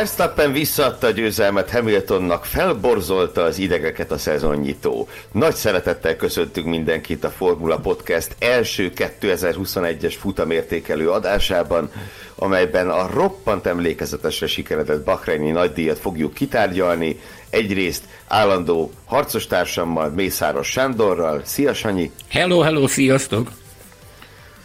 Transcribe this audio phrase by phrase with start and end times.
[0.00, 5.08] Verstappen visszaadta a győzelmet Hamiltonnak, felborzolta az idegeket a szezonnyitó.
[5.32, 11.90] Nagy szeretettel köszöntünk mindenkit a Formula Podcast első 2021-es futamértékelő adásában,
[12.34, 21.40] amelyben a roppant emlékezetesre sikeredett Bahreini nagydíjat fogjuk kitárgyalni, egyrészt állandó harcostársammal, Mészáros Sándorral.
[21.44, 22.10] Szia Sanyi!
[22.28, 23.59] Hello, hello, sziasztok!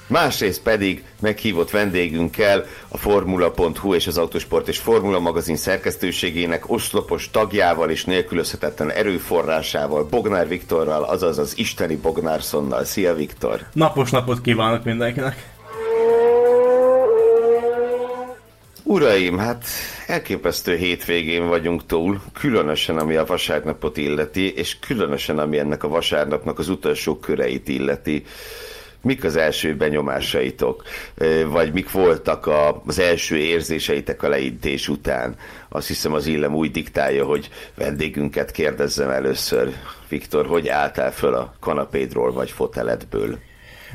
[0.07, 7.89] Másrészt pedig meghívott vendégünkkel a Formula.hu és az Autosport és Formula magazin szerkesztőségének oszlopos tagjával
[7.89, 12.83] és nélkülözhetetlen erőforrásával, Bognár Viktorral, azaz az isteni Bognárszonnal.
[12.83, 13.59] Szia Viktor!
[13.73, 15.53] Napos napot kívánok mindenkinek!
[18.83, 19.65] Uraim, hát
[20.07, 26.59] elképesztő hétvégén vagyunk túl, különösen ami a vasárnapot illeti, és különösen ami ennek a vasárnapnak
[26.59, 28.25] az utolsó köreit illeti
[29.05, 30.83] mik az első benyomásaitok,
[31.47, 32.49] vagy mik voltak
[32.85, 35.35] az első érzéseitek a leintés után.
[35.69, 39.73] Azt hiszem az illem úgy diktálja, hogy vendégünket kérdezzem először.
[40.09, 43.37] Viktor, hogy álltál föl a kanapédról vagy foteledből?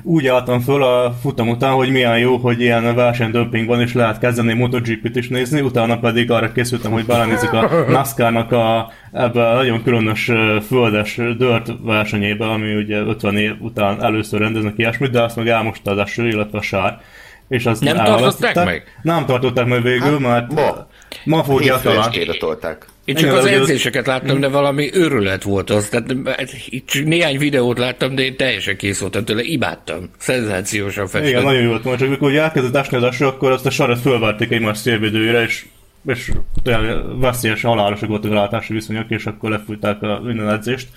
[0.03, 4.19] Úgy álltam föl a futam után, hogy milyen jó, hogy ilyen versenydömping van, és lehet
[4.19, 9.55] kezdeni MotoGP-t is nézni, utána pedig arra készültem, hogy belenézik a NASCAR-nak a, ebbe a
[9.55, 10.31] nagyon különös
[10.67, 15.91] földes dört versenyébe, ami ugye 50 év után először rendeznek ilyesmit, de azt meg elmosta
[15.91, 17.01] az eső, illetve a sár.
[17.49, 18.85] És azt nem tartották meg?
[19.03, 20.87] Nem tartották meg végül, hát, mert ma,
[21.25, 22.13] ma fogják talán.
[23.05, 25.89] Én csak az edzéseket láttam, de valami őrület volt az.
[25.89, 26.15] Tehát
[26.69, 30.11] itt csak néhány videót láttam, de én teljesen kész voltam tőle, imádtam.
[30.19, 31.29] Szenzációsan festett.
[31.31, 34.51] Igen, nagyon jó volt, csak amikor elkezdett esni az eső, akkor azt a sarat fölvárték
[34.51, 35.65] egymás szélvédőjére, és
[36.07, 36.33] és
[37.19, 40.89] veszélyes, halálosak voltak a látási viszonyok, és akkor lefújták a minden edzést,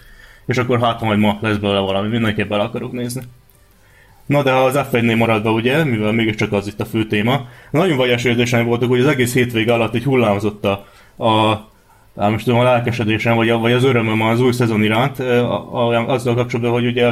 [0.46, 3.22] és akkor hát majd ma lesz belőle valami, mindenképp el akarok nézni.
[4.26, 8.24] Na de az F1-nél maradva ugye, mivel mégiscsak az itt a fő téma, nagyon vajas
[8.24, 10.86] érzéseim voltak, hogy az egész hétvége alatt egy hullámzott a,
[11.26, 11.52] a
[12.18, 15.20] hát most tudom, a lelkesedésem, vagy, vagy az örömöm az új szezon iránt,
[16.08, 17.12] azzal kapcsolatban, hogy ugye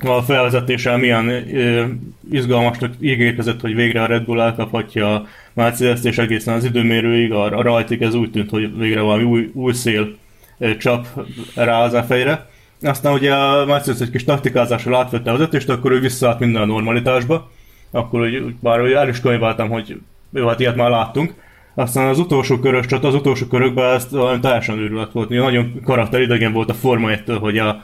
[0.00, 1.84] a felvezetéssel milyen ö,
[2.30, 7.58] izgalmasnak ígérkezett, hogy végre a Red Bull elkaphatja a mercedes és egészen az időmérőig, a,
[7.58, 10.16] a rajtig ez úgy tűnt, hogy végre valami új, új szél
[10.58, 11.06] ö, csap
[11.54, 12.12] rá az f
[12.84, 16.66] Aztán ugye a Mercedes egy kis taktikázással átvette az ötöst, akkor ő visszaállt minden a
[16.66, 17.50] normalitásba.
[17.90, 20.00] Akkor úgy, bár el is könyveltem, hogy
[20.32, 21.34] jó, hát ilyet már láttunk.
[21.74, 25.28] Aztán az utolsó körös csata, az utolsó körökben ezt teljesen őrület volt.
[25.28, 27.82] Nagyon karakteridegen volt a Forma 1 hogy a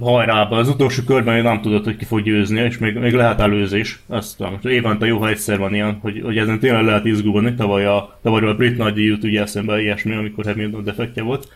[0.00, 0.58] hajrában.
[0.58, 4.00] Az utolsó körben nem tudod, hogy ki fog győzni, és még, még lehet előzés.
[4.06, 7.54] Azt most évente jó, ha egyszer van ilyen, hogy, hogy ezen tényleg lehet izgulni.
[7.54, 11.48] Tavaly a, tavaly a brit nagydíjút ugye eszembe ilyesmi, amikor Hamilton defektje volt.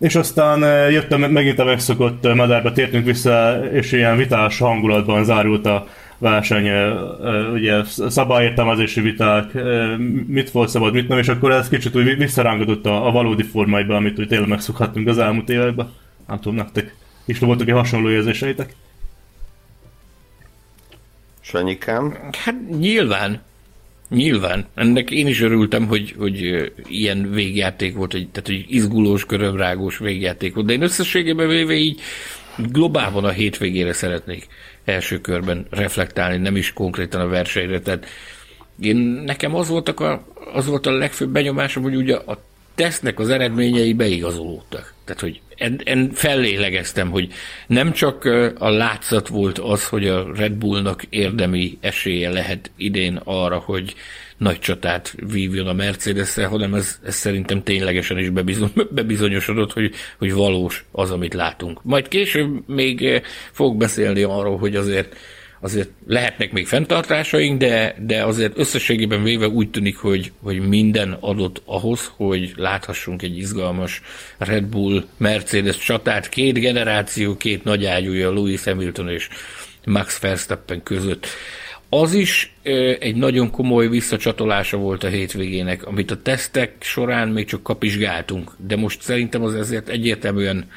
[0.00, 5.86] És aztán jöttem megint a megszokott madárba, tértünk vissza, és ilyen vitás hangulatban zárult a
[6.18, 6.70] verseny,
[7.52, 9.52] ugye szabályértelmezési viták,
[10.26, 13.96] mit volt szabad, mit nem, és akkor ez kicsit úgy visszarángatott a, a valódi formájba,
[13.96, 15.92] amit úgy tényleg megszokhattunk az elmúlt években.
[16.26, 16.94] Nem tudom, nektek
[17.24, 18.74] is voltak egy hasonló érzéseitek?
[21.40, 22.16] Sanyikám?
[22.44, 23.40] Hát nyilván.
[24.10, 24.66] Nyilván.
[24.74, 30.54] Ennek én is örültem, hogy, hogy ilyen végjáték volt, hogy, tehát hogy izgulós, körömrágós végjáték
[30.54, 32.00] volt, de én összességében véve így
[32.56, 34.46] globálban a hétvégére szeretnék
[34.84, 37.80] első körben reflektálni, nem is konkrétan a versenyre.
[37.80, 38.06] Tehát
[38.80, 42.42] én, nekem az, voltak a, az volt a legfőbb benyomásom, hogy ugye a
[42.74, 44.94] tesznek az eredményei beigazolódtak.
[45.04, 47.32] Tehát, hogy en, en fellélegeztem, hogy
[47.66, 48.24] nem csak
[48.58, 53.94] a látszat volt az, hogy a Red Bullnak érdemi esélye lehet idén arra, hogy
[54.36, 60.32] nagy csatát vívjon a mercedes hanem ez, ez szerintem ténylegesen is bebizony, bebizonyosodott, hogy, hogy
[60.32, 61.82] valós az, amit látunk.
[61.82, 63.22] Majd később még
[63.52, 65.16] fog beszélni arról, hogy azért
[65.60, 71.62] azért lehetnek még fenntartásaink, de, de azért összességében véve úgy tűnik, hogy, hogy minden adott
[71.64, 74.02] ahhoz, hogy láthassunk egy izgalmas
[74.38, 79.28] Red Bull Mercedes csatát, két generáció, két nagy ágyúja, Louis Hamilton és
[79.84, 81.26] Max Verstappen között.
[81.92, 82.54] Az is
[82.98, 88.76] egy nagyon komoly visszacsatolása volt a hétvégének, amit a tesztek során még csak kapizsgáltunk, de
[88.76, 90.70] most szerintem az ezért egyértelműen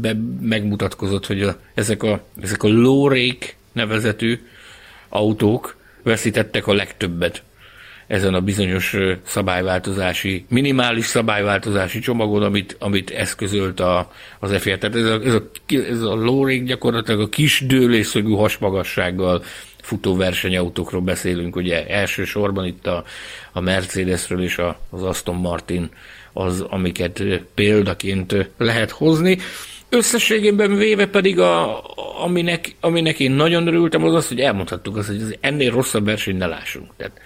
[0.00, 4.38] be, megmutatkozott, hogy a, ezek, a, ezek a lórék nevezetű
[5.08, 7.42] autók veszítettek a legtöbbet
[8.06, 14.78] ezen a bizonyos szabályváltozási, minimális szabályváltozási csomagon, amit, amit eszközölt a, az FIA.
[14.78, 15.50] Tehát ez a, ez a,
[15.90, 19.42] ez a lórék gyakorlatilag a kis dőlészögű hasmagassággal
[19.80, 23.04] futóversenyautókról beszélünk, ugye elsősorban itt a,
[23.52, 25.90] a Mercedesről és a, az Aston Martin
[26.32, 27.22] az, amiket
[27.54, 29.38] példaként lehet hozni.
[29.96, 31.82] Összességében véve pedig, a,
[32.22, 36.46] aminek, aminek én nagyon örültem, az az, hogy elmondhattuk azt, hogy ennél rosszabb versenyt ne
[36.46, 36.90] lássunk.
[36.96, 37.20] Tehát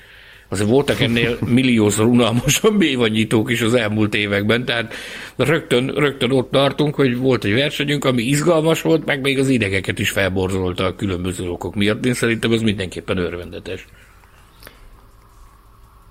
[0.49, 4.95] azért voltak ennél milliószor unalmasabb évanyítók is az elmúlt években, tehát
[5.37, 9.99] rögtön, rögtön ott tartunk, hogy volt egy versenyünk, ami izgalmas volt, meg még az idegeket
[9.99, 12.07] is felborzolta a különböző okok miatt.
[12.07, 13.87] Én szerintem ez mindenképpen örvendetes.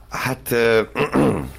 [0.10, 0.56] Hát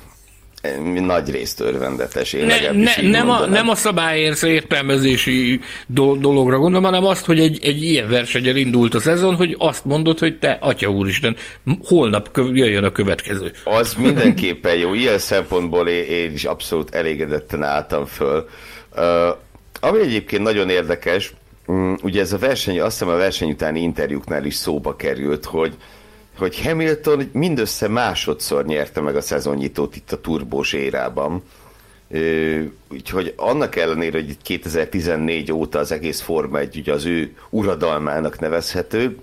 [1.00, 2.32] nagy részt örvendetes.
[2.32, 7.58] Én ne, ne, nem, a, nem a szabályérsz értelmezési dologra gondolom, hanem azt, hogy egy,
[7.62, 11.36] egy ilyen versenyen indult a szezon, hogy azt mondod, hogy te, atya úristen,
[11.82, 13.52] holnap jöjjön a következő.
[13.64, 14.94] Az mindenképpen jó.
[14.94, 18.48] Ilyen szempontból én, én is abszolút elégedetten álltam föl.
[18.96, 19.04] Uh,
[19.80, 21.32] ami egyébként nagyon érdekes,
[21.66, 25.74] um, ugye ez a verseny, azt hiszem a verseny utáni interjúknál is szóba került, hogy
[26.40, 31.42] hogy Hamilton mindössze másodszor nyerte meg a szezonnyitót itt a turbós érában.
[32.90, 39.18] Úgyhogy annak ellenére, hogy 2014 óta az egész Forma egy ugye az ő uradalmának nevezhető,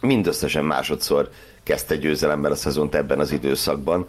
[0.00, 1.30] mindösszesen másodszor
[1.62, 4.08] kezdte győzelemmel a szezont ebben az időszakban,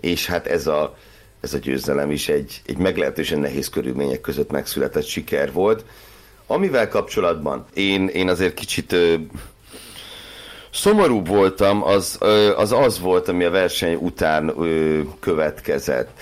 [0.00, 0.96] és hát ez a,
[1.40, 5.84] ez a győzelem is egy, egy meglehetősen nehéz körülmények között megszületett siker volt.
[6.46, 8.96] Amivel kapcsolatban én, én azért kicsit
[10.70, 12.18] szomorúbb voltam, az,
[12.56, 14.54] az az volt, ami a verseny után
[15.20, 16.20] következett.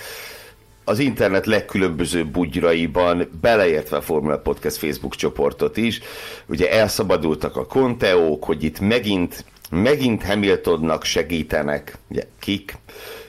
[0.83, 5.99] Az internet legkülönbözőbb bugyraiban, beleértve a Formula Podcast Facebook csoportot is,
[6.45, 12.77] ugye elszabadultak a konteók, hogy itt megint, megint Hamiltonnak segítenek, ugye kik,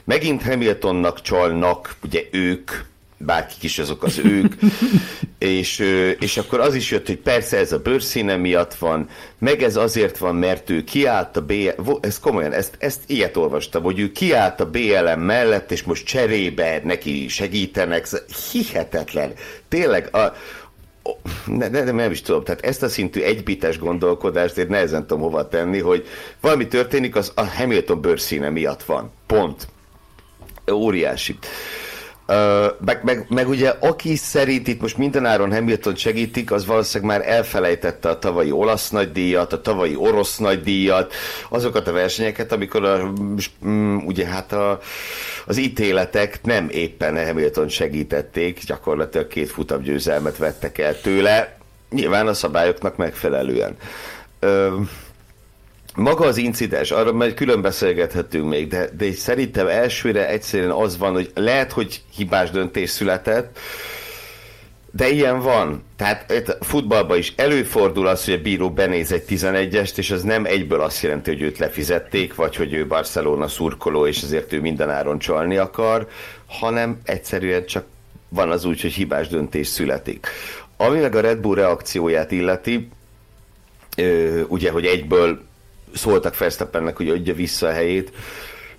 [0.03, 2.71] megint Hamiltonnak csalnak, ugye ők,
[3.19, 4.53] bárkik is azok az ők,
[5.37, 5.79] és,
[6.19, 10.17] és akkor az is jött, hogy persze ez a bőrszíne miatt van, meg ez azért
[10.17, 14.59] van, mert ő kiállt a BLM, ez komolyan, ezt, ezt ilyet olvastam, hogy ő kiállt
[14.59, 18.07] a BLM mellett, és most cserébe neki segítenek,
[18.51, 19.33] hihetetlen.
[19.67, 20.33] Tényleg, a,
[21.45, 25.23] ne, ne, nem, nem is tudom, tehát ezt a szintű egybites gondolkodást én nehezen tudom
[25.23, 26.07] hova tenni, hogy
[26.41, 29.11] valami történik, az a Hamilton bőrszíne miatt van.
[29.25, 29.67] Pont.
[30.71, 31.37] Óriási.
[32.29, 32.35] Uh,
[32.85, 38.09] meg, meg, meg ugye aki szerint itt most mindenáron Hamilton segítik, az valószínűleg már elfelejtette
[38.09, 41.13] a tavalyi olasz nagydíjat, a tavalyi orosz nagydíjat,
[41.49, 43.13] azokat a versenyeket, amikor a,
[43.65, 44.79] mm, ugye hát a,
[45.45, 51.57] az ítéletek nem éppen Hamilton segítették, gyakorlatilag két futam győzelmet vettek el tőle,
[51.89, 53.75] nyilván a szabályoknak megfelelően.
[54.41, 54.73] Uh,
[55.99, 61.13] maga az incidens, arra majd külön beszélgethetünk még, de, de szerintem elsőre egyszerűen az van,
[61.13, 63.59] hogy lehet, hogy hibás döntés született,
[64.91, 65.83] de ilyen van.
[65.95, 70.81] Tehát futballban is előfordul az, hogy a bíró benéz egy 11-est, és az nem egyből
[70.81, 75.57] azt jelenti, hogy őt lefizették, vagy hogy ő Barcelona szurkoló, és ezért ő mindenáron csalni
[75.57, 76.07] akar,
[76.45, 77.85] hanem egyszerűen csak
[78.29, 80.27] van az úgy, hogy hibás döntés születik.
[80.77, 82.89] Ami meg a Red Bull reakcióját illeti,
[84.47, 85.47] ugye, hogy egyből
[85.93, 88.11] szóltak Verstappennek, hogy adja vissza a helyét.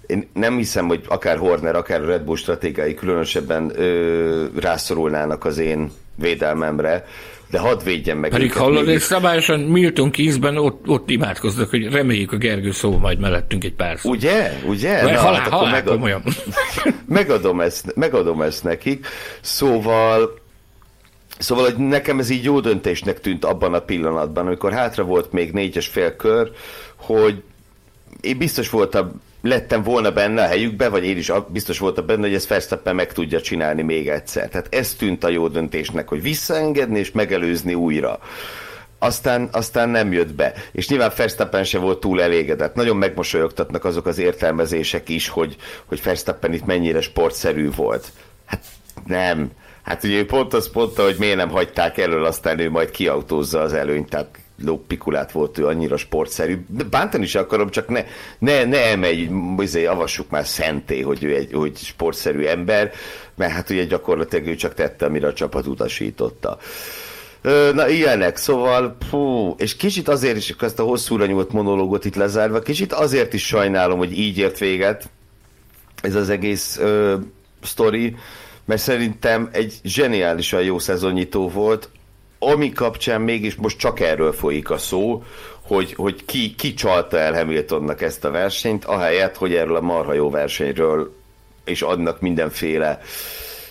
[0.06, 5.90] Én nem hiszem, hogy akár Horner, akár Red Bull stratégiai különösebben ö, rászorulnának az én
[6.14, 7.06] védelmemre,
[7.50, 8.30] de hadd védjen meg.
[8.30, 13.18] Pedig hallod, és szabályosan Milton Keysben ott, ott imádkoznak, hogy reméljük a Gergő szó majd
[13.18, 14.10] mellettünk egy pár szó.
[14.10, 14.52] Ugye?
[14.66, 15.02] Ugye?
[15.02, 16.22] Na, halál, hát halál, megad...
[17.06, 19.06] megadom, ezt, megadom ezt nekik.
[19.40, 20.38] Szóval
[21.40, 25.52] Szóval, hogy nekem ez így jó döntésnek tűnt abban a pillanatban, amikor hátra volt még
[25.52, 26.50] négyes fél kör,
[27.18, 27.42] hogy
[28.20, 32.34] én biztos voltam, lettem volna benne a helyükbe, vagy én is biztos voltam benne, hogy
[32.34, 34.48] ezt Verstappen meg tudja csinálni még egyszer.
[34.48, 38.18] Tehát ez tűnt a jó döntésnek, hogy visszaengedni és megelőzni újra.
[38.98, 40.52] Aztán, aztán nem jött be.
[40.72, 42.74] És nyilván Verstappen se volt túl elégedett.
[42.74, 48.12] Nagyon megmosolyogtatnak azok az értelmezések is, hogy, hogy Verstappen itt mennyire sportszerű volt.
[48.46, 48.64] Hát
[49.06, 49.50] nem.
[49.82, 53.72] Hát ugye pont az pont, hogy miért nem hagyták elől, aztán ő majd kiautózza az
[53.72, 56.64] előnyt, tehát lópikulát volt ő annyira sportszerű.
[56.68, 58.04] De bántani is akarom, csak ne,
[58.38, 62.92] ne, ne emelj, azért avassuk már szenté, hogy ő egy hogy sportszerű ember,
[63.34, 66.58] mert hát ugye gyakorlatilag ő csak tette, amire a csapat utasította.
[67.74, 72.60] Na ilyenek, szóval, fú, és kicsit azért is, ezt a hosszúra nyúlt monológot itt lezárva,
[72.60, 75.08] kicsit azért is sajnálom, hogy így ért véget
[76.02, 77.16] ez az egész ö,
[77.62, 78.16] sztori,
[78.64, 81.90] mert szerintem egy zseniálisan jó szezonnyitó volt,
[82.42, 85.22] ami kapcsán mégis most csak erről folyik a szó,
[85.62, 90.12] hogy, hogy ki, ki csalta el Hamiltonnak ezt a versenyt, ahelyett, hogy erről a marha
[90.12, 91.14] jó versenyről
[91.64, 93.00] és adnak mindenféle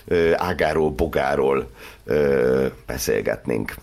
[0.07, 1.69] ö, ágáról, bogáról
[2.05, 3.75] ö, beszélgetnénk.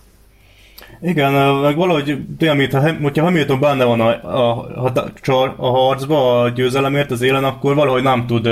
[1.01, 4.85] Igen, meg valahogy tényleg, mintha, hogyha Hamilton benne van a, a,
[5.25, 8.49] a, a harcba a győzelemért az élen, akkor valahogy nem tud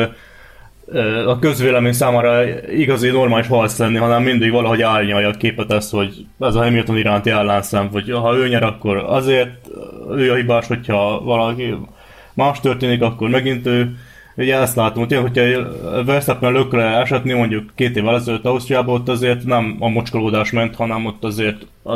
[1.26, 6.26] a közvélemény számára igazi normális harc lenni, hanem mindig valahogy árnyalja a képet ezt, hogy
[6.40, 9.68] ez a Hamilton iránti ellenszem, hogy ha ő nyer, akkor azért
[10.16, 11.74] ő a hibás, hogyha valaki
[12.34, 13.96] más történik, akkor megint ő.
[14.36, 15.42] Ugye ezt látom, hogy hogyha
[16.04, 21.06] Verstappen lökre esetni mondjuk két évvel ezelőtt Ausztriában, ott azért nem a mocskolódás ment, hanem
[21.06, 21.94] ott azért a,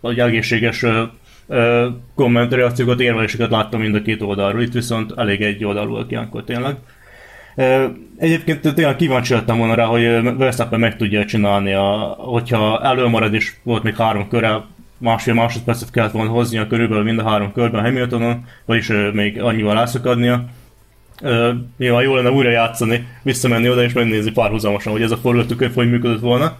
[0.00, 0.84] a egészséges
[2.14, 6.76] kommentreakciókat, érveléseket láttam mind a két oldalról, itt viszont elég egy oldalúak ilyenkor tényleg.
[8.18, 13.52] Egyébként tényleg kíváncsi lettem volna rá, hogy Verstappen meg tudja csinálni, a, hogyha előmarad és
[13.62, 14.64] volt még három köre,
[14.98, 20.44] másfél másodpercet kellett volna hoznia körülbelül mind a három körben Hamiltonon, vagyis még annyival rászakadnia.
[21.78, 25.90] Nyilván jó lenne újra játszani, visszamenni oda és megnézni párhuzamosan, hogy ez a forgatókönyv hogy
[25.90, 26.56] működött volna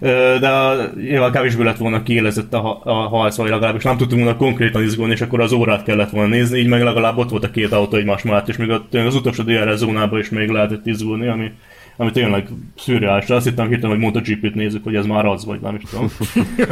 [0.00, 4.82] de nyilván kevésbé lett volna kiélezett a, a harc, vagy legalábbis nem tudtunk volna konkrétan
[4.82, 7.72] izgulni, és akkor az órát kellett volna nézni, így meg legalább ott volt a két
[7.72, 11.50] autó egymás mellett, és még az utolsó DRS zónában is még lehetett izgulni, ami,
[11.96, 13.28] ami tényleg szürreális.
[13.28, 16.10] Azt hittem hirtelen, hogy MotoGP-t nézzük, hogy ez már az, vagy nem is tudom.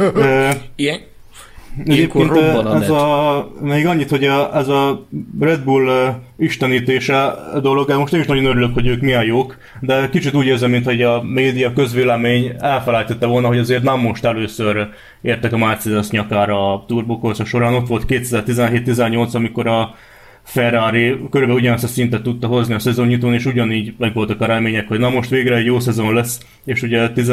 [0.75, 0.99] Ilyen,
[1.85, 2.31] Egyébként
[2.81, 5.07] ez a, még annyit, hogy a, ez a
[5.39, 10.33] Red Bull istenítése dolog, most én is nagyon örülök, hogy ők milyen jók, de kicsit
[10.33, 14.87] úgy érzem, mint hogy a média közvélemény elfelejtette volna, hogy azért nem most először
[15.21, 17.73] értek a Mercedes nyakára a turbokorszak során.
[17.73, 19.95] Ott volt 2017-18, amikor a
[20.43, 24.87] Ferrari körülbelül ugyanazt a szintet tudta hozni a szezonnyitón, és ugyanígy meg voltak a remények,
[24.87, 27.29] hogy na most végre egy jó szezon lesz, és ugye 10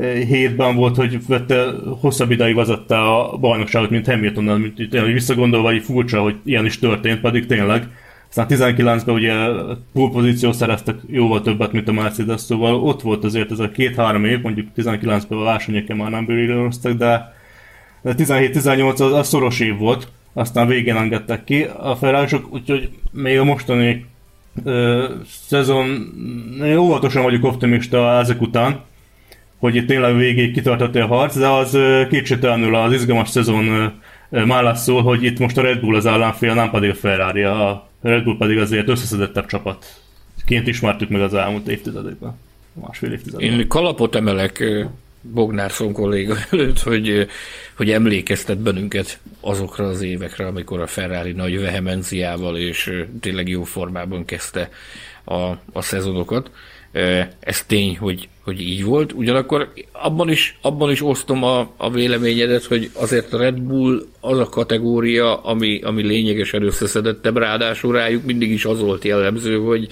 [0.00, 1.64] hétben volt, hogy vette,
[2.00, 6.78] hosszabb ideig vezette a bajnokságot, mint Hamiltonnal, mint tényleg visszagondolva, hogy furcsa, hogy ilyen is
[6.78, 7.88] történt, pedig tényleg.
[8.28, 9.34] Aztán 19-ben ugye
[9.92, 14.40] pozíció szereztek jóval többet, mint a Mercedes, szóval ott volt azért ez a két-három év,
[14.40, 17.34] mondjuk 19-ben a versenyeken már nem bőrülöztek, de
[18.04, 23.44] 17-18 az, az szoros év volt, aztán végén engedtek ki a ferrari úgyhogy még a
[23.44, 24.06] mostani
[24.64, 25.08] ö,
[25.46, 26.12] szezon
[26.76, 28.80] óvatosan vagyok optimista ezek után,
[29.62, 31.78] hogy itt tényleg végig kitartott a harc, de az
[32.08, 33.92] kétségtelenül az izgalmas szezon
[34.28, 37.88] már szól, hogy itt most a Red Bull az ellenfél, nem pedig a Ferrari, a
[38.00, 42.38] Red Bull pedig azért összeszedettebb csapatként ismertük meg az elmúlt évtizedekben,
[42.72, 43.50] másfél évtizedben.
[43.50, 44.64] Én kalapot emelek
[45.20, 47.26] Bognárszon kolléga előtt, hogy,
[47.76, 54.24] hogy emlékeztet bennünket azokra az évekre, amikor a Ferrari nagy vehemenciával és tényleg jó formában
[54.24, 54.68] kezdte
[55.24, 55.42] a,
[55.72, 56.50] a szezonokat.
[57.40, 59.12] Ez tény, hogy, hogy így volt.
[59.12, 64.38] Ugyanakkor abban is, abban is osztom a, a véleményedet, hogy azért a Red Bull az
[64.38, 69.88] a kategória, ami, ami lényegesen összeszedettebb, ráadásul rájuk mindig is az volt jellemző, hogy,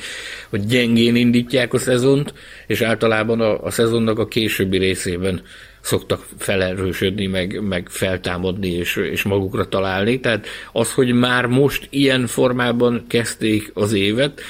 [0.51, 2.35] hogy gyengén indítják a szezont,
[2.67, 5.43] és általában a, a szezonnak a későbbi részében
[5.81, 10.21] szoktak felerősödni, meg, meg feltámadni és, és magukra találni.
[10.21, 14.41] Tehát az, hogy már most ilyen formában kezdték az évet,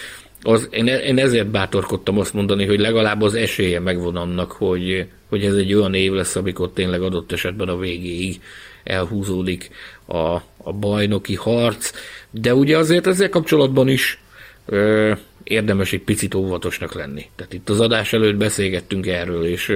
[0.43, 5.45] az, én, én ezért bátorkodtam azt mondani, hogy legalább az esélye megvan annak, hogy, hogy
[5.45, 8.41] ez egy olyan év lesz, amikor tényleg adott esetben a végéig
[8.85, 9.71] elhúzódik
[10.07, 11.93] a, a bajnoki harc,
[12.31, 14.23] de ugye azért ezzel kapcsolatban is
[14.67, 15.13] ö,
[15.45, 17.27] érdemes egy picit óvatosnak lenni.
[17.37, 19.73] Tehát itt az adás előtt beszélgettünk erről, és,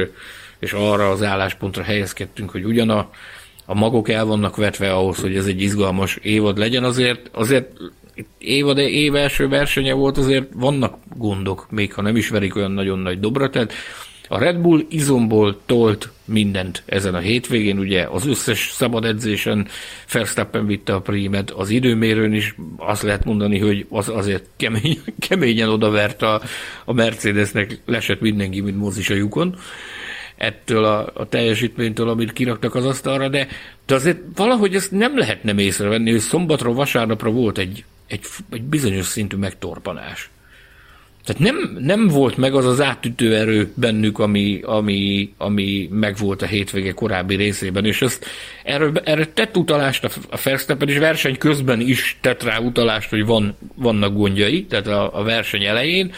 [0.59, 3.11] és arra az álláspontra helyezkedtünk, hogy ugyan a,
[3.65, 7.71] a magok el vannak vetve ahhoz, hogy ez egy izgalmas évad legyen, azért, azért
[8.39, 12.99] évad, év első versenye volt, azért vannak gondok, még ha nem is verik olyan nagyon
[12.99, 13.73] nagy dobra, tehát
[14.29, 19.67] a Red Bull izomból tolt mindent ezen a hétvégén, ugye az összes szabad edzésen
[20.13, 25.69] Verstappen vitte a prímet, az időmérőn is azt lehet mondani, hogy az azért kemény, keményen
[25.69, 26.41] odavert a,
[26.85, 29.57] a Mercedesnek, lesett mindenki, mint mozis a lyukon.
[30.37, 33.47] Ettől a, a teljesítménytől, amit kiraktak az asztalra, de,
[33.87, 38.21] de azért valahogy ezt nem lehet nem észrevenni, hogy szombatról, vasárnapra volt egy egy,
[38.51, 40.31] egy bizonyos szintű megtorpanás.
[41.25, 46.47] Tehát nem, nem volt meg az az átütő erő bennük, ami, ami, ami megvolt a
[46.47, 48.27] hétvége korábbi részében, és ezt,
[48.65, 53.57] erről, erre tett utalást a Verstappen, és verseny közben is tett rá utalást, hogy van,
[53.75, 56.13] vannak gondjai, tehát a, a verseny elején,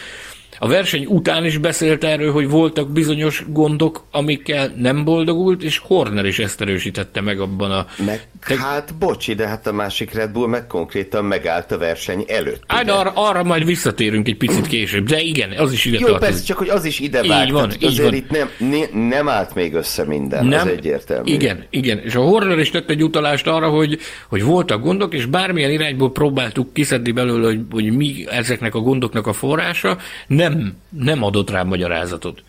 [0.59, 6.25] a verseny után is beszélt erről, hogy voltak bizonyos gondok, amikkel nem boldogult, és Horner
[6.25, 7.87] is ezt erősítette meg abban a...
[8.05, 8.57] Meg, te...
[8.57, 12.63] Hát bocsi, de hát a másik Red Bull meg konkrétan megállt a verseny előtt.
[12.67, 16.29] Hát arra, arra majd visszatérünk egy picit később, de igen, az is ide Jó, tartozik.
[16.29, 17.45] persze, csak hogy az is ide vált.
[17.45, 18.13] Így van, így azért van.
[18.13, 21.31] itt nem, ne, nem állt még össze minden, nem, az egyértelmű.
[21.31, 25.25] Igen, igen, és a Horner is tett egy utalást arra, hogy, hogy voltak gondok, és
[25.25, 31.23] bármilyen irányból próbáltuk kiszedni belőle, hogy, hogy mi ezeknek a gondoknak a forrása, nem, nem
[31.23, 32.43] adott rá magyarázatot.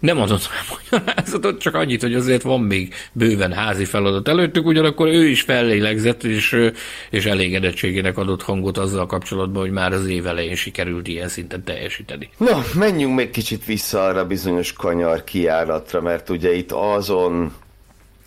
[0.00, 5.26] Nem adott magyarázatot, csak annyit, hogy azért van még bőven házi feladat előttük, ugyanakkor ő
[5.26, 6.70] is fellélegzett, és,
[7.10, 12.28] és elégedettségének adott hangot azzal kapcsolatban, hogy már az év elején sikerült ilyen szinten teljesíteni.
[12.36, 17.52] Na, menjünk még kicsit vissza arra bizonyos kanyar kiáratra, mert ugye itt azon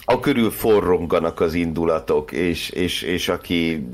[0.06, 3.88] a körül forronganak az indulatok, és, és, és aki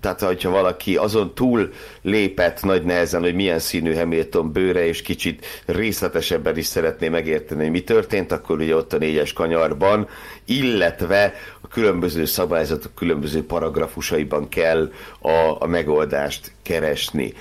[0.00, 5.46] tehát hogyha valaki azon túl lépett nagy nehezen, hogy milyen színű Hamilton bőre, és kicsit
[5.66, 10.08] részletesebben is szeretné megérteni, hogy mi történt, akkor ugye ott a négyes kanyarban,
[10.44, 17.32] illetve a különböző szabályzatok különböző paragrafusaiban kell a, a megoldást keresni.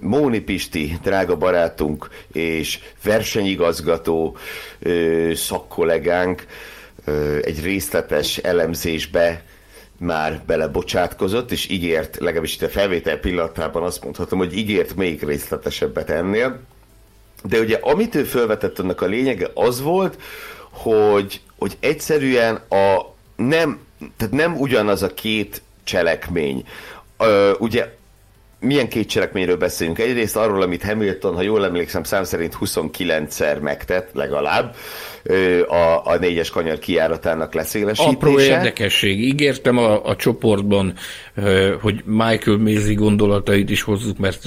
[0.00, 4.36] Móni Pisti, drága barátunk és versenyigazgató
[5.34, 6.46] szakkollégánk
[7.42, 9.42] egy részletes elemzésbe
[9.98, 16.10] már belebocsátkozott, és ígért, legalábbis itt a felvétel pillanatában azt mondhatom, hogy ígért még részletesebbet
[16.10, 16.60] ennél.
[17.42, 20.22] De ugye amit ő felvetett annak a lényege az volt,
[20.70, 23.80] hogy, hogy egyszerűen a nem,
[24.16, 26.64] tehát nem ugyanaz a két cselekmény.
[27.18, 27.96] Ö, ugye
[28.60, 29.98] milyen két cselekményről beszélünk?
[29.98, 34.74] Egyrészt arról, amit Hamilton, ha jól emlékszem, szám szerint 29-szer megtett, legalább,
[35.68, 38.16] a, a négyes kanyar kiáratának leszélesítése.
[38.16, 39.20] Apró érdekesség.
[39.20, 40.94] Ígértem a, a csoportban,
[41.80, 44.42] hogy Michael Mézi gondolatait is hozzuk, mert,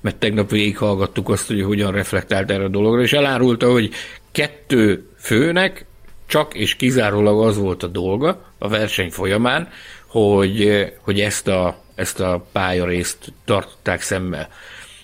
[0.00, 3.90] mert tegnap végighallgattuk azt, hogy hogyan reflektált erre a dologra, és elárulta, hogy
[4.32, 5.84] kettő főnek
[6.26, 9.68] csak és kizárólag az volt a dolga a verseny folyamán,
[10.06, 14.48] hogy, hogy ezt a ezt a pályarészt tartották szemmel.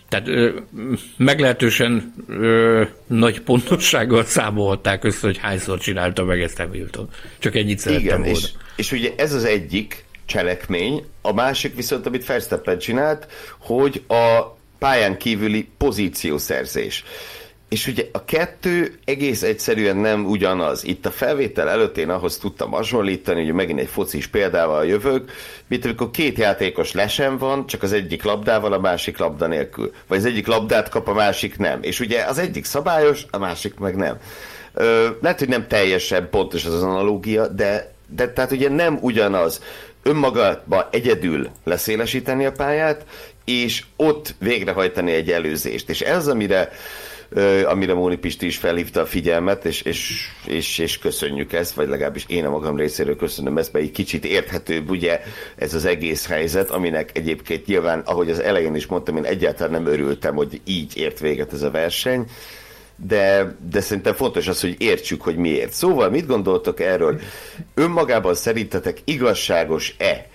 [0.09, 0.51] Tehát ö,
[1.17, 7.09] meglehetősen ö, nagy pontossággal számolták össze, hogy hányszor csinálta meg ezt Hamilton.
[7.39, 8.37] Csak ennyit szerettem Igen, volna.
[8.37, 13.27] És, és ugye ez az egyik cselekmény, a másik viszont, amit Verstappen csinált,
[13.59, 17.05] hogy a pályán kívüli pozíciószerzés.
[17.69, 20.85] És ugye a kettő egész egyszerűen nem ugyanaz.
[20.85, 25.31] Itt a felvétel előtt én ahhoz tudtam hasonlítani, hogy megint egy focis példával jövök,
[25.67, 29.93] mint amikor két játékos lesen van, csak az egyik labdával, a másik labda nélkül.
[30.07, 31.83] Vagy az egyik labdát kap, a másik nem.
[31.83, 34.19] És ugye az egyik szabályos, a másik meg nem.
[34.75, 39.63] Ö, lehet, hogy nem teljesen pontos az analógia, de, de tehát ugye nem ugyanaz
[40.03, 43.05] önmagában egyedül leszélesíteni a pályát,
[43.45, 45.89] és ott végrehajtani egy előzést.
[45.89, 46.71] És ez, amire
[47.65, 52.25] amire Móni Pisti is felhívta a figyelmet, és, és, és, és köszönjük ezt, vagy legalábbis
[52.29, 55.21] én a magam részéről köszönöm ezt, mert egy kicsit érthetőbb ugye
[55.57, 59.93] ez az egész helyzet, aminek egyébként nyilván, ahogy az elején is mondtam, én egyáltalán nem
[59.93, 62.27] örültem, hogy így ért véget ez a verseny,
[62.97, 65.73] de, de szerintem fontos az, hogy értsük, hogy miért.
[65.73, 67.21] Szóval mit gondoltok erről?
[67.75, 70.27] Önmagában szerintetek igazságos-e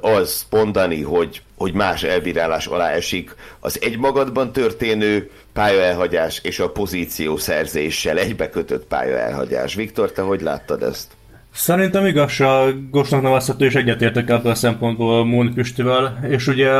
[0.00, 7.36] az mondani, hogy, hogy más elbírálás alá esik az egymagadban történő pályaelhagyás és a pozíció
[7.36, 9.74] szerzéssel egybekötött pályaelhagyás.
[9.74, 11.12] Viktor, te hogy láttad ezt?
[11.52, 16.70] Szerintem igazságosnak nevezhető, és egyetértek ebből a szempontból Móni Püstivel, és ugye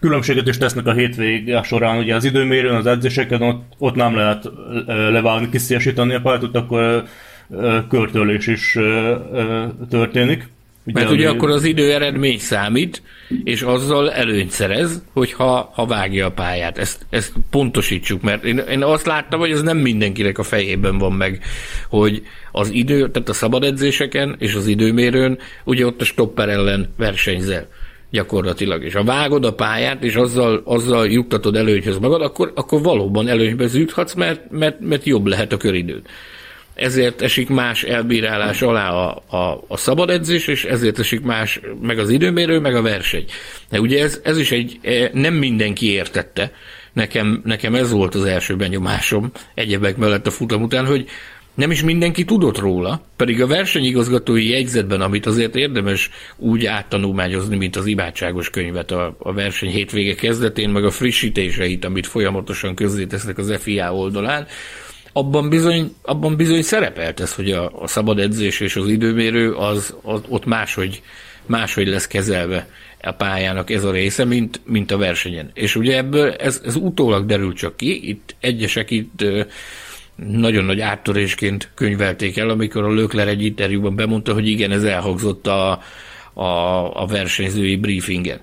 [0.00, 4.50] különbséget is tesznek a hétvége során, ugye az időmérőn, az edzéseken ott, ott nem lehet
[4.86, 7.04] levágni, kiszélesíteni a pályát, ott akkor
[7.88, 8.78] körtölés is
[9.90, 10.48] történik.
[10.86, 13.02] Ugye, Mert ugye akkor az idő eredmény számít,
[13.44, 16.78] és azzal előnyt szerez, hogyha ha vágja a pályát.
[16.78, 21.12] Ezt, ezt pontosítsuk, mert én, én azt láttam, hogy ez nem mindenkinek a fejében van
[21.12, 21.42] meg,
[21.88, 22.22] hogy
[22.52, 27.68] az idő, tehát a szabad edzéseken és az időmérőn, ugye ott a stopper ellen versenyzel
[28.10, 33.28] gyakorlatilag, és ha vágod a pályát, és azzal, azzal juttatod előnyhöz magad, akkor, akkor valóban
[33.28, 36.02] előnybe zűthatsz, mert, mert, mert jobb lehet a köridőd
[36.76, 41.98] ezért esik más elbírálás alá a, a, a szabad edzés, és ezért esik más, meg
[41.98, 43.24] az időmérő, meg a verseny.
[43.70, 46.52] De ugye ez, ez is egy, e, nem mindenki értette,
[46.92, 51.08] nekem, nekem ez volt az első benyomásom egyebek mellett a futam után, hogy
[51.54, 57.76] nem is mindenki tudott róla, pedig a versenyigazgatói jegyzetben, amit azért érdemes úgy áttanulmányozni, mint
[57.76, 63.56] az imádságos könyvet a, a verseny hétvége kezdetén, meg a frissítéseit, amit folyamatosan közzétesznek az
[63.60, 64.46] FIA oldalán,
[65.16, 69.94] abban bizony, abban bizony szerepelt ez, hogy a, a szabad edzés és az időmérő az,
[70.02, 71.02] az ott máshogy,
[71.46, 72.68] máshogy lesz kezelve
[73.02, 75.50] a pályának ez a része, mint, mint a versenyen.
[75.54, 79.24] És ugye ebből ez, ez utólag derül csak ki, itt egyesek itt
[80.14, 85.46] nagyon nagy áttörésként könyvelték el, amikor a Lökler egy interjúban bemondta, hogy igen, ez elhangzott
[85.46, 85.70] a,
[86.32, 86.46] a,
[87.02, 88.40] a versenyzői briefingen.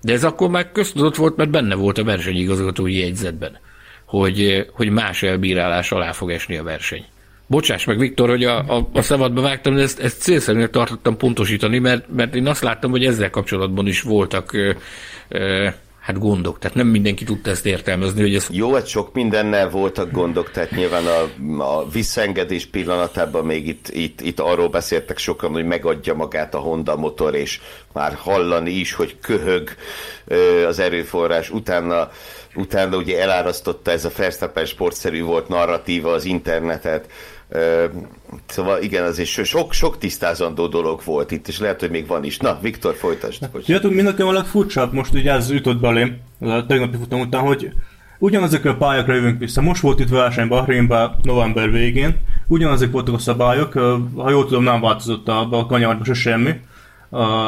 [0.00, 3.58] De ez akkor már köztudott volt, mert benne volt a versenyigazgatói jegyzetben
[4.18, 7.04] hogy, hogy más elbírálás alá fog esni a verseny.
[7.46, 11.78] Bocsáss meg, Viktor, hogy a, a, a szabadba vágtam, de ezt, ezt célszerűen tartottam pontosítani,
[11.78, 14.72] mert, mert én azt láttam, hogy ezzel kapcsolatban is voltak ö,
[15.28, 15.68] ö,
[16.00, 16.58] hát gondok.
[16.58, 18.46] Tehát nem mindenki tudta ezt értelmezni, hogy ez...
[18.50, 21.22] Jó, hát sok mindennel voltak gondok, tehát nyilván a,
[21.62, 26.96] a visszaengedés pillanatában még itt, itt, itt arról beszéltek sokan, hogy megadja magát a Honda
[26.96, 27.60] motor, és
[27.92, 29.68] már hallani is, hogy köhög
[30.66, 31.50] az erőforrás.
[31.50, 32.10] Utána,
[32.54, 37.06] utána ugye elárasztotta ez a Verstappen sportszerű volt narratíva az internetet,
[38.46, 42.38] Szóval igen, azért sok, sok tisztázandó dolog volt itt, és lehet, hogy még van is.
[42.38, 43.48] Na, Viktor, folytasd.
[43.52, 47.72] Tudjátok, mi nekem a legfurcsább most ugye ez jutott belém a tegnapi futam után, hogy
[48.18, 49.60] ugyanezekre a pályákra jövünk vissza.
[49.60, 53.72] Most volt itt verseny Bahrainban november végén, ugyanezek voltak a szabályok,
[54.16, 56.60] ha jól tudom, nem változott a, a kanyarba se semmi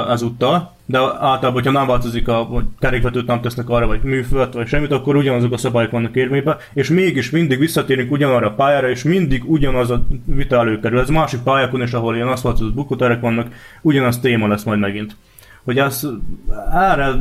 [0.08, 4.92] ezúttal, de általában, hogyha nem változik a kerékvetőt nem tesznek arra, vagy műfölt, vagy semmit,
[4.92, 9.50] akkor ugyanazok a szabályok vannak érvényben, és mégis mindig visszatérünk ugyanarra a pályára, és mindig
[9.50, 10.98] ugyanaz a vita előkerül.
[10.98, 15.16] Ez másik pályákon is, ahol ilyen aszfaltozott bukóterek vannak, ugyanaz téma lesz majd megint.
[15.64, 16.06] Hogy ez
[16.72, 17.12] erre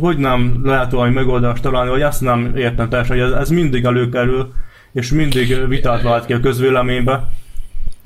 [0.00, 3.84] hogy nem lehet valami megoldást találni, vagy ezt nem értem teljesen, hogy ez, ez mindig
[3.84, 4.52] előkerül,
[4.92, 7.28] és mindig vitát vált ki a közvéleménybe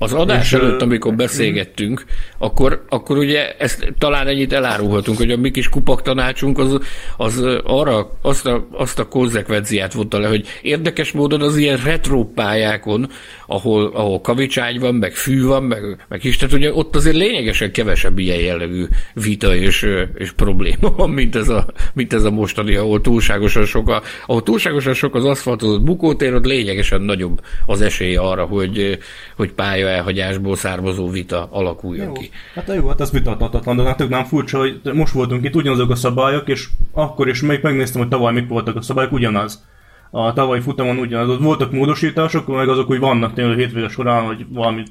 [0.05, 2.05] az adás és, előtt, amikor beszélgettünk,
[2.37, 6.79] akkor, akkor ugye ezt talán ennyit elárulhatunk, hogy a mi kis kupak tanácsunk az,
[7.17, 12.23] az arra azt a, azt a konzekvenciát vonta le, hogy érdekes módon az ilyen retro
[12.23, 13.09] pályákon,
[13.47, 17.71] ahol, ahol kavicságy van, meg fű van, meg, meg is, tehát ugye ott azért lényegesen
[17.71, 22.75] kevesebb ilyen jellegű vita és, és probléma van, mint ez, a, mint ez a mostani,
[22.75, 28.15] ahol túlságosan sok, a, ahol túlságosan sok az aszfaltozott bukótér, ott lényegesen nagyobb az esély
[28.15, 28.97] arra, hogy,
[29.35, 32.11] hogy pálya elhagyásból származó vita alakuljon jó.
[32.11, 32.29] ki.
[32.55, 35.95] Hát jó, hát ez vitathatatlan, de hát nem furcsa, hogy most voltunk itt ugyanazok a
[35.95, 39.65] szabályok, és akkor is még megnéztem, hogy tavaly mik voltak a szabályok, ugyanaz.
[40.11, 41.29] A tavalyi futamon ugyanaz.
[41.29, 44.83] Ott voltak módosítások, meg azok úgy vannak tényleg hétvége során, hogy valami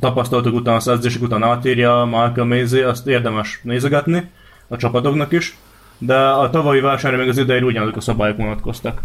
[0.00, 4.30] tapasztalatok után, az edzések után átírja Michael Mézé, azt érdemes nézegetni
[4.68, 5.56] a csapatoknak is,
[5.98, 9.02] de a tavalyi versenyre még az idején ugyanazok a szabályok vonatkoztak.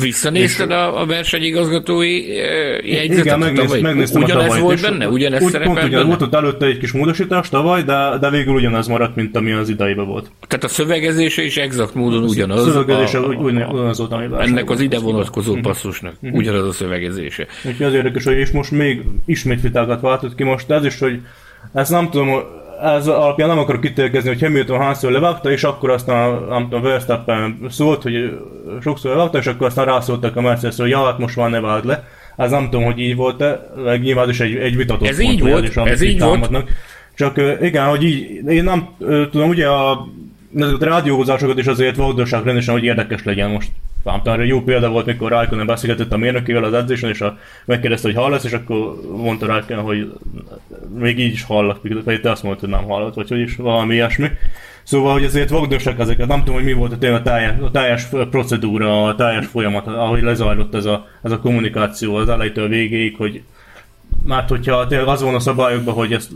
[0.00, 2.36] Visszanézted a, a versenyigazgatói
[2.82, 3.24] jegyzetet?
[3.24, 5.08] Igen, megnéz, megnéztem ugyanez a volt benne?
[5.08, 8.86] Ugyanez úgy, pont ugyan, volt ott előtte egy kis módosítás tavaly, de, de végül ugyanez
[8.86, 10.30] maradt, mint ami az idejében volt.
[10.48, 12.66] Tehát a szövegezése is exakt módon ugyanaz.
[12.66, 15.66] A szövegezése a, ugyanaz volt, ami Ennek az ide vonatkozó uh-huh.
[15.66, 16.38] passzusnak uh-huh.
[16.38, 17.46] ugyanaz a szövegezése.
[17.64, 21.20] Úgyhogy az érdekes, hogy és most még ismét vitákat váltott ki most ez is, hogy
[21.72, 22.28] ezt nem tudom,
[22.82, 27.58] ez alapján nem akarok kitérkezni, hogy Hamilton hányszor levágta, és akkor aztán, nem tudom, Verstappen
[27.68, 28.38] szólt, hogy
[28.80, 31.84] sokszor levágta, és akkor aztán rászóltak a mercedes hogy ja, hát most már ne vágd
[31.84, 32.04] le.
[32.36, 35.40] Ez nem tudom, hogy így volt-e, meg nyilván is egy, egy vitatott ez pont, így
[35.40, 36.50] volt, is, ez így támadnak.
[36.50, 36.68] volt.
[37.14, 38.88] Csak igen, hogy így, én nem
[39.30, 40.06] tudom, ugye a
[40.56, 43.70] ezeket a rádióhozásokat is azért vagdosság rendesen, hogy érdekes legyen most.
[44.02, 48.16] Vámtan, jó példa volt, mikor Raikkonen beszélgetett a mérnökével az edzésen, és a, megkérdezte, hogy
[48.16, 50.12] hallasz, és akkor mondta Raikkonen, hogy
[50.98, 53.94] még így is hallott, pedig te azt mondtad, hogy nem hallott, vagy hogy is valami
[53.94, 54.28] ilyesmi.
[54.82, 57.70] Szóval, hogy ezért vagdosak ezeket, nem tudom, hogy mi volt a, tényleg a, teljes, a
[57.70, 63.16] teljes procedúra, a teljes folyamat, ahogy lezajlott ez a, ez a kommunikáció az elejétől végéig,
[63.16, 63.42] hogy
[64.24, 66.30] mert hogyha tényleg az van a szabályokban, hogy ezt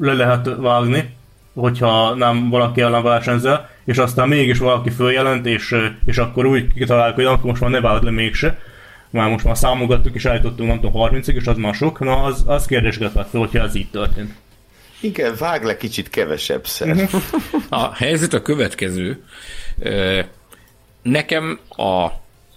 [0.00, 1.16] le lehet vágni,
[1.58, 7.14] hogyha nem valaki ellen versenyzel, és aztán mégis valaki följelent, és, és akkor úgy kitaláljuk,
[7.16, 8.58] hogy akkor most már ne vált le mégse,
[9.10, 12.42] már most már számogattuk és állítottunk, nem tudom, 30-ig, és az már sok, na az,
[12.46, 14.34] az kérdésgetett fel, hogyha ez így történt.
[15.00, 16.94] Igen, vág le kicsit kevesebb szer.
[16.94, 17.16] Mhm.
[17.68, 19.22] a helyzet a következő.
[21.02, 22.06] Nekem a...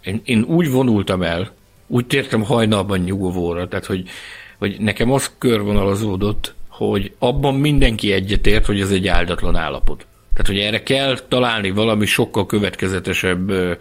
[0.02, 1.52] Én, én úgy vonultam el,
[1.88, 4.10] úgy tértem hajnalban nyugovóra, tehát hogy,
[4.58, 6.54] hogy nekem az körvonalazódott,
[6.90, 10.06] hogy abban mindenki egyetért, hogy ez egy áldatlan állapot.
[10.34, 13.74] Tehát, hogy erre kell találni valami sokkal következetesebb ö,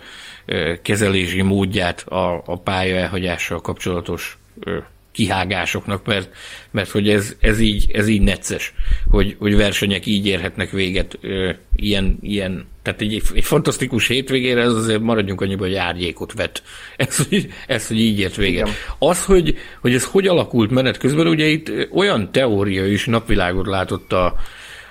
[0.46, 4.78] ö, kezelési módját a, a pálya elhagyással kapcsolatos ö,
[5.20, 6.28] kihágásoknak, mert,
[6.70, 8.74] mert hogy ez, ez, így, ez így necces,
[9.10, 14.72] hogy, hogy versenyek így érhetnek véget ö, ilyen, ilyen, tehát egy, egy fantasztikus hétvégére ez
[14.72, 16.62] azért maradjunk annyiban, hogy árnyékot vet.
[16.96, 18.66] Ez, hogy, ez, hogy így ért véget.
[18.66, 18.78] Igen.
[18.98, 24.12] Az, hogy, hogy ez hogy alakult menet közben, ugye itt olyan teória is napvilágot látott
[24.12, 24.36] a,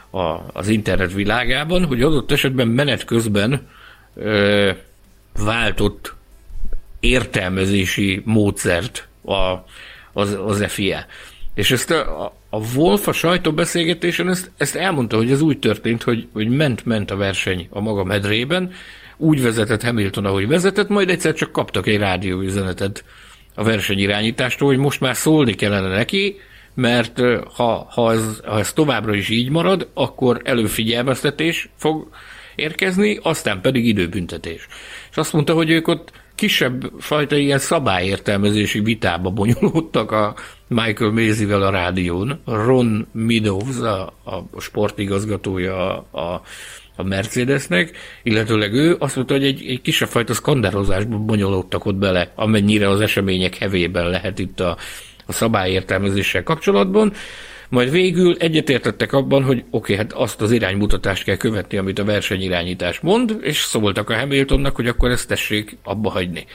[0.10, 3.68] a, az internet világában, hogy adott esetben menet közben
[4.16, 4.72] ö,
[5.44, 6.14] váltott
[7.00, 9.54] értelmezési módszert a,
[10.14, 11.06] az, az FIA.
[11.54, 16.28] És ezt a, a Wolf a sajtóbeszélgetésen ezt, ezt elmondta, hogy ez úgy történt, hogy,
[16.34, 18.72] hogy ment-ment a verseny a maga medrében,
[19.18, 23.04] úgy vezetett Hamilton, ahogy vezetett, majd egyszer csak kaptak egy rádióüzenetet
[23.56, 26.40] a versenyirányítástól, hogy most már szólni kellene neki,
[26.74, 27.22] mert
[27.56, 32.10] ha, ha, ez, ha ez továbbra is így marad, akkor előfigyelmeztetés fog
[32.56, 34.68] érkezni, aztán pedig időbüntetés.
[35.12, 40.36] És azt mondta, hogy ők ott kisebb fajta ilyen szabályértelmezési vitába bonyolódtak a
[40.68, 42.40] Michael Maisy-vel a rádión.
[42.46, 46.42] Ron Meadows, a, a sportigazgatója a,
[46.96, 52.32] a Mercedesnek, illetőleg ő azt mondta, hogy egy, egy kisebb fajta skandálozásban bonyolódtak ott bele,
[52.36, 54.78] amennyire az események hevében lehet itt a,
[55.26, 57.14] a szabályértelmezéssel kapcsolatban,
[57.70, 62.04] majd végül egyetértettek abban, hogy oké, okay, hát azt az iránymutatást kell követni, amit a
[62.04, 66.46] versenyirányítás mond, és szóltak a Hamiltonnak, hogy akkor ezt tessék abba hagyni.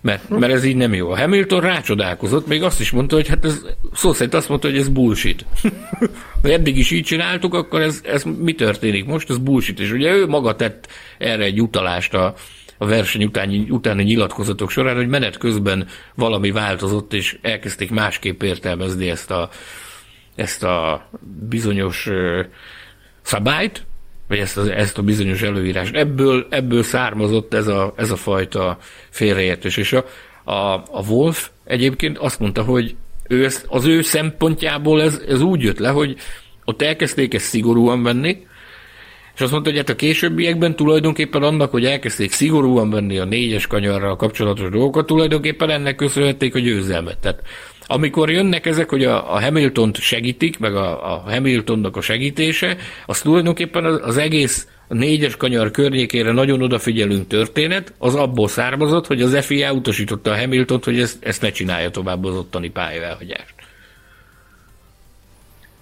[0.00, 1.10] Mert, mert ez így nem jó.
[1.10, 3.60] A Hamilton rácsodálkozott, még azt is mondta, hogy hát ez
[3.92, 5.44] szó szerint azt mondta, hogy ez bullshit.
[6.42, 9.30] Eddig is így csináltuk, akkor ez, ez mi történik most?
[9.30, 9.80] Ez bullshit.
[9.80, 12.34] És ugye ő maga tett erre egy utalást a,
[12.78, 19.10] a verseny utáni, utáni nyilatkozatok során, hogy menet közben valami változott, és elkezdték másképp értelmezni
[19.10, 19.48] ezt a,
[20.34, 21.08] ezt a
[21.48, 22.10] bizonyos
[23.22, 23.86] szabályt,
[24.28, 25.94] vagy ezt, a, ezt a bizonyos előírást.
[25.94, 28.78] Ebből, ebből származott ez a, ez a fajta
[29.10, 29.76] félreértés.
[29.76, 30.04] És a,
[30.44, 32.96] a, a Wolf egyébként azt mondta, hogy
[33.28, 36.16] ő ezt, az ő szempontjából ez, ez úgy jött le, hogy
[36.64, 38.46] ott elkezdték ezt szigorúan venni,
[39.34, 43.66] és azt mondta, hogy hát a későbbiekben tulajdonképpen annak, hogy elkezdték szigorúan venni a négyes
[43.66, 47.18] kanyarral kapcsolatos dolgokat, tulajdonképpen ennek köszönhették a győzelmet.
[47.18, 47.42] Tehát
[47.86, 53.20] amikor jönnek ezek, hogy a, a Hamilton-t segítik, meg a, a Hamiltonnak a segítése, az
[53.20, 59.22] tulajdonképpen az, az egész a négyes kanyar környékére nagyon odafigyelünk történet, az abból származott, hogy
[59.22, 63.54] az FIA utasította a hamilton hogy ezt, ezt ne csinálja tovább az ottani pályaelhagyást.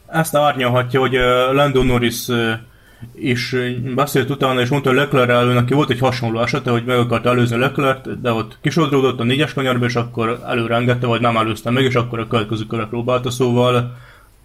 [0.07, 1.13] Ezt árnyalhatja, hogy
[1.53, 2.27] Lando Norris
[3.15, 7.57] és beszélt utána, és mondta, Leclerc neki volt egy hasonló esete, hogy meg akart előzni
[7.57, 11.85] leclerc de ott kisodródott a négyes kanyarba, és akkor előre engedte, vagy nem előzte meg,
[11.85, 13.97] és akkor a következő körre próbálta, szóval,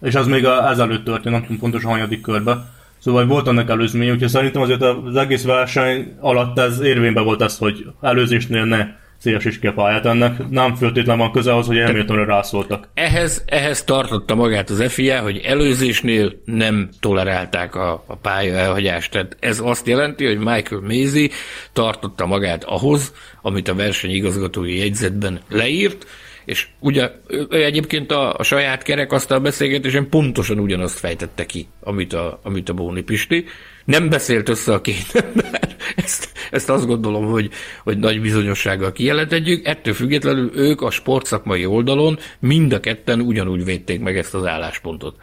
[0.02, 2.64] és az még ezelőtt történt, nem tudom pontosan hanyadik körbe.
[2.98, 7.58] Szóval volt annak előzmény, úgyhogy szerintem azért az egész verseny alatt ez érvényben volt ez,
[7.58, 8.86] hogy előzésnél ne
[9.18, 10.06] széles is pályát.
[10.06, 12.88] Ennek nem föltétlenül van köze ahhoz, hogy Hamiltonra rászóltak.
[12.94, 19.10] Ehhez, ehhez tartotta magát az FIA, hogy előzésnél nem tolerálták a, a pálya elhagyást.
[19.10, 21.28] Tehát ez azt jelenti, hogy Michael Maisie
[21.72, 26.06] tartotta magát ahhoz, amit a versenyigazgatói jegyzetben leírt,
[26.44, 27.10] és ugye
[27.50, 33.02] egyébként a, a saját kerekasztal beszélgetésen pontosan ugyanazt fejtette ki, amit a, amit a Bóni
[33.02, 33.44] Pisti.
[33.88, 37.50] Nem beszélt össze a két ember, ezt, ezt azt gondolom, hogy,
[37.82, 39.66] hogy nagy bizonyossággal kijelentetjük.
[39.66, 45.16] Ettől függetlenül ők a sportszakmai oldalon mind a ketten ugyanúgy védték meg ezt az álláspontot.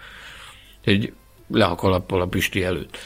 [0.83, 1.13] Egy
[1.47, 2.97] le a kalappal a Pisti előtt.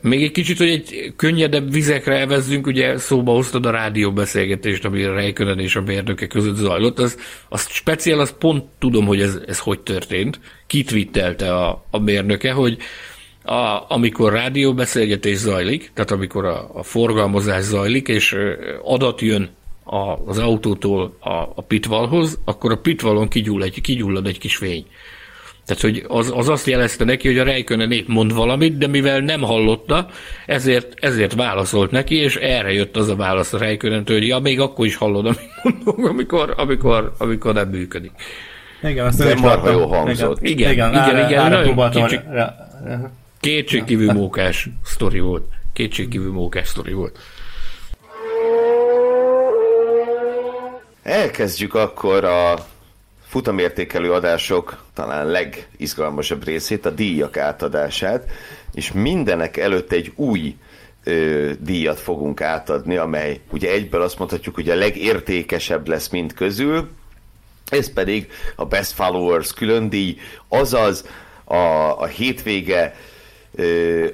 [0.00, 5.12] Még egy kicsit, hogy egy könnyedebb vizekre evezzünk, ugye szóba hoztad a rádióbeszélgetést, ami a
[5.12, 9.58] Rejkönen és a mérnöke között zajlott, az, az speciál, az pont tudom, hogy ez, ez
[9.58, 10.40] hogy történt.
[10.66, 12.78] Kitvittelte a, a mérnöke, hogy
[13.44, 18.36] a, amikor rádióbeszélgetés zajlik, tehát amikor a, a forgalmazás zajlik, és
[18.84, 19.50] adat jön
[19.84, 24.86] a, az autótól a, a pitvalhoz, akkor a pitvalon kigyull egy, kigyullad egy kis fény.
[25.66, 29.20] Tehát, hogy az, az azt jelezte neki, hogy a Rejkönen épp mond valamit, de mivel
[29.20, 30.06] nem hallotta,
[30.46, 34.60] ezért, ezért válaszolt neki, és erre jött az a válasz a Rejkönen, hogy ja, még
[34.60, 38.12] akkor is hallod, amit mondom, amikor, amikor, amikor nem működik.
[38.82, 40.42] Igen, azt nem marha jó hangzott.
[40.42, 42.20] Igen, igen, igen, igen, igen nagyon kicsi,
[43.42, 45.44] kétségkívül mókás sztori volt.
[45.72, 47.18] Kétségkívül mókás sztori volt.
[51.02, 52.66] Elkezdjük akkor a
[53.26, 58.30] futamértékelő adások talán legizgalmasabb részét, a díjak átadását,
[58.74, 60.56] és mindenek előtt egy új
[61.04, 66.88] ö, díjat fogunk átadni, amely ugye egyből azt mondhatjuk, hogy a legértékesebb lesz mind közül,
[67.68, 70.16] ez pedig a Best Followers külön díj,
[70.48, 71.06] azaz
[71.44, 71.54] a,
[72.00, 72.94] a hétvége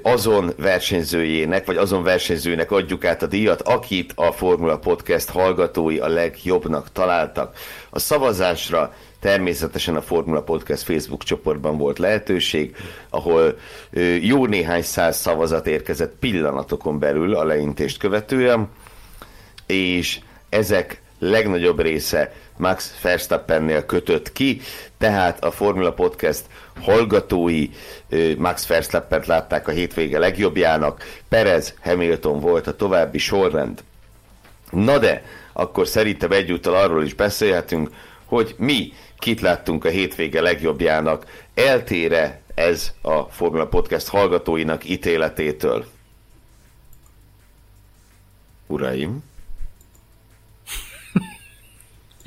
[0.03, 6.09] azon versenyzőjének, vagy azon versenyzőnek adjuk át a díjat, akit a Formula Podcast hallgatói a
[6.09, 7.57] legjobbnak találtak.
[7.90, 12.77] A szavazásra természetesen a Formula Podcast Facebook csoportban volt lehetőség,
[13.11, 13.59] ahol
[14.20, 18.68] jó néhány száz szavazat érkezett pillanatokon belül a leintést követően,
[19.66, 24.61] és ezek legnagyobb része Max Verstappennél kötött ki,
[24.99, 26.45] tehát a Formula Podcast
[26.81, 27.69] hallgatói
[28.37, 33.83] Max Verstappent látták a hétvége legjobbjának, Perez Hamilton volt a további sorrend.
[34.71, 37.91] Na de, akkor szerintem egyúttal arról is beszélhetünk,
[38.25, 45.85] hogy mi kit láttunk a hétvége legjobbjának, eltére ez a Formula Podcast hallgatóinak ítéletétől.
[48.67, 49.28] Uraim!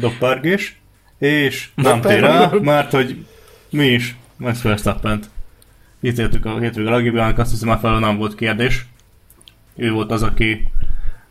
[0.02, 0.80] Doppargés,
[1.18, 3.26] és nem tér rá, mert hogy
[3.70, 5.30] mi is Max Verstappent.
[6.02, 8.86] Ítéltük a hétvége legjobbjának, azt hiszem már nem volt kérdés.
[9.76, 10.68] Ő volt az, aki,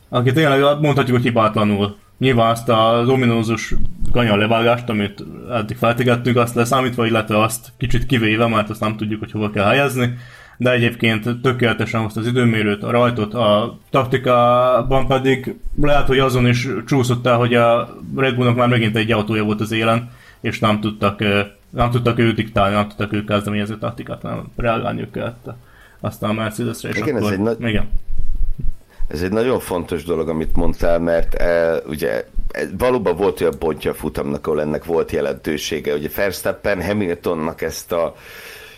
[0.09, 1.97] aki tényleg mondhatjuk, hogy hibátlanul.
[2.19, 3.75] Nyilván azt az ominózus
[4.13, 9.21] kanyar levágást, amit eddig feltegettünk, azt leszámítva, illetve azt kicsit kivéve, mert azt nem tudjuk,
[9.21, 10.15] hogy hova kell helyezni,
[10.61, 16.69] de egyébként tökéletesen hozta az időmérőt, a rajtot, a taktikában pedig lehet, hogy azon is
[16.87, 20.81] csúszott el, hogy a Red Bullnak már megint egy autója volt az élen, és nem
[20.81, 21.21] tudtak,
[21.71, 25.49] nem tudtak ők diktálni, nem tudtak ők kezdeményező taktikát, nem reagálniuk kellett
[26.01, 27.91] aztán a Mercedesre, és Igen, akkor, ez egy nagy- igen.
[29.09, 33.91] Ez egy nagyon fontos dolog, amit mondtál, mert e, ugye e, valóban volt olyan pontja
[33.91, 35.95] a futamnak, ahol ennek volt jelentősége.
[35.95, 38.15] Ugye Verstappen Hamiltonnak ezt a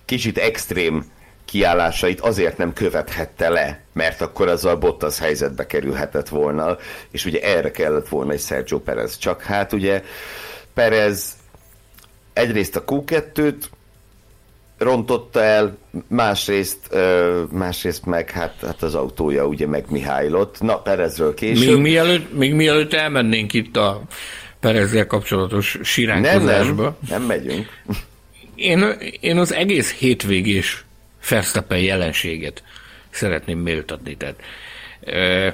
[0.05, 1.05] kicsit extrém
[1.52, 6.76] kiállásait azért nem követhette le, mert akkor azzal Bottas helyzetbe kerülhetett volna,
[7.10, 9.18] és ugye erre kellett volna egy Sergio Perez.
[9.18, 10.02] Csak hát ugye
[10.74, 11.36] Perez
[12.32, 13.62] egyrészt a Q2-t
[14.78, 16.96] rontotta el, másrészt,
[17.50, 20.60] másrészt meg hát, hát az autója ugye meg Mihálylott.
[20.60, 21.68] Na, Perezről később.
[21.68, 24.02] Még mielőtt, még mielőtt elmennénk itt a
[24.60, 27.66] Perezzel kapcsolatos nem, siránkozásba, nem, nem megyünk.
[28.54, 28.84] Én,
[29.20, 30.84] én az egész hétvégés
[31.28, 32.62] Verstappen jelenséget
[33.11, 34.16] szeretném méltatni.
[34.16, 34.40] Tehát,
[35.00, 35.48] ö,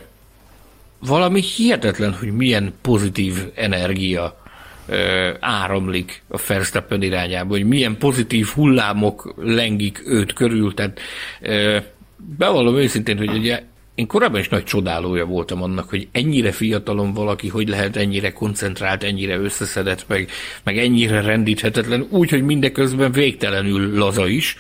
[0.99, 4.45] valami hihetetlen, hogy milyen pozitív energia
[4.87, 10.75] ö, áramlik a Verstappen irányába, hogy milyen pozitív hullámok lengik őt körül.
[10.75, 11.01] Tehát
[11.41, 11.79] ö,
[12.17, 13.63] bevallom őszintén, hogy ugye
[13.99, 19.05] én korábban is nagy csodálója voltam annak, hogy ennyire fiatalon valaki, hogy lehet ennyire koncentrált,
[19.05, 20.31] ennyire összeszedett, meg,
[20.63, 24.57] meg ennyire rendíthetetlen, úgy, hogy mindeközben végtelenül laza is,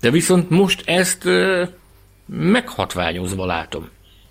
[0.00, 1.64] de viszont most ezt ö,
[2.26, 3.88] meghatványozva látom.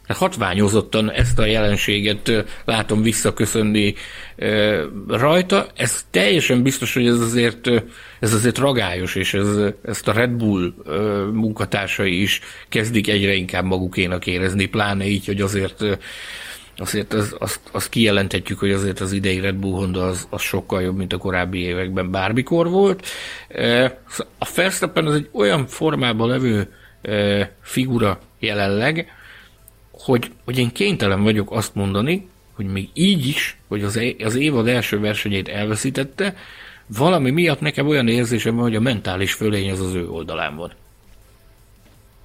[0.08, 3.96] Hát Hatványozottan ezt a jelenséget látom visszaköszönni
[5.08, 5.68] rajta.
[5.76, 7.68] Ez teljesen biztos, hogy ez azért,
[8.20, 9.48] ez azért ragályos, és ez,
[9.84, 15.42] ezt a Red Bull ö, munkatársai is kezdik egyre inkább magukénak érezni, pláne így, hogy
[15.42, 15.84] azért
[16.78, 20.82] azért az, azt, azt kijelenthetjük, hogy azért az idei Red Bull Honda az, az sokkal
[20.82, 23.08] jobb, mint a korábbi években bármikor volt.
[23.48, 23.86] Ö,
[24.38, 26.74] A Verstappen az egy olyan formában levő
[27.62, 29.12] figura jelenleg,
[29.92, 34.68] hogy, hogy én kénytelen vagyok azt mondani, hogy még így is, hogy az, az évad
[34.68, 36.36] első versenyét elveszítette,
[36.88, 40.72] valami miatt nekem olyan érzésem van, hogy a mentális fölény az az ő oldalán van.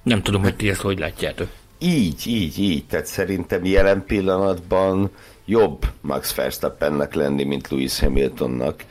[0.03, 1.49] Nem tudom, hogy ti ezt hogy látjátok.
[1.79, 2.85] Így, így, így.
[2.85, 5.11] Tehát szerintem jelen pillanatban
[5.45, 8.85] jobb Max Verstappennek lenni, mint Lewis Hamiltonnak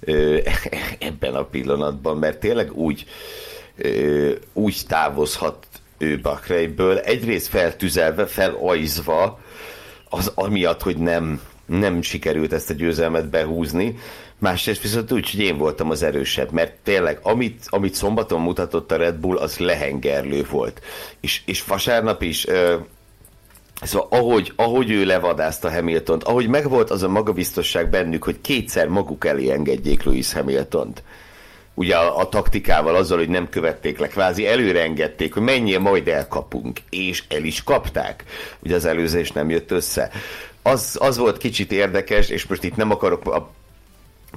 [0.00, 0.38] ö,
[0.98, 3.06] ebben a pillanatban, mert tényleg úgy,
[4.52, 5.66] úgy távozhat
[5.98, 9.40] ő Bakrejből, egyrészt feltüzelve, felajzva,
[10.08, 13.98] az amiatt, hogy nem, nem sikerült ezt a győzelmet behúzni,
[14.42, 18.96] másrészt viszont úgy, hogy én voltam az erősebb, mert tényleg, amit, amit szombaton mutatott a
[18.96, 20.80] Red Bull, az lehengerlő volt.
[21.20, 22.76] És, és vasárnap is ö,
[23.82, 29.24] Szóval ahogy, ahogy ő levadázta Hamiltont, ahogy megvolt az a magabiztosság bennük, hogy kétszer maguk
[29.24, 31.02] elé engedjék Lewis Hamiltont.
[31.74, 36.08] Ugye a, a taktikával, azzal, hogy nem követték le, kvázi előre engedték, hogy menjél, majd
[36.08, 36.80] elkapunk.
[36.90, 38.24] És el is kapták.
[38.62, 40.10] Ugye az előzés nem jött össze.
[40.62, 43.50] Az, az volt kicsit érdekes, és most itt nem akarok a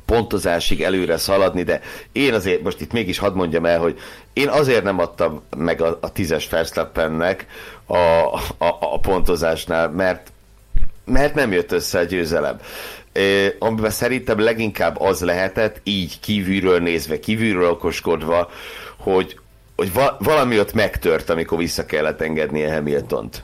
[0.05, 1.81] pontozásig előre szaladni, de
[2.11, 3.99] én azért most itt mégis hadd mondjam el, hogy
[4.33, 7.45] én azért nem adtam meg a, a tízes Verstappennek
[7.85, 7.97] a,
[8.57, 10.29] a, a pontozásnál, mert
[11.05, 12.59] mert nem jött össze a győzelem.
[13.13, 13.21] E,
[13.59, 18.49] amiben szerintem leginkább az lehetett, így kívülről nézve, kívülről okoskodva,
[18.97, 19.39] hogy,
[19.75, 23.43] hogy va, valami ott megtört, amikor vissza kellett engednie Hamiltont.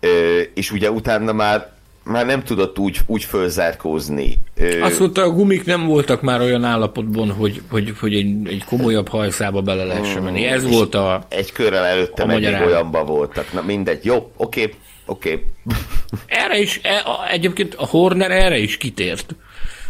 [0.00, 0.08] E,
[0.54, 1.72] és ugye utána már
[2.04, 4.38] már nem tudott úgy, úgy fölzárkózni.
[4.80, 9.08] Azt mondta, a gumik nem voltak már olyan állapotban, hogy, hogy, hogy egy, egy komolyabb
[9.08, 10.44] hajszába bele lehessen menni.
[10.44, 11.26] Ez volt a...
[11.28, 13.52] Egy körrel előtte a még olyanban voltak.
[13.52, 14.74] Na mindegy, jó, oké,
[15.06, 15.44] oké.
[16.26, 19.34] Erre is, e, egyébként a Horner erre is kitért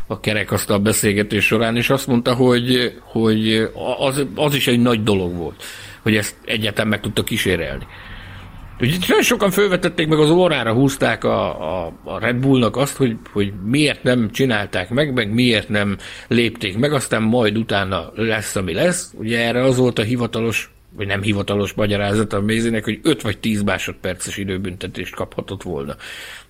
[0.07, 5.35] a kerekasztal beszélgetés során, és azt mondta, hogy, hogy az, az is egy nagy dolog
[5.37, 5.62] volt,
[6.03, 7.87] hogy ezt egyáltalán meg tudta kísérelni.
[8.80, 13.52] Ugye sokan felvetették meg az órára, húzták a, a, a Red Bullnak azt, hogy, hogy
[13.64, 15.96] miért nem csinálták meg, meg miért nem
[16.28, 19.12] lépték meg, aztán majd utána lesz, ami lesz.
[19.18, 23.38] Ugye erre az volt a hivatalos, vagy nem hivatalos magyarázat a Mézinek, hogy 5 vagy
[23.38, 25.96] 10 másodperces időbüntetést kaphatott volna.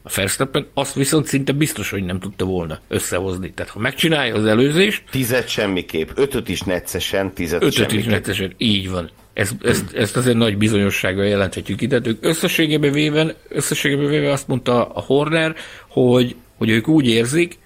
[0.03, 3.53] A Verstappen azt viszont szinte biztos, hogy nem tudta volna összehozni.
[3.53, 8.11] Tehát ha megcsinálja az előzést, Tizet semmiképp, ötöt is neccesen, tizet Ötöt is semmiképp.
[8.11, 9.11] nettesen, így van.
[9.35, 11.78] Ez, ezt, ezt azért nagy bizonyossággal jelenthetjük.
[11.78, 15.55] Tehát ők összességében véve, összességében véve azt mondta a Horner,
[15.89, 17.59] hogy, hogy ők úgy érzik,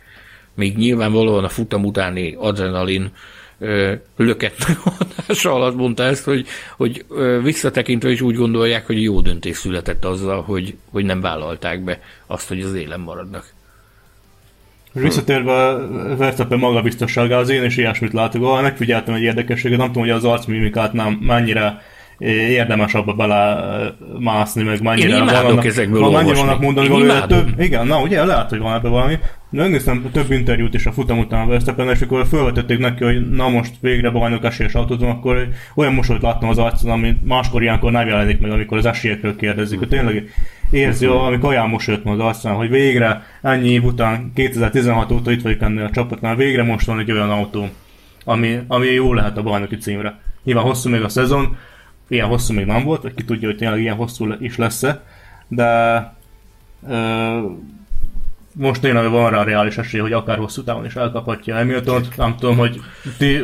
[0.55, 3.13] még nyilvánvalóan a futam utáni adrenalin
[3.59, 6.47] ö, löketnek hatása alatt mondta ezt, hogy,
[6.77, 7.05] hogy
[7.43, 12.49] visszatekintve is úgy gondolják, hogy jó döntés született azzal, hogy, hogy nem vállalták be azt,
[12.49, 13.57] hogy az élen maradnak.
[14.93, 18.43] Visszatérve a Verstappen magabiztosságához, én is ilyesmit látok.
[18.43, 21.83] Ahol megfigyeltem egy érdekességet, nem tudom, hogy az arcmimikát nem mennyire
[22.19, 23.57] érdemes abba bele
[24.19, 28.25] mászni, meg mennyire Én vannak, ezekből van, mennyire vannak mondani valami, több, igen, na ugye
[28.25, 29.19] lehet, hogy van ebben valami.
[29.51, 33.49] Megnéztem több interjút is a futam után a Verstappen, és akkor felvetették neki, hogy na
[33.49, 38.07] most végre bajnok esélyes autózom, akkor olyan mosolyt láttam az arcon, ami máskor ilyenkor nem
[38.07, 40.31] jelenik meg, amikor az esélyekről kérdezik, hogy tényleg
[40.71, 45.43] érzi, amikor olyan mosolyt van az arcán, hogy végre ennyi év után, 2016 óta itt
[45.43, 47.69] vagyok ennél a csapatnál, végre most van egy olyan autó,
[48.25, 50.19] ami, ami jó lehet a bajnoki címre.
[50.45, 51.57] Nyilván hosszú még a szezon,
[52.09, 55.03] ilyen hosszú még nem volt, ki tudja, hogy tényleg ilyen hosszú is lesz-e,
[55.49, 55.67] de
[56.89, 57.41] ö,
[58.53, 62.03] most tényleg van rá reális esély, hogy akár hosszú távon is elkaphatja Hamilton.
[62.17, 62.81] Nem tudom, hogy
[63.19, 63.43] ti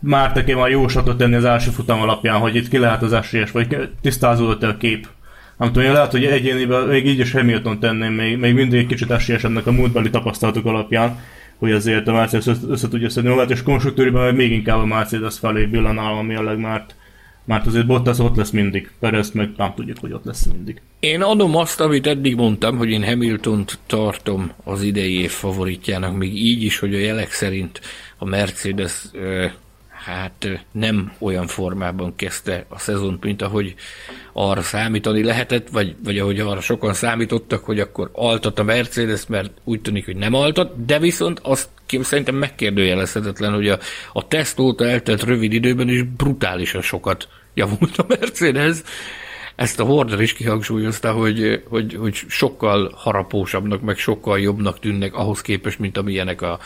[0.00, 4.62] már jóslatot tenni az első futam alapján, hogy itt ki lehet az esélyes, vagy tisztázódott
[4.62, 5.08] a kép?
[5.56, 9.10] Nem tudom, lehet, hogy egyéniben még így is Hamilton tenném, még, még mindig egy kicsit
[9.10, 11.18] esélyesebbnek a múltbeli tapasztalatok alapján,
[11.58, 15.38] hogy azért a Mercedes össze, össze tudja szedni magát, és konstruktúriban még inkább a Mercedes
[15.38, 16.94] felé billanál, ami a legmárt
[17.48, 20.80] mert azért Bottas ott lesz mindig, Perez meg nem tudjuk, hogy ott lesz mindig.
[21.00, 26.36] Én adom azt, amit eddig mondtam, hogy én Hamilton-t tartom az idei év favoritjának, még
[26.36, 27.80] így is, hogy a jelek szerint
[28.18, 29.04] a Mercedes
[30.04, 33.74] hát nem olyan formában kezdte a szezont, mint ahogy
[34.32, 39.50] arra számítani lehetett, vagy, vagy ahogy arra sokan számítottak, hogy akkor altat a Mercedes, mert
[39.64, 41.68] úgy tűnik, hogy nem altat, de viszont azt
[42.00, 43.78] szerintem megkérdőjelezhetetlen, hogy a,
[44.12, 47.28] a teszt óta eltelt rövid időben is brutálisan sokat
[47.58, 48.76] javult a Mercedes.
[49.56, 55.40] Ezt a Horder is kihangsúlyozta, hogy, hogy, hogy sokkal harapósabbnak, meg sokkal jobbnak tűnnek ahhoz
[55.40, 56.58] képest, mint amilyenek a,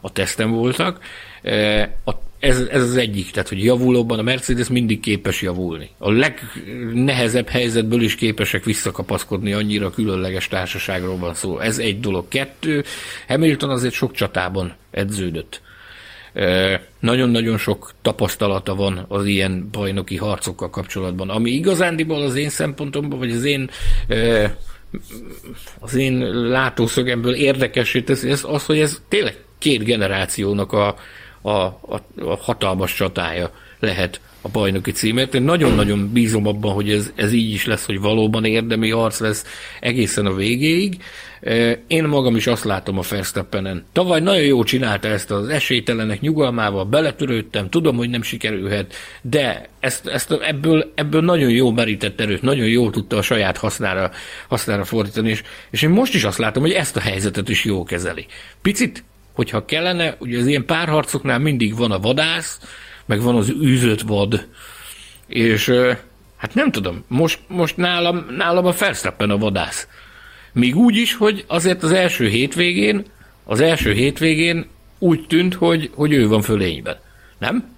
[0.00, 1.00] a teszten voltak.
[1.42, 5.90] E, a, ez, ez az egyik, tehát hogy javulóban a Mercedes mindig képes javulni.
[5.98, 11.58] A legnehezebb helyzetből is képesek visszakapaszkodni, annyira különleges társaságról van szó.
[11.58, 12.28] Ez egy dolog.
[12.28, 12.84] Kettő,
[13.28, 15.60] Hamilton azért sok csatában edződött.
[17.00, 21.30] Nagyon-nagyon sok tapasztalata van az ilyen bajnoki harcokkal kapcsolatban.
[21.30, 23.70] Ami igazándiból az én szempontomban, vagy az én
[25.78, 26.18] az én
[26.48, 30.96] látószögemből érdekessé teszi, ez az, hogy ez tényleg két generációnak a,
[31.40, 35.34] a, a, a hatalmas csatája lehet a bajnoki címért.
[35.34, 39.44] Én nagyon-nagyon bízom abban, hogy ez, ez így is lesz, hogy valóban érdemi arc lesz
[39.80, 41.02] egészen a végéig.
[41.86, 43.84] Én magam is azt látom a Verstappenen.
[43.92, 50.06] Tavaly nagyon jó csinálta ezt az esélytelenek nyugalmával, beletörődtem, tudom, hogy nem sikerülhet, de ezt,
[50.06, 54.10] ezt ebből, ebből nagyon jó merített erőt, nagyon jól tudta a saját hasznára,
[54.48, 57.84] hasznára fordítani, és, és én most is azt látom, hogy ezt a helyzetet is jó
[57.84, 58.26] kezeli.
[58.62, 62.60] Picit, hogyha kellene, ugye az ilyen párharcoknál mindig van a vadász,
[63.06, 64.46] meg van az űzött vad,
[65.26, 65.72] és
[66.36, 69.88] hát nem tudom, most, most nálam, nálam a Verstappen a vadász.
[70.52, 73.04] Még úgy is, hogy azért az első hétvégén,
[73.44, 74.66] az első hétvégén
[74.98, 76.96] úgy tűnt, hogy, hogy ő van fölényben.
[77.38, 77.76] Nem?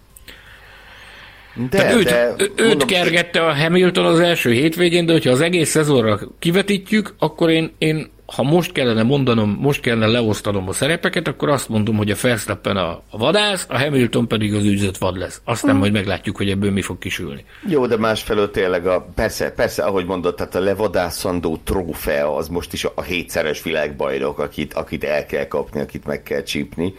[1.54, 5.40] De, Tehát őt, de, őt mondom, kergette a Hamilton az első hétvégén, de hogyha az
[5.40, 11.28] egész szezonra kivetítjük, akkor én, én ha most kellene mondanom, most kellene leosztanom a szerepeket,
[11.28, 15.16] akkor azt mondom, hogy a Verstappen a, a vadász, a Hamilton pedig az űzött vad
[15.16, 15.40] lesz.
[15.44, 15.80] Aztán hmm.
[15.80, 17.44] majd meglátjuk, hogy ebből mi fog kisülni.
[17.66, 22.72] Jó, de másfelől tényleg a, persze, persze, ahogy mondod, tehát a levadászandó trófea az most
[22.72, 26.94] is a hétszeres világbajnok, akit, akit el kell kapni, akit meg kell csípni.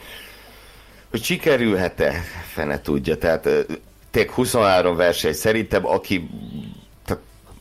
[1.09, 2.13] Hogy sikerülhet-e,
[2.53, 3.49] fene tudja, tehát
[4.11, 6.29] tényleg 23 verseny szerintem, aki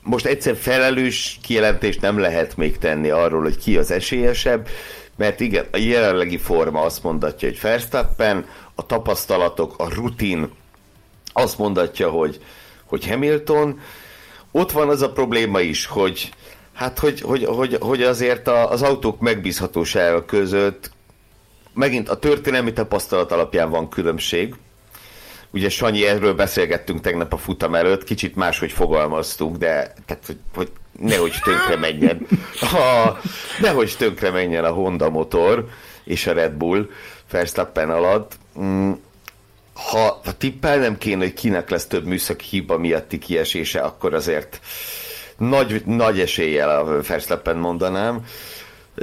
[0.03, 4.69] most egyszer felelős kijelentést nem lehet még tenni arról, hogy ki az esélyesebb,
[5.17, 10.51] mert igen, a jelenlegi forma azt mondatja, hogy Verstappen, a tapasztalatok, a rutin
[11.33, 12.41] azt mondatja, hogy,
[12.85, 13.81] hogy Hamilton.
[14.51, 16.33] Ott van az a probléma is, hogy
[16.75, 20.91] hát hogy, hogy, hogy, hogy azért az autók megbízhatósága között
[21.75, 24.55] megint a történelmi tapasztalat alapján van különbség,
[25.53, 30.71] Ugye Sanyi, erről beszélgettünk tegnap a futam előtt, kicsit máshogy fogalmaztunk, de tehát, hogy, hogy
[30.99, 32.27] nehogy tönkre menjen.
[32.61, 33.19] A,
[33.61, 35.69] nehogy tönkre menjen a Honda motor
[36.05, 36.89] és a Red Bull
[37.31, 38.39] Verstappen alatt.
[38.61, 38.91] Mm,
[39.73, 44.61] ha, ha tippelnem kéne, hogy kinek lesz több műszaki hiba miatti kiesése, akkor azért
[45.37, 48.25] nagy, nagy eséllyel a Verstappen mondanám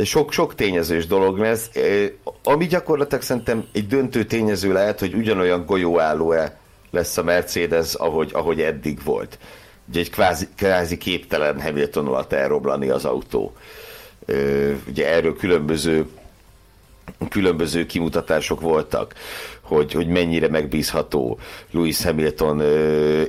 [0.04, 1.70] sok-sok tényezős dolog lesz,
[2.43, 6.58] ami gyakorlatilag szerintem egy döntő tényező lehet, hogy ugyanolyan golyóálló-e
[6.91, 9.38] lesz a Mercedes, ahogy, ahogy eddig volt.
[9.89, 13.54] Ugye egy kvázi, kvázi képtelen Hamilton alatt elroblani az autó.
[14.88, 16.06] Ugye erről különböző
[17.30, 19.14] különböző kimutatások voltak,
[19.62, 21.39] hogy, hogy mennyire megbízható
[21.72, 22.62] Lewis Hamilton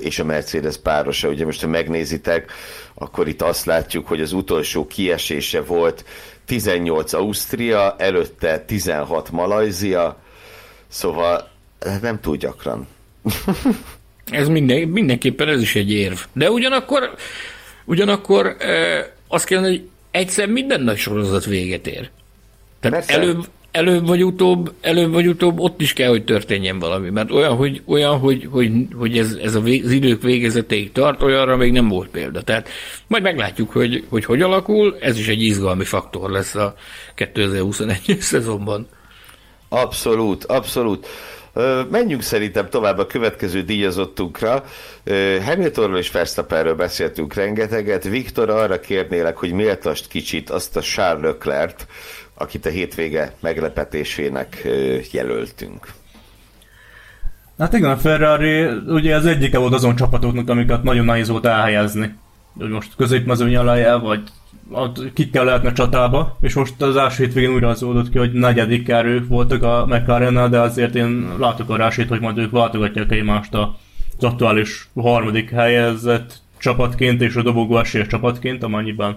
[0.01, 1.29] és a Mercedes párosa.
[1.29, 2.53] Ugye most, ha megnézitek,
[2.95, 6.05] akkor itt azt látjuk, hogy az utolsó kiesése volt
[6.49, 10.23] 18 Ausztria, előtte 16 Malajzia,
[10.89, 11.51] szóval
[12.01, 12.87] nem túl gyakran.
[14.31, 16.19] Ez minden, mindenképpen ez is egy érv.
[16.33, 17.15] De ugyanakkor,
[17.85, 22.11] ugyanakkor e, azt kellene, hogy egyszer minden nagy sorozat véget ér.
[22.81, 27.11] Tehát előbb, előbb vagy utóbb, előbb vagy utóbb ott is kell, hogy történjen valami.
[27.11, 31.73] Mert olyan, hogy, olyan, hogy, hogy, hogy ez, ez az idők végezetéig tart, olyanra még
[31.73, 32.43] nem volt példa.
[32.43, 32.69] Tehát
[33.07, 36.75] majd meglátjuk, hogy hogy, hogy alakul, ez is egy izgalmi faktor lesz a
[37.15, 38.89] 2021 szezonban.
[39.69, 41.07] Abszolút, abszolút.
[41.91, 44.65] Menjünk szerintem tovább a következő díjazottunkra.
[45.45, 48.05] Hamiltonról és Verstappenről beszéltünk rengeteget.
[48.05, 51.83] Viktor, arra kérnélek, hogy méltast kicsit azt a Charles Leclerc,
[52.39, 54.69] akit a hétvége meglepetésének
[55.13, 55.93] jelöltünk.
[57.59, 62.15] Hát igen, a Ferrari ugye az egyike volt azon csapatoknak, amiket nagyon nehéz volt elhelyezni.
[62.53, 64.23] Most középmezőny alá vagy
[65.15, 69.29] kikkel lehetne csatába, és most az első hétvégén újra az oldott ki, hogy negyedik erők
[69.29, 74.25] voltak a mclaren de azért én látok a rásét, hogy majd ők váltogatják egymást az
[74.25, 79.17] aktuális harmadik helyezett csapatként és a dobogó esélyes csapatként, amennyiben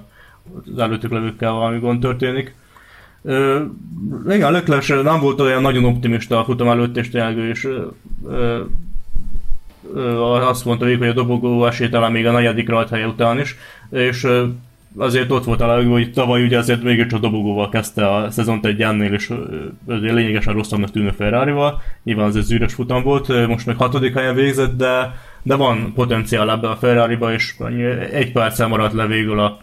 [0.74, 2.56] az előttük levőkkel valami gond történik.
[3.24, 3.62] Ö,
[4.30, 7.86] igen, Leclerc nem volt olyan nagyon optimista a futam előtt, és tényleg ő is ö,
[8.30, 8.62] ö,
[10.22, 13.56] azt mondta hogy a dobogó esély talán még a negyedik rajthelye után is,
[13.90, 14.46] és ö,
[14.98, 18.82] azért ott volt a legjobb, hogy tavaly ugye azért mégiscsak dobogóval kezdte a szezont egy
[18.82, 19.34] ennél, és
[19.88, 21.82] azért lényegesen rosszabbnak tűnő Ferrari-val.
[22.04, 26.52] Nyilván az egy zűrös futam volt, most meg hatodik helyen végzett, de, de van potenciál
[26.52, 27.56] ebbe a Ferrari-ba, és
[28.12, 29.60] egy perccel maradt le végül a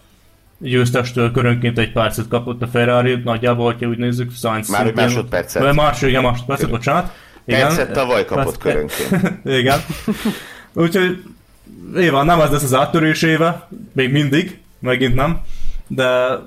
[0.59, 5.63] győztestől körönként egy percet kapott a Ferrari, nagyjából, ha úgy nézzük, Sainz Már egy másodpercet.
[5.63, 7.13] Már másod, igen, másodpercet, bocsánat.
[7.45, 7.61] Igen.
[7.61, 9.33] Percet tavaly kapott körönként.
[9.61, 9.79] igen.
[10.73, 11.23] Úgyhogy
[11.97, 15.41] Éva, nem ez lesz az áttörés éve, még mindig, megint nem,
[15.87, 16.39] de,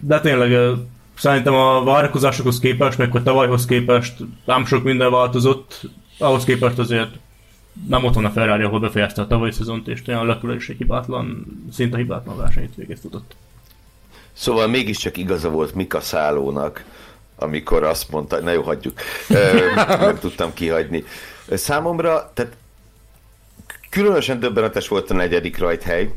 [0.00, 0.76] de tényleg
[1.18, 4.14] szerintem a várakozásokhoz képest, meg a tavalyhoz képest
[4.44, 5.80] nem sok minden változott,
[6.18, 7.10] ahhoz képest azért
[7.88, 10.76] nem ott van a Ferrari, ahol befejezte a tavalyi szezont, és tényleg a is egy
[10.76, 13.36] hibátlan, szinte hibátlan versenyt végét futott.
[14.32, 16.84] Szóval mégiscsak igaza volt Mika Szálónak,
[17.36, 19.00] amikor azt mondta, na jó, hagyjuk,
[20.00, 21.04] nem tudtam kihagyni.
[21.50, 22.56] Számomra, tehát
[23.90, 26.12] különösen döbbenetes volt a negyedik rajthely,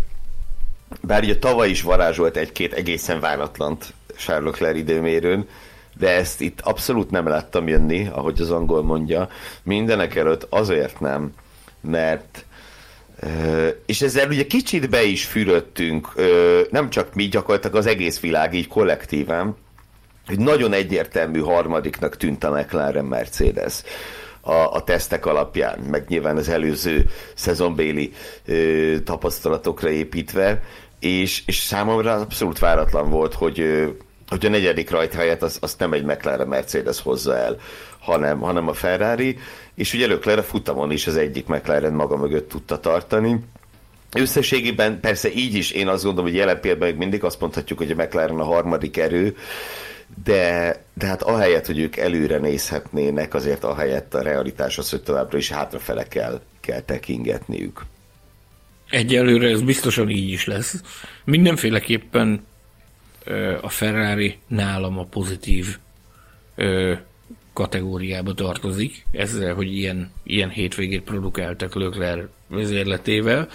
[1.02, 5.48] bár ugye tavaly is varázsolt egy-két egészen váratlant Charles Leclerc időmérőn,
[5.98, 9.30] de ezt itt abszolút nem láttam jönni, ahogy az angol mondja.
[9.64, 11.34] Mindenek előtt azért nem,
[11.82, 12.46] mert
[13.86, 16.14] és ezzel ugye kicsit be is fürödtünk,
[16.70, 19.56] nem csak mi, gyakorlatilag az egész világ így kollektíven,
[20.28, 23.82] hogy nagyon egyértelmű harmadiknak tűnt a McLaren Mercedes
[24.42, 28.12] a, a tesztek alapján, meg nyilván az előző szezonbéli
[28.46, 30.62] ö, tapasztalatokra építve,
[31.00, 33.86] és, és számomra abszolút váratlan volt, hogy,
[34.28, 37.58] hogy a negyedik rajthelyet azt, azt nem egy McLaren Mercedes hozza el,
[38.10, 39.38] hanem, hanem a Ferrari,
[39.76, 43.40] és ugye Leclerc a futamon is az egyik McLaren maga mögött tudta tartani.
[44.14, 47.92] Összességében persze így is én azt gondolom, hogy jelen pillanatban még mindig azt mondhatjuk, hogy
[47.92, 49.36] a McLaren a harmadik erő,
[50.24, 55.38] de, de hát ahelyett, hogy ők előre nézhetnének, azért ahelyett a realitás az, hogy továbbra
[55.38, 57.86] is hátrafele kell, kell tekingetniük.
[58.90, 60.82] Egyelőre ez biztosan így is lesz.
[61.24, 62.48] Mindenféleképpen
[63.62, 65.78] a Ferrari nálam a pozitív
[67.60, 73.48] kategóriába tartozik, ezzel, hogy ilyen, ilyen hétvégét produkáltak Lökler vezérletével.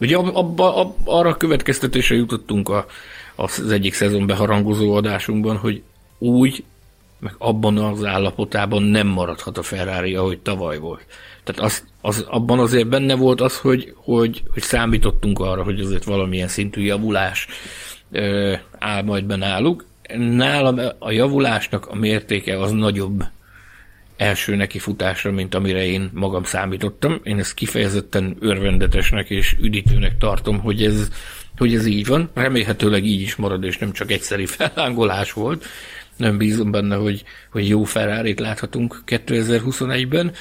[0.00, 2.86] Ugye abba, abba, arra a következtetésre jutottunk a,
[3.34, 5.82] az egyik szezon beharangozó adásunkban, hogy
[6.18, 6.64] úgy,
[7.18, 11.06] meg abban az állapotában nem maradhat a Ferrari, ahogy tavaly volt.
[11.44, 16.04] Tehát az, az, abban azért benne volt az, hogy, hogy, hogy számítottunk arra, hogy azért
[16.04, 17.46] valamilyen szintű javulás
[18.10, 19.84] ö, áll majd be náluk,
[20.14, 23.24] nálam a javulásnak a mértéke az nagyobb
[24.16, 27.20] első nekifutásra, mint amire én magam számítottam.
[27.22, 31.08] Én ezt kifejezetten örvendetesnek és üdítőnek tartom, hogy ez,
[31.56, 32.30] hogy ez így van.
[32.34, 35.64] Remélhetőleg így is marad, és nem csak egyszeri fellángolás volt.
[36.16, 40.32] Nem bízom benne, hogy, hogy jó ferrari láthatunk 2021-ben.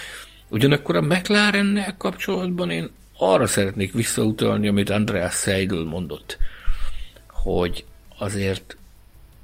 [0.49, 6.37] Ugyanakkor a McLarennel kapcsolatban én arra szeretnék visszautalni, amit Andreas Seidel mondott,
[7.27, 7.85] hogy
[8.17, 8.77] azért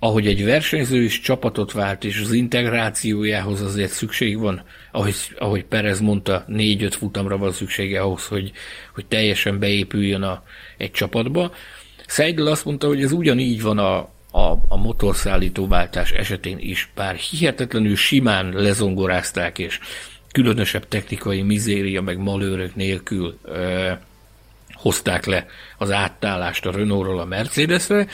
[0.03, 5.99] ahogy egy versenyző is csapatot vált, és az integrációjához azért szükség van, ahogy, ahogy Perez
[5.99, 8.51] mondta, négy-öt futamra van szüksége ahhoz, hogy,
[8.93, 10.43] hogy teljesen beépüljön a,
[10.77, 11.53] egy csapatba.
[12.07, 13.97] Seidel azt mondta, hogy ez ugyanígy van a,
[14.31, 19.79] a, a motorszállító váltás esetén is, bár hihetetlenül simán lezongorázták, és
[20.31, 23.91] különösebb technikai mizéria meg malőrök nélkül ö,
[24.73, 25.45] hozták le
[25.77, 28.07] az átállást a Renaultról a Mercedesre,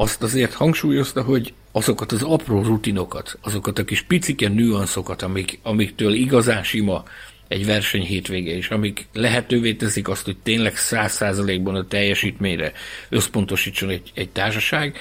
[0.00, 6.12] azt azért hangsúlyozta, hogy azokat az apró rutinokat, azokat a kis picike nüanszokat, amik, amiktől
[6.12, 7.04] igazán sima
[7.48, 12.72] egy verseny hétvége is, amik lehetővé teszik azt, hogy tényleg száz százalékban a teljesítményre
[13.08, 14.96] összpontosítson egy, egy társaság,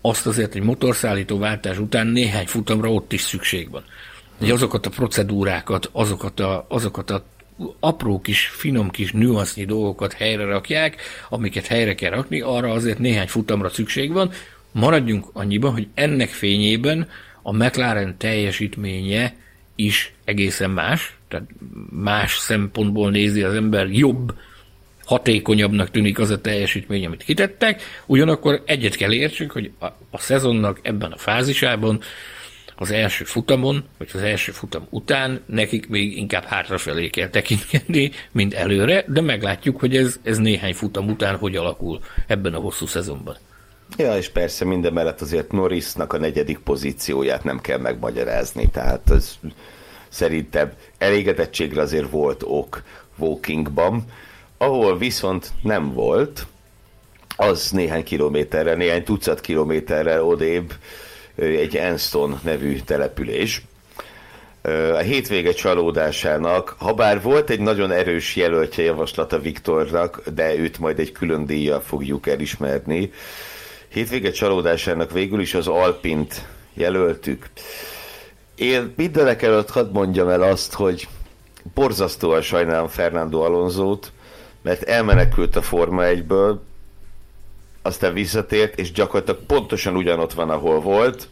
[0.00, 3.84] azt azért egy motorszállító váltás után néhány futamra ott is szükség van.
[4.38, 7.24] Hogy azokat a procedúrákat, azokat a, azokat a
[7.80, 10.96] apró kis, finom kis nüansznyi dolgokat helyre rakják,
[11.28, 14.30] amiket helyre kell rakni, arra azért néhány futamra szükség van.
[14.72, 17.08] Maradjunk annyiban, hogy ennek fényében
[17.42, 19.34] a McLaren teljesítménye
[19.74, 21.48] is egészen más, tehát
[21.90, 24.34] más szempontból nézi az ember jobb,
[25.04, 30.78] hatékonyabbnak tűnik az a teljesítmény, amit kitettek, ugyanakkor egyet kell értsünk, hogy a, a szezonnak
[30.82, 32.00] ebben a fázisában
[32.80, 38.54] az első futamon, vagy az első futam után nekik még inkább hátrafelé kell tekinteni, mint
[38.54, 43.36] előre, de meglátjuk, hogy ez, ez néhány futam után hogy alakul ebben a hosszú szezonban.
[43.96, 49.38] Ja, és persze minden mellett azért Norrisnak a negyedik pozícióját nem kell megmagyarázni, tehát az
[50.08, 52.82] szerintem elégedettségre azért volt ok
[53.18, 54.04] Walkingban,
[54.58, 56.46] ahol viszont nem volt,
[57.36, 60.72] az néhány kilométerre, néhány tucat kilométerre odébb
[61.36, 63.62] egy Enston nevű település.
[64.94, 70.98] A hétvége csalódásának, ha bár volt egy nagyon erős jelöltje javaslata Viktornak, de őt majd
[70.98, 73.12] egy külön díjjal fogjuk elismerni,
[73.88, 77.46] hétvége csalódásának végül is az Alpint jelöltük.
[78.54, 81.08] Én mindenek előtt hadd mondjam el azt, hogy
[81.74, 84.12] borzasztóan sajnálom Fernando Alonzót,
[84.62, 86.56] mert elmenekült a Forma 1-ből,
[87.82, 91.28] aztán visszatért, és gyakorlatilag pontosan ugyanott van, ahol volt,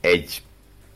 [0.00, 0.42] egy,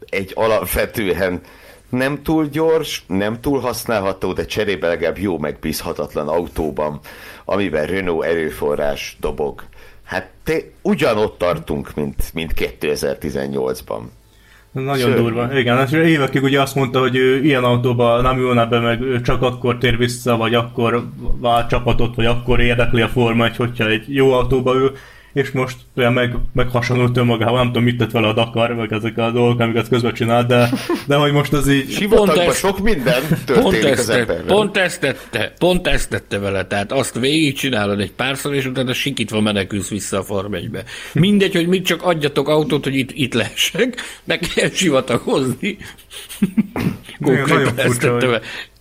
[0.09, 1.41] egy alapvetően
[1.89, 7.01] nem túl gyors, nem túl használható, de cserébe legalább jó megbízhatatlan autóban,
[7.45, 9.65] amiben Renault erőforrás dobog.
[10.05, 14.01] Hát te ugyanott tartunk, mint, mint 2018-ban.
[14.73, 15.17] Nagyon Szörnyű.
[15.17, 15.59] durva.
[15.59, 19.43] Igen, és évekig ugye azt mondta, hogy ő ilyen autóba nem ülne be, meg csak
[19.43, 21.05] akkor tér vissza, vagy akkor
[21.41, 24.93] vált csapatot, vagy akkor érdekli a forma, egy, hogyha egy jó autóba ül
[25.33, 29.19] és most olyan meg, meghasonlult önmagával, nem tudom, mit tett vele a Dakar, meg ezek
[29.19, 30.71] a dolgok, amiket közben csinált, de,
[31.07, 31.91] de hogy most az így...
[31.91, 34.47] Sivatagban sok minden történik pont az emberben.
[34.47, 39.41] Pont ezt, tette, pont ezt tette vele, tehát azt végigcsinálod egy párszor, és utána sikítva
[39.41, 40.55] menekülsz vissza a Form
[41.13, 45.77] Mindegy, hogy mit csak adjatok autót, hogy itt, itt lehessek, ne kell sivatagozni.
[47.21, 48.41] Konkrétan ezt tette, vele,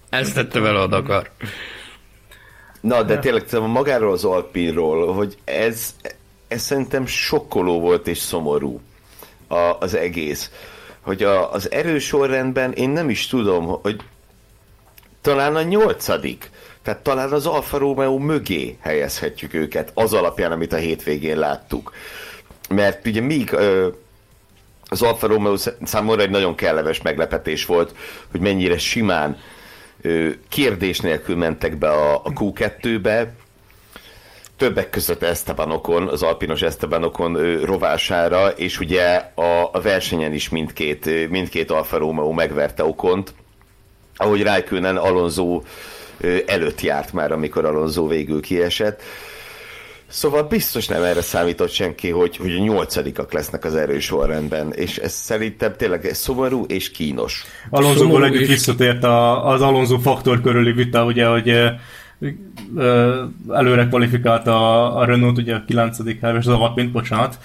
[0.10, 1.32] ezt tette vele a Dakar.
[2.82, 5.96] Na, de tényleg magáról az Alpinról, hogy ez,
[6.50, 8.82] ez szerintem sokkoló volt és szomorú
[9.48, 10.52] a, az egész.
[11.02, 14.02] Hogy a, az erősorrendben én nem is tudom, hogy
[15.22, 20.78] talán a nyolcadik, tehát talán az Alfa Romeo mögé helyezhetjük őket, az alapján, amit a
[20.78, 21.94] hétvégén láttuk.
[22.70, 23.88] Mert ugye míg ö,
[24.88, 27.96] az Alfa Romeo számomra egy nagyon kellemes meglepetés volt,
[28.32, 29.38] hogy mennyire simán
[30.02, 33.34] ö, kérdés nélkül mentek be a, a Q2-be,
[34.60, 40.50] többek között Esteban Okon, az alpinos Esteban Okon rovására, és ugye a, a versenyen is
[40.50, 43.34] mindkét, mindkét Alfa Romeo megverte Okont,
[44.16, 45.62] ahogy Raikkonen Alonso
[46.46, 49.02] előtt járt már, amikor Alonso végül kiesett.
[50.08, 54.98] Szóval biztos nem erre számított senki, hogy, hogy a nyolcadikak lesznek az erős sorrendben, és
[54.98, 57.46] ez szerintem tényleg szomorú és kínos.
[57.70, 61.54] Alonso együtt visszatért a, az Alonso faktor körüli vita, ugye, hogy
[63.50, 65.98] előre kvalifikált a, a Renault, ugye a 9.
[66.22, 67.40] helyre, és az Alpint, bocsánat,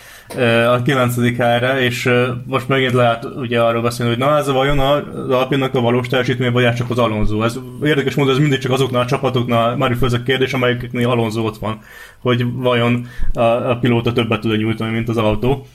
[0.68, 1.36] a 9.
[1.36, 2.10] helyre, és
[2.46, 6.52] most megint lehet ugye arról beszélni, hogy na ez vajon az Alpinnak a valós teljesítmény,
[6.52, 7.42] vagy csak az Alonso.
[7.42, 11.40] Ez érdekes módon, ez mindig csak azoknál a csapatoknál már ez a kérdés, amelyiknél Alonso
[11.40, 11.78] ott van,
[12.18, 15.66] hogy vajon a, a pilóta többet tud nyújtani, mint az autó.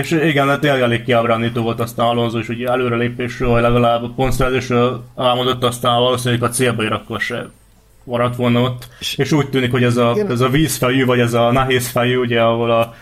[0.00, 4.12] És igen, hát tényleg elég kiábrándító volt aztán Alonso, és ugye előrelépésről, vagy legalább a
[4.16, 7.50] pontszerzésről álmodott, aztán valószínűleg a célba ér, se
[8.04, 11.52] maradt volna ott, és úgy tűnik, hogy ez a, ez a vízfejű, vagy ez a
[11.52, 12.94] nehéz fejű, ugye, ahol a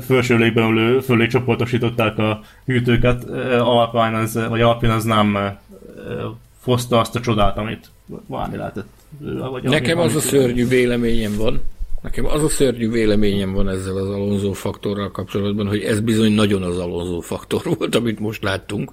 [0.00, 3.24] felső légben ülő fölé csoportosították a hűtőket,
[3.60, 5.38] Alpine az, vagy Alpine az nem
[6.60, 7.90] foszta azt a csodát, amit
[8.26, 8.88] várni lehetett.
[9.50, 11.60] Vagy Nekem az a szörnyű véleményem van,
[12.02, 16.62] Nekem az a szörnyű véleményem van ezzel az Alonso faktorral kapcsolatban, hogy ez bizony nagyon
[16.62, 18.92] az Alonso faktor volt, amit most láttunk.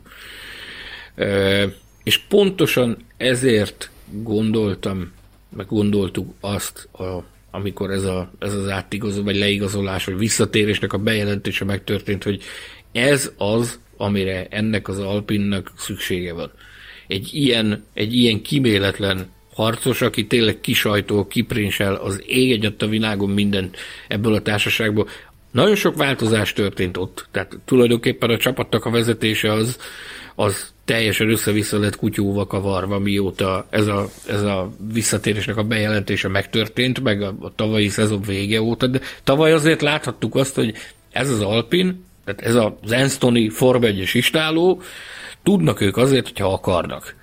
[1.15, 1.67] E,
[2.03, 5.11] és pontosan ezért gondoltam
[5.55, 10.97] meg gondoltuk azt, a, amikor ez, a, ez az átigazolás, vagy leigazolás, vagy visszatérésnek a
[10.97, 12.43] bejelentése megtörtént, hogy
[12.91, 16.51] ez az, amire ennek az Alpinnak szüksége van.
[17.07, 23.29] Egy ilyen, egy ilyen kiméletlen harcos, aki tényleg kisajtó, kiprincsel az ég egyet a világon
[23.29, 23.71] minden
[24.07, 25.07] ebből a társaságból.
[25.51, 29.79] Nagyon sok változás történt ott, tehát tulajdonképpen a csapatnak a vezetése az,
[30.35, 37.03] az teljesen össze-vissza lett kutyóva kavarva, mióta ez a, ez a visszatérésnek a bejelentése megtörtént,
[37.03, 40.73] meg a, a tavalyi szezon vége óta, de tavaly azért láthattuk azt, hogy
[41.11, 44.81] ez az Alpin, tehát ez az Enstoni Form 1 istáló,
[45.43, 47.15] tudnak ők azért, hogyha akarnak.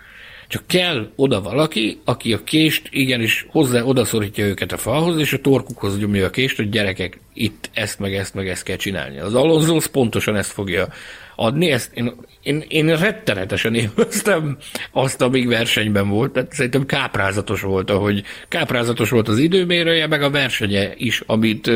[0.49, 5.41] Csak kell oda valaki, aki a kést igenis hozzá odaszorítja őket a falhoz, és a
[5.41, 9.19] torkukhoz nyomja a kést, hogy gyerekek, itt ezt meg ezt meg ezt kell csinálni.
[9.19, 10.89] Az Alonso pontosan ezt fogja
[11.37, 14.57] adni, ezt én, én, én rettenetesen élveztem
[14.91, 20.31] azt, amíg versenyben volt, tehát szerintem káprázatos volt, ahogy káprázatos volt az időmérője, meg a
[20.31, 21.71] versenye is, amit,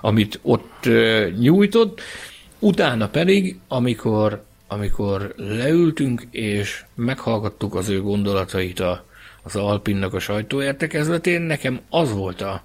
[0.00, 0.88] amit ott
[1.38, 2.00] nyújtott.
[2.58, 9.04] Utána pedig, amikor amikor leültünk és meghallgattuk az ő gondolatait a,
[9.42, 12.62] az Alpinnak a sajtóértekezletén, nekem az volt a,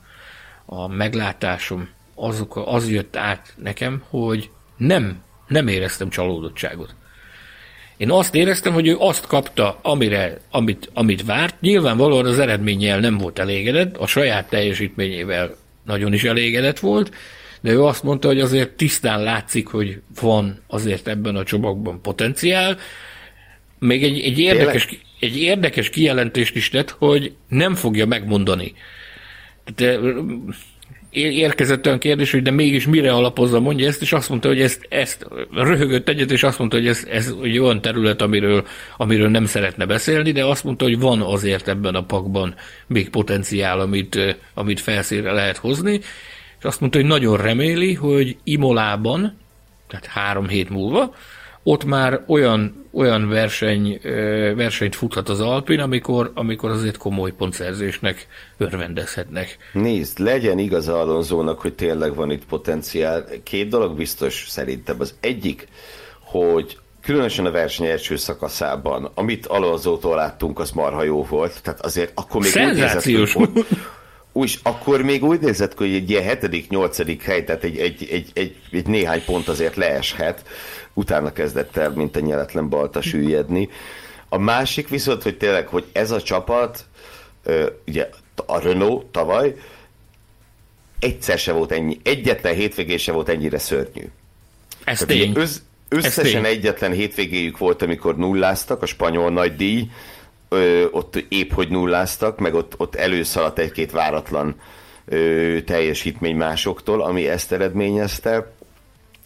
[0.65, 6.95] a meglátásom, azok, az jött át nekem, hogy nem, nem éreztem csalódottságot.
[7.97, 11.61] Én azt éreztem, hogy ő azt kapta, amire, amit, amit várt.
[11.61, 17.11] Nyilvánvalóan az eredménnyel nem volt elégedett, a saját teljesítményével nagyon is elégedett volt,
[17.61, 22.77] de ő azt mondta, hogy azért tisztán látszik, hogy van azért ebben a csomagban potenciál.
[23.79, 24.87] Még egy, egy, érdekes,
[25.19, 28.73] egy érdekes kijelentést is tett, hogy nem fogja megmondani.
[29.75, 29.99] De
[31.11, 34.85] érkezett olyan kérdés, hogy de mégis mire alapozza, mondja ezt, és azt mondta, hogy ezt,
[34.89, 39.45] ezt röhögött egyet, és azt mondta, hogy ez, ez egy olyan terület, amiről, amiről nem
[39.45, 42.55] szeretne beszélni, de azt mondta, hogy van azért ebben a pakban
[42.87, 45.93] még potenciál, amit, amit felszínre lehet hozni,
[46.59, 49.37] és azt mondta, hogy nagyon reméli, hogy Imolában,
[49.87, 51.15] tehát három hét múlva,
[51.69, 53.99] ott már olyan, olyan verseny,
[54.55, 59.57] versenyt futhat az Alpin, amikor, amikor azért komoly pontszerzésnek örvendezhetnek.
[59.73, 63.25] Nézd, legyen igaz Alonzónak, hogy tényleg van itt potenciál.
[63.43, 64.95] Két dolog biztos szerintem.
[64.99, 65.67] Az egyik,
[66.19, 71.63] hogy különösen a verseny első szakaszában, amit Alonzótól láttunk, az marha jó volt.
[71.63, 73.47] Tehát azért akkor még úgy nézett, hogy,
[74.31, 78.29] úgy, akkor még úgy nézett, hogy egy ilyen hetedik, nyolcadik hely, tehát egy, egy, egy,
[78.33, 80.43] egy, egy néhány pont azért leeshet,
[80.97, 83.69] utána kezdett el, mint a nyeletlen balta süllyedni.
[84.29, 86.85] A másik viszont, hogy tényleg, hogy ez a csapat,
[87.87, 88.09] ugye
[88.45, 89.55] a Renault tavaly,
[90.99, 94.09] egyszer se volt ennyi, egyetlen hétvégén se volt ennyire szörnyű.
[94.83, 95.31] Ez tény.
[95.35, 95.57] Össz,
[95.89, 99.89] összesen Ez egyetlen hétvégéjük volt, amikor nulláztak, a spanyol nagy díj,
[100.49, 104.55] ö, ott épp hogy nulláztak, meg ott, ott előszaladt egy-két váratlan
[105.05, 108.55] ö, teljesítmény másoktól, ami ezt eredményezte.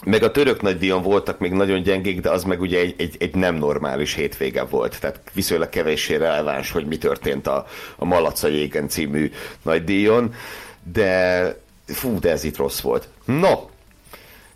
[0.05, 3.35] Meg a török nagydíjon voltak még nagyon gyengék, de az meg ugye egy, egy, egy
[3.35, 8.87] nem normális hétvége volt, tehát viszonylag kevéssé releváns, hogy mi történt a, a Malaca Jégen
[8.87, 9.31] című
[9.61, 10.33] nagydíjon,
[10.93, 13.07] de fú, de ez itt rossz volt.
[13.25, 13.55] No,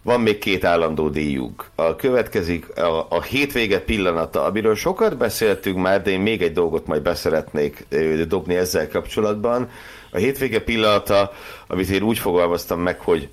[0.02, 1.70] van még két állandó díjuk.
[1.76, 6.88] A következik a, a hétvége pillanata, amiről sokat beszéltünk már, de én még egy dolgot
[6.88, 7.88] majd beszeretnék
[8.28, 9.70] dobni ezzel kapcsolatban.
[10.12, 11.32] A hétvége pillanata,
[11.68, 13.30] amit én úgy fogalmaztam meg, hogy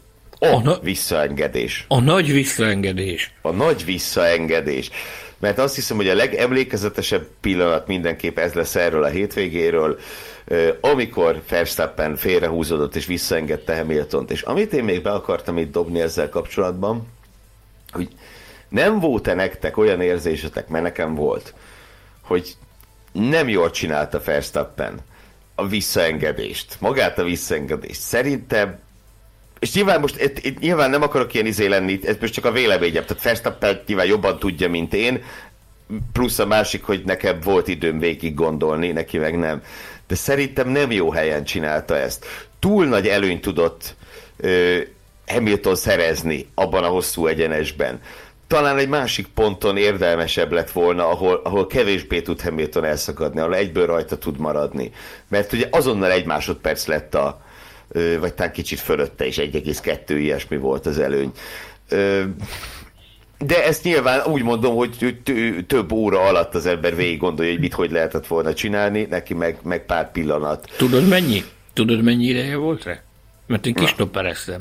[0.50, 1.84] a, na- visszaengedés.
[1.88, 3.32] A nagy visszaengedés.
[3.42, 4.90] A nagy visszaengedés.
[5.38, 9.98] Mert azt hiszem, hogy a legemlékezetesebb pillanat mindenképp ez lesz erről a hétvégéről
[10.80, 14.30] amikor Verstappen félrehúzódott és visszaengedte Hamiltont.
[14.30, 17.06] És amit én még be akartam itt dobni ezzel kapcsolatban,
[17.92, 18.08] hogy
[18.68, 21.54] nem volt-e nektek olyan érzésetek, mert nekem volt,
[22.22, 22.56] hogy
[23.12, 24.98] nem jól csinálta Verstappen
[25.54, 28.00] a visszaengedést, magát a visszaengedést.
[28.00, 28.78] Szerintem
[29.62, 32.52] és nyilván most itt, itt nyilván nem akarok ilyen izé lenni, ez most csak a
[32.52, 35.22] véleményem, tehát Verstappen nyilván jobban tudja, mint én,
[36.12, 39.62] plusz a másik, hogy nekem volt időm végig gondolni, neki meg nem
[40.12, 42.26] de szerintem nem jó helyen csinálta ezt.
[42.58, 43.94] Túl nagy előnyt tudott
[44.36, 44.78] ö,
[45.26, 48.00] Hamilton szerezni abban a hosszú egyenesben.
[48.46, 53.86] Talán egy másik ponton érdelmesebb lett volna, ahol, ahol kevésbé tud Hamilton elszakadni, ahol egyből
[53.86, 54.92] rajta tud maradni.
[55.28, 57.42] Mert ugye azonnal egy másodperc lett a,
[58.20, 61.32] vagy talán kicsit fölötte is, 1,2 ilyesmi volt az előny.
[63.38, 65.16] De ezt nyilván úgy mondom, hogy
[65.66, 69.58] több óra alatt az ember végig gondolja, hogy mit hogy lehetett volna csinálni, neki meg,
[69.62, 70.68] meg pár pillanat.
[70.76, 71.42] Tudod mennyi?
[71.72, 73.02] Tudod mennyi ideje volt rá?
[73.46, 74.60] Mert én kistoppereztem.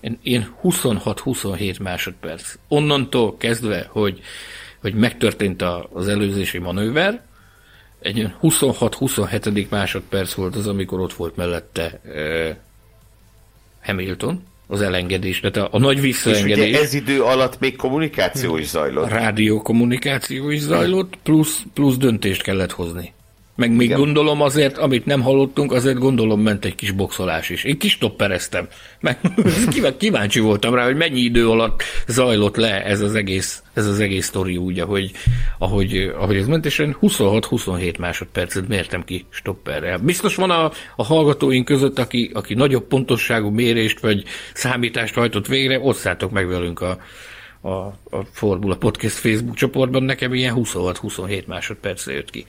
[0.00, 2.54] Én, én 26-27 másodperc.
[2.68, 4.20] Onnantól kezdve, hogy,
[4.80, 5.62] hogy megtörtént
[5.92, 7.22] az előzési manőver,
[8.02, 9.68] egy 26-27.
[9.68, 12.48] másodperc volt az, amikor ott volt mellette uh,
[13.82, 16.64] Hamilton, az elengedés, tehát a, a nagy visszaengedés.
[16.64, 19.08] És ugye ez idő alatt még kommunikáció is zajlott.
[19.08, 23.12] Rádió kommunikáció is zajlott, plusz, plusz döntést kellett hozni.
[23.56, 23.98] Meg még Igen.
[23.98, 27.64] gondolom azért, amit nem hallottunk, azért gondolom ment egy kis boxolás is.
[27.64, 28.68] Én kis toppereztem.
[29.00, 29.18] Meg
[29.98, 34.26] kíváncsi voltam rá, hogy mennyi idő alatt zajlott le ez az egész, ez az egész
[34.26, 35.10] sztori úgy, ahogy,
[35.58, 39.98] ahogy, ahogy ez ment, és 26-27 másodpercet mértem ki stopperrel.
[39.98, 44.24] Biztos van a, a hallgatóink között, aki, aki nagyobb pontosságú mérést vagy
[44.54, 46.98] számítást hajtott végre, osszátok meg velünk a,
[47.60, 47.70] a,
[48.10, 52.46] a Formula Podcast Facebook csoportban, nekem ilyen 26-27 másodpercre jött ki.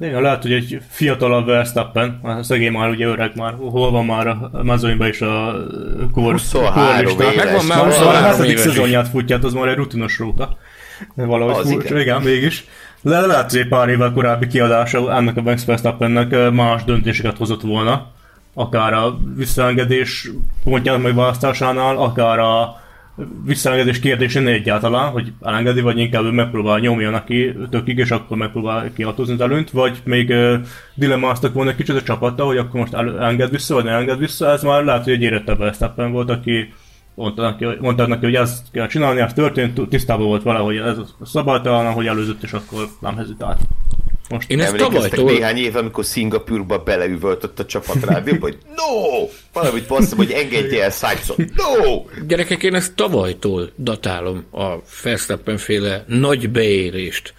[0.00, 4.26] Igen, lehet, hogy egy fiatalabb Verstappen, a szegény már ugye öreg már, hol van már
[4.26, 5.56] a mezőnyben is a
[6.12, 7.34] kor, 23 éves.
[7.36, 8.60] Megvan már 23 éves.
[8.60, 10.56] szezonját futját, az már egy rutinos róta.
[11.14, 12.00] Valahogy az furcsa, igen.
[12.00, 12.64] igen, mégis.
[13.02, 17.62] Le, lehet, hogy egy pár évvel korábbi kiadása ennek a Max Verstappennek más döntéseket hozott
[17.62, 18.06] volna.
[18.54, 20.30] Akár a visszaengedés
[20.64, 22.79] pontjának megválasztásánál, akár a
[23.44, 29.32] visszaengedés kérdésén egyáltalán, hogy elengedi, vagy inkább megpróbál nyomni neki tökig, és akkor megpróbál kiadózni
[29.32, 30.54] az előnyt, vagy még uh,
[30.94, 34.62] dilemmáztak volna kicsit a csapattal, hogy akkor most enged vissza, vagy ne enged vissza, ez
[34.62, 36.72] már lehet, hogy egy érettebb Verstappen volt, aki
[37.20, 40.96] mondta neki, mondta neki, hogy ezt kell csinálni, ez történt, tisztában volt vele, hogy ez
[41.24, 43.58] szabálytalan, hogy előzött, és akkor nem hezitált.
[44.28, 45.30] Most Én ezt tavalytól...
[45.30, 49.26] néhány év, amikor Szingapurba beleüvöltött a csapat rádióba, hogy no!
[49.52, 51.36] Valamit mondtam, hogy engedje el Sainzot.
[51.36, 52.02] No!
[52.26, 57.34] Gyerekek, én ezt tavalytól datálom a Verstappen féle nagy beérést.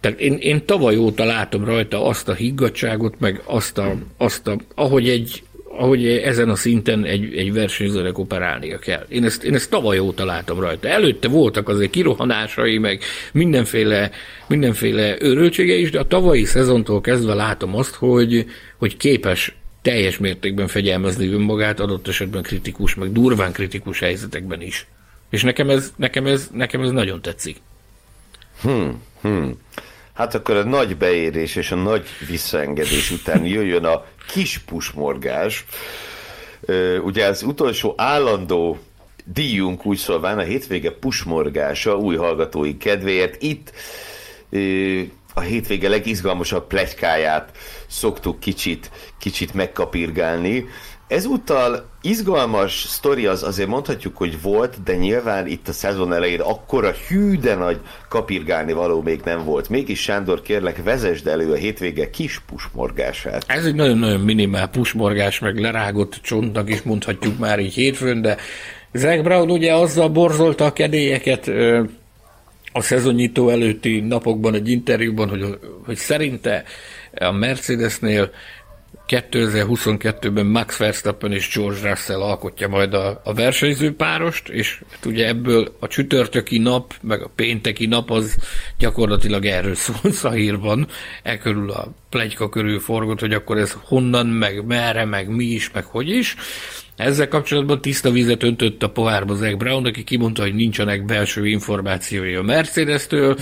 [0.00, 4.56] Tehát én, én tavaly óta látom rajta azt a higgadságot, meg azt a, azt a
[4.74, 5.42] ahogy egy
[5.72, 9.06] ahogy ezen a szinten egy, egy versenyzőnek operálnia kell.
[9.08, 10.88] Én ezt, én ezt tavaly óta látom rajta.
[10.88, 13.02] Előtte voltak azért kirohanásai, meg
[13.32, 14.10] mindenféle,
[14.46, 18.46] mindenféle őrültsége is, de a tavalyi szezontól kezdve látom azt, hogy,
[18.76, 24.86] hogy képes teljes mértékben fegyelmezni önmagát, adott esetben kritikus, meg durván kritikus helyzetekben is.
[25.30, 27.56] És nekem ez, nekem ez, nekem ez nagyon tetszik.
[28.62, 29.58] Hmm, hmm.
[30.20, 35.64] Hát akkor a nagy beérés és a nagy visszaengedés után jöjjön a kis pusmorgás.
[37.02, 38.78] Ugye az utolsó állandó
[39.24, 43.42] díjunk úgy szólván a hétvége pusmorgása új hallgatói kedvéért.
[43.42, 43.72] Itt
[45.34, 47.56] a hétvége legizgalmasabb pletykáját
[47.86, 50.68] szoktuk kicsit, kicsit megkapirgálni.
[51.10, 56.92] Ezúttal izgalmas sztori az azért mondhatjuk, hogy volt, de nyilván itt a szezon elején akkora
[57.08, 59.68] hű, de nagy kapirgálni való még nem volt.
[59.68, 63.44] Mégis Sándor, kérlek, vezesd elő a hétvége kis pusmorgását.
[63.46, 68.36] Ez egy nagyon-nagyon minimál pusmorgás, meg lerágott csontnak is mondhatjuk már így hétfőn, de
[68.92, 71.50] Zach Brown ugye azzal borzolta a kedélyeket
[72.72, 76.64] a szezonnyitó előtti napokban egy interjúban, hogy, hogy szerinte
[77.14, 78.30] a Mercedesnél
[79.10, 85.26] 2022-ben Max Verstappen és George Russell alkotja majd a, a versenyző párost, és hát ugye
[85.26, 88.36] ebből a csütörtöki nap, meg a pénteki nap az
[88.78, 90.88] gyakorlatilag erről szól Szahírban,
[91.22, 95.70] e körül a plegyka körül forgott, hogy akkor ez honnan, meg merre, meg mi is,
[95.70, 96.36] meg hogy is.
[97.00, 102.34] Ezzel kapcsolatban tiszta vizet öntött a pohárba Zach Brown, aki kimondta, hogy nincsenek belső információi
[102.34, 103.36] a Mercedes-től,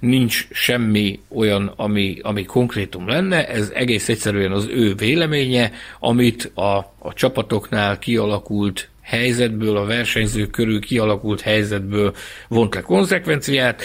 [0.00, 6.76] nincs semmi olyan, ami, ami konkrétum lenne, ez egész egyszerűen az ő véleménye, amit a,
[6.98, 12.14] a csapatoknál kialakult helyzetből, a versenyzők körül kialakult helyzetből
[12.48, 13.82] vont le konzekvenciát.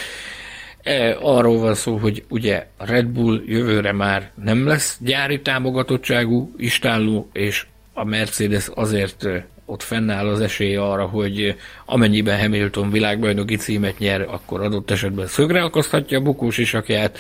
[0.82, 7.30] E, arról van szó, hogy ugye Red Bull jövőre már nem lesz gyári támogatottságú istálló,
[7.34, 7.65] és
[7.96, 9.28] a Mercedes azért
[9.66, 11.55] ott fennáll az esély arra, hogy
[11.86, 17.18] amennyiben Hamilton világbajnoki címet nyer, akkor adott esetben szögre akaszthatja a bukós isakját.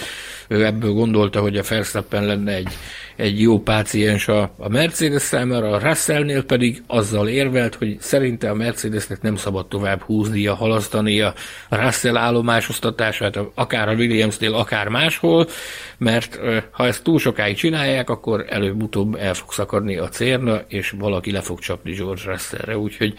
[0.47, 2.73] Ő ebből gondolta, hogy a Verstappen lenne egy
[3.15, 8.53] egy jó páciens a, a Mercedes számára, a Russellnél pedig azzal érvelt, hogy szerinte a
[8.53, 11.33] Mercedesnek nem szabad tovább húznia, halasztania
[11.69, 15.47] a Russell állomásosztatását, akár a Williamsnél, akár máshol,
[15.97, 16.39] mert
[16.71, 21.41] ha ezt túl sokáig csinálják, akkor előbb-utóbb el fog szakadni a cérna, és valaki le
[21.41, 23.13] fog csapni George Russellre, úgyhogy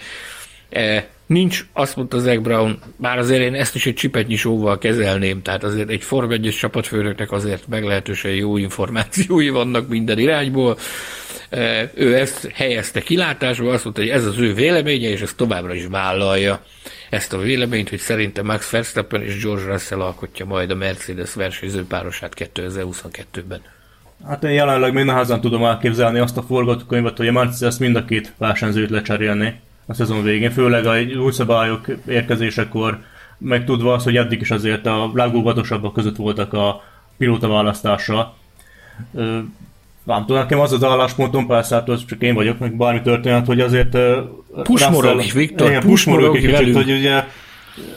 [0.69, 5.43] E, nincs, azt mondta Zach Brown, bár azért én ezt is egy csipetnyi sóval kezelném,
[5.43, 10.79] tehát azért egy Form 1 csapatfőnöknek azért meglehetősen jó információi vannak minden irányból.
[11.51, 15.75] E, ő ezt helyezte kilátásba, azt mondta, hogy ez az ő véleménye, és ezt továbbra
[15.75, 16.65] is vállalja
[17.11, 21.85] ezt a véleményt, hogy szerinte Max Verstappen és George Russell alkotja majd a Mercedes versenyző
[21.87, 23.61] párosát 2022-ben.
[24.25, 28.05] Hát én jelenleg még nehezen tudom elképzelni azt a forgatókönyvet, hogy a Mercedes mind a
[28.05, 32.99] két versenyzőt lecserélni a szezon végén, főleg a új szabályok érkezésekor,
[33.39, 36.83] meg tudva az, hogy eddig is azért a legóvatosabbak között voltak a
[37.19, 38.35] pilóta választása.
[40.05, 43.61] Nem tudom, nekem az az álláspontom, persze, hát csak én vagyok, meg bármi történet, hogy
[43.61, 43.99] azért...
[44.63, 47.25] Pusmorog is, Viktor, igen, pusmorog is kicsit, hogy ugye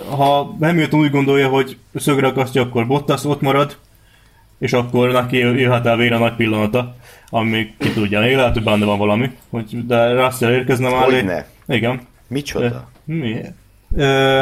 [0.09, 3.77] ha Hamilton úgy gondolja, hogy szögre akasztja, akkor Bottas ott marad,
[4.59, 6.95] és akkor neki jöhet el végre nagy pillanata,
[7.29, 11.03] ami ki tudja, még lehet, hogy benne van valami, hogy, de Russell érkezne már.
[11.03, 11.47] Hogyne?
[11.67, 12.01] Igen.
[12.27, 12.89] Micsoda?
[13.03, 13.41] Mi?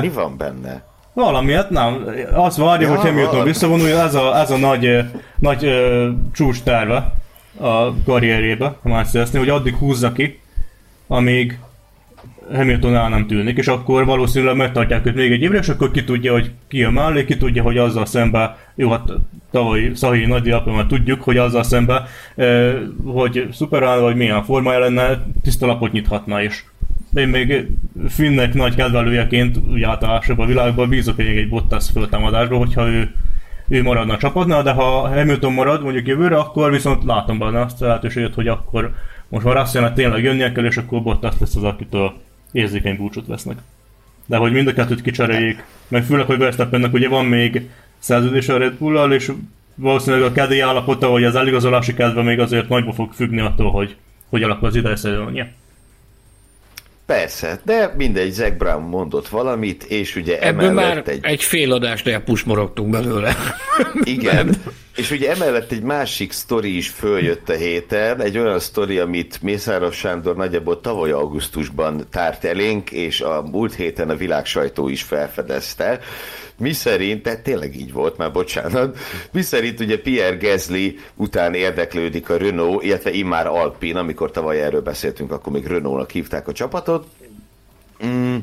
[0.02, 0.84] Mi van benne?
[1.14, 2.06] Valami, hát nem.
[2.34, 5.04] Azt várja, ja, hogy Hamilton visszavonulja, ez a, ez a nagy,
[5.40, 7.14] nagy ö, csúcs terve
[7.60, 10.40] a karrierjébe, a Mercedesnél, hogy addig húzza ki,
[11.08, 11.60] amíg
[12.54, 16.04] Hamilton el nem tűnik, és akkor valószínűleg megtartják őt még egy évre, és akkor ki
[16.04, 19.12] tudja, hogy ki a mellé, ki tudja, hogy azzal szemben, jó, hát
[19.52, 20.56] tavalyi Szahi nagy
[20.88, 22.04] tudjuk, hogy azzal szemben,
[23.06, 26.66] hogy szuperál, vagy milyen formája lenne, tiszta lapot nyithatna is.
[27.14, 27.68] Én még
[28.08, 33.12] Finnnek nagy kedvelőjeként, ugye általában a világban bízok egy, egy Bottas föltámadásba, hogyha ő
[33.70, 37.82] ő maradna a csapatnál, de ha Hamilton marad mondjuk jövőre, akkor viszont látom benne azt
[37.82, 38.94] a lehetőséget, hogy akkor
[39.30, 42.14] most már Russellnek tényleg jönnie kell, és akkor Bottas lesz az, akitől
[42.58, 43.58] érzékeny búcsút vesznek.
[44.26, 48.58] De hogy mind a kettőt kicseréljék, meg főleg, hogy Verstappennek ugye van még szerződés a
[48.58, 49.32] Red Bull-al, és
[49.76, 53.96] valószínűleg a kedélyi állapota, vagy az eligazolási kedve még azért nagyba fog függni attól, hogy
[54.30, 55.48] hogy alakul az idei szezonja.
[57.08, 61.20] Persze, de mindegy, Zack Brown mondott valamit, és ugye Ebből már egy...
[61.22, 63.36] egy fél adást elpusmorogtunk belőle.
[64.04, 64.56] Igen,
[64.96, 69.96] és ugye emellett egy másik sztori is följött a héten, egy olyan sztori, amit Mészáros
[69.96, 76.00] Sándor nagyjából tavaly augusztusban tárt elénk, és a múlt héten a világsajtó is felfedezte,
[76.58, 78.98] mi szerint, tehát tényleg így volt, már bocsánat,
[79.32, 84.82] mi szerint ugye Pierre Gasly után érdeklődik a Renault, illetve immár Alpin, amikor tavaly erről
[84.82, 87.06] beszéltünk, akkor még Renault-nak hívták a csapatot.
[88.06, 88.38] Mm,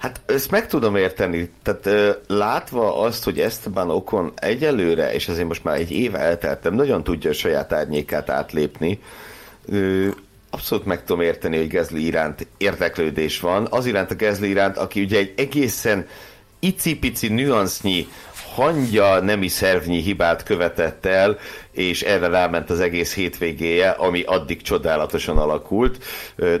[0.00, 5.46] Hát ezt meg tudom érteni, tehát ö, látva azt, hogy Esteban Okon egyelőre, és azért
[5.46, 9.00] most már egy éve elteltem, nagyon tudja a saját árnyékát átlépni,
[9.66, 10.08] ö,
[10.50, 15.02] abszolút meg tudom érteni, hogy Gezli iránt érdeklődés van, az iránt a Gezli iránt, aki
[15.02, 16.06] ugye egy egészen
[16.60, 18.08] icipici nüansznyi
[18.54, 21.38] hangya nemi szervnyi hibát követett el,
[21.72, 26.04] és erre ráment az egész hétvégéje, ami addig csodálatosan alakult.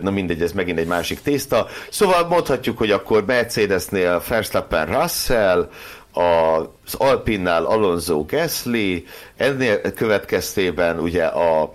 [0.02, 1.66] Na mindegy, ez megint egy másik tészta.
[1.90, 5.68] Szóval mondhatjuk, hogy akkor Mercedesnél Verstappen Russell,
[6.12, 9.04] az Alpinnál Alonso Gasly,
[9.36, 11.72] ennél következtében ugye a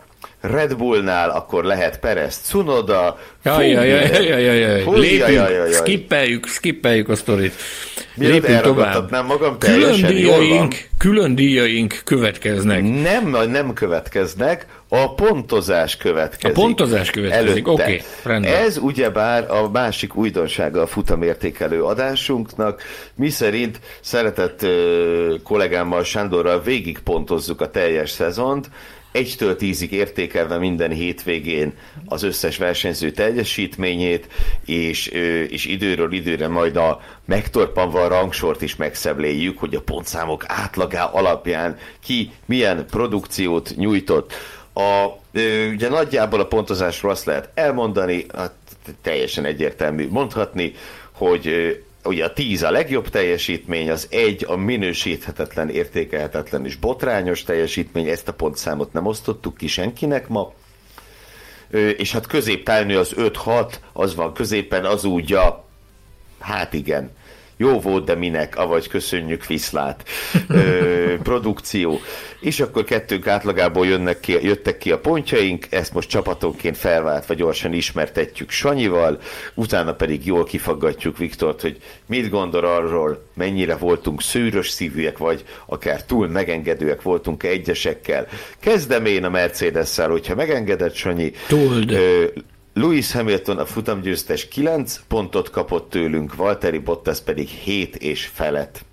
[0.51, 3.17] Red Bullnál akkor lehet Perez Cunoda.
[3.43, 4.83] Jaj, jaj, jaj, jaj, jaj, jaj.
[4.99, 7.53] Lépjünk, skippeljük, skippeljük a sztorit.
[8.15, 9.11] Lépjünk tovább.
[9.11, 12.83] Nem magam külön díjaink, külön díjaink következnek.
[12.83, 16.57] Nem, nem következnek, a pontozás következik.
[16.57, 18.53] A pontozás következik, oké, okay, rendben.
[18.53, 22.81] Ez ugyebár a másik újdonsága a futamértékelő adásunknak,
[23.15, 28.69] mi szerint szeretett uh, kollégámmal Sándorral végig pontozzuk a teljes szezont,
[29.15, 31.73] egytől tízig értékelve minden hétvégén
[32.05, 34.27] az összes versenyző teljesítményét,
[34.65, 35.07] és,
[35.49, 41.77] és időről időre majd a megtorpanva a rangsort is megszebléljük, hogy a pontszámok átlagá alapján
[42.03, 44.33] ki milyen produkciót nyújtott.
[44.73, 45.05] A,
[45.71, 48.53] ugye nagyjából a pontozásról azt lehet elmondani, hát
[49.01, 50.73] teljesen egyértelmű mondhatni,
[51.11, 51.77] hogy
[52.07, 58.27] ugye a 10 a legjobb teljesítmény, az egy a minősíthetetlen, értékelhetetlen és botrányos teljesítmény, ezt
[58.27, 60.53] a pontszámot nem osztottuk ki senkinek ma,
[61.97, 65.65] és hát középtávnő az 5-6, az van középen, az úgy a,
[66.39, 67.11] hát igen,
[67.57, 70.03] jó volt, de minek, avagy köszönjük viszlát,
[70.47, 71.99] ö, produkció.
[72.39, 77.73] És akkor kettőnk átlagából jönnek ki, jöttek ki a pontjaink, ezt most csapatonként felváltva gyorsan
[77.73, 79.19] ismertetjük Sanyival,
[79.53, 86.03] utána pedig jól kifaggatjuk Viktort, hogy mit gondol arról, mennyire voltunk szűrös szívűek, vagy akár
[86.03, 88.27] túl megengedőek voltunk egyesekkel.
[88.59, 91.31] Kezdem én a Mercedes-szel, hogyha megengedett Sanyi.
[91.47, 91.91] Told.
[91.91, 92.25] Ö,
[92.77, 98.85] Lewis Hamilton a futamgyőztes 9 pontot kapott tőlünk, Valtteri Bottas pedig 7 és felett.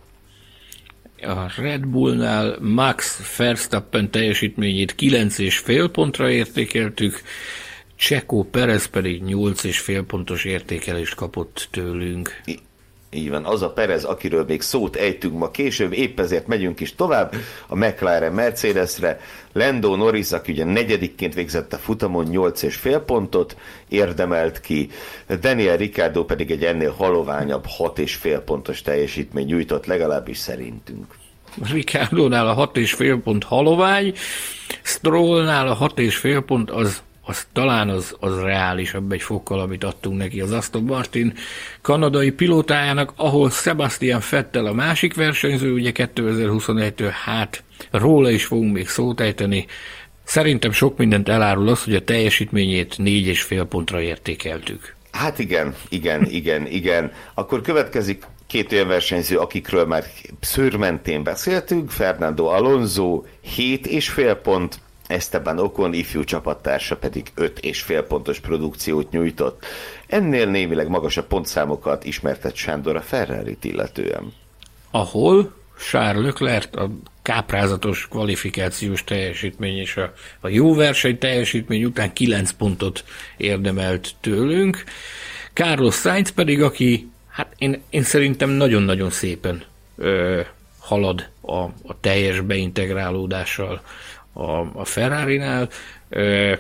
[1.21, 7.23] A Red Bullnál Max Verstappen teljesítményét 9 és fél pontra értékeltük,
[7.97, 12.43] Csekó Perez pedig 8 és fél pontos értékelést kapott tőlünk.
[13.15, 16.95] Így van, az a Perez, akiről még szót ejtünk ma később, épp ezért megyünk is
[16.95, 17.35] tovább
[17.67, 19.21] a McLaren Mercedesre.
[19.53, 23.57] Lando Norris, aki ugye negyedikként végzett a futamon 8 és fél pontot
[23.89, 24.91] érdemelt ki,
[25.41, 31.15] Daniel Ricciardo pedig egy ennél haloványabb 6 és fél pontos teljesítmény nyújtott, legalábbis szerintünk.
[31.73, 34.15] Ricciardo-nál a 6 és fél pont halovány,
[34.83, 39.85] Strollnál a 6 és fél pont az az talán az, az reálisabb egy fokkal, amit
[39.85, 41.35] adtunk neki az Aston Martin
[41.81, 48.89] kanadai pilótájának, ahol Sebastian Fettel a másik versenyző, ugye 2021-től, hát róla is fogunk még
[48.89, 49.67] szót ejteni.
[50.25, 54.95] Szerintem sok mindent elárul az, hogy a teljesítményét négy és fél pontra értékeltük.
[55.11, 57.13] Hát igen, igen, igen, igen.
[57.35, 60.05] Akkor következik Két olyan versenyző, akikről már
[60.41, 64.81] szőrmentén beszéltünk, Fernando Alonso 7 és fél pont,
[65.13, 69.65] Esteban Ocon ifjú csapattársa pedig 5 és fél pontos produkciót nyújtott.
[70.07, 74.33] Ennél némileg magasabb pontszámokat ismertett Sándor a ferrari illetően.
[74.91, 75.53] Ahol
[75.91, 76.91] Charles Leclerc a
[77.23, 83.05] káprázatos kvalifikációs teljesítmény és a, a jó verseny teljesítmény után 9 pontot
[83.37, 84.85] érdemelt tőlünk.
[85.53, 89.63] Carlos Sainz pedig, aki hát én, én szerintem nagyon-nagyon szépen
[89.97, 90.41] ö,
[90.79, 93.83] halad a, a teljes beintegrálódással
[94.33, 95.69] a, a Ferrari-nál,
[96.09, 96.53] ö,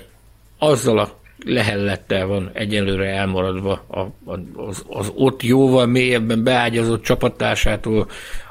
[0.59, 8.11] azzal a lehellettel van egyelőre elmaradva a, a, az, az ott jóval mélyebben beágyazott csapattársától,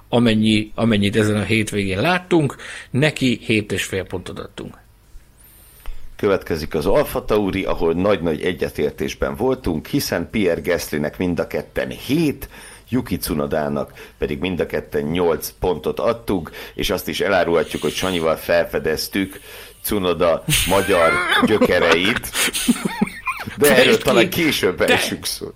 [0.10, 2.56] amennyi, amennyit ezen a hétvégén láttunk,
[2.90, 4.78] neki 7,5 pontot adtunk.
[6.16, 12.50] Következik az Alfa Tauri, ahol nagy-nagy egyetértésben voltunk, hiszen Pierre Gaslynek mind a ketten 7,
[12.92, 18.36] Yuki Tsunodának pedig mind a ketten 8 pontot adtuk, és azt is elárulhatjuk, hogy Sanyival
[18.36, 19.40] felfedeztük
[19.84, 21.12] Tsunoda magyar
[21.46, 22.32] gyökereit,
[23.58, 25.48] de erről talán később esünk szó.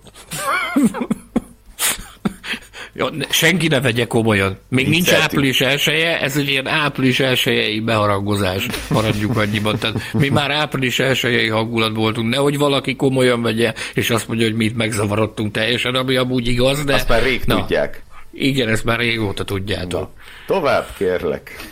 [2.96, 4.58] Ja, senki ne vegye komolyan.
[4.68, 9.78] Még nincs április elsője, ez egy ilyen április elsőjei beharangozás, maradjuk annyiban.
[9.78, 14.56] Tehát mi már április elsőjei hangulat voltunk, nehogy valaki komolyan vegye, és azt mondja, hogy
[14.56, 16.94] mi itt megzavarodtunk teljesen, ami amúgy igaz, de...
[16.94, 18.02] Azt már rég na, tudják.
[18.32, 20.00] Igen, ezt már régóta tudjátok.
[20.00, 21.70] Na, tovább kérlek.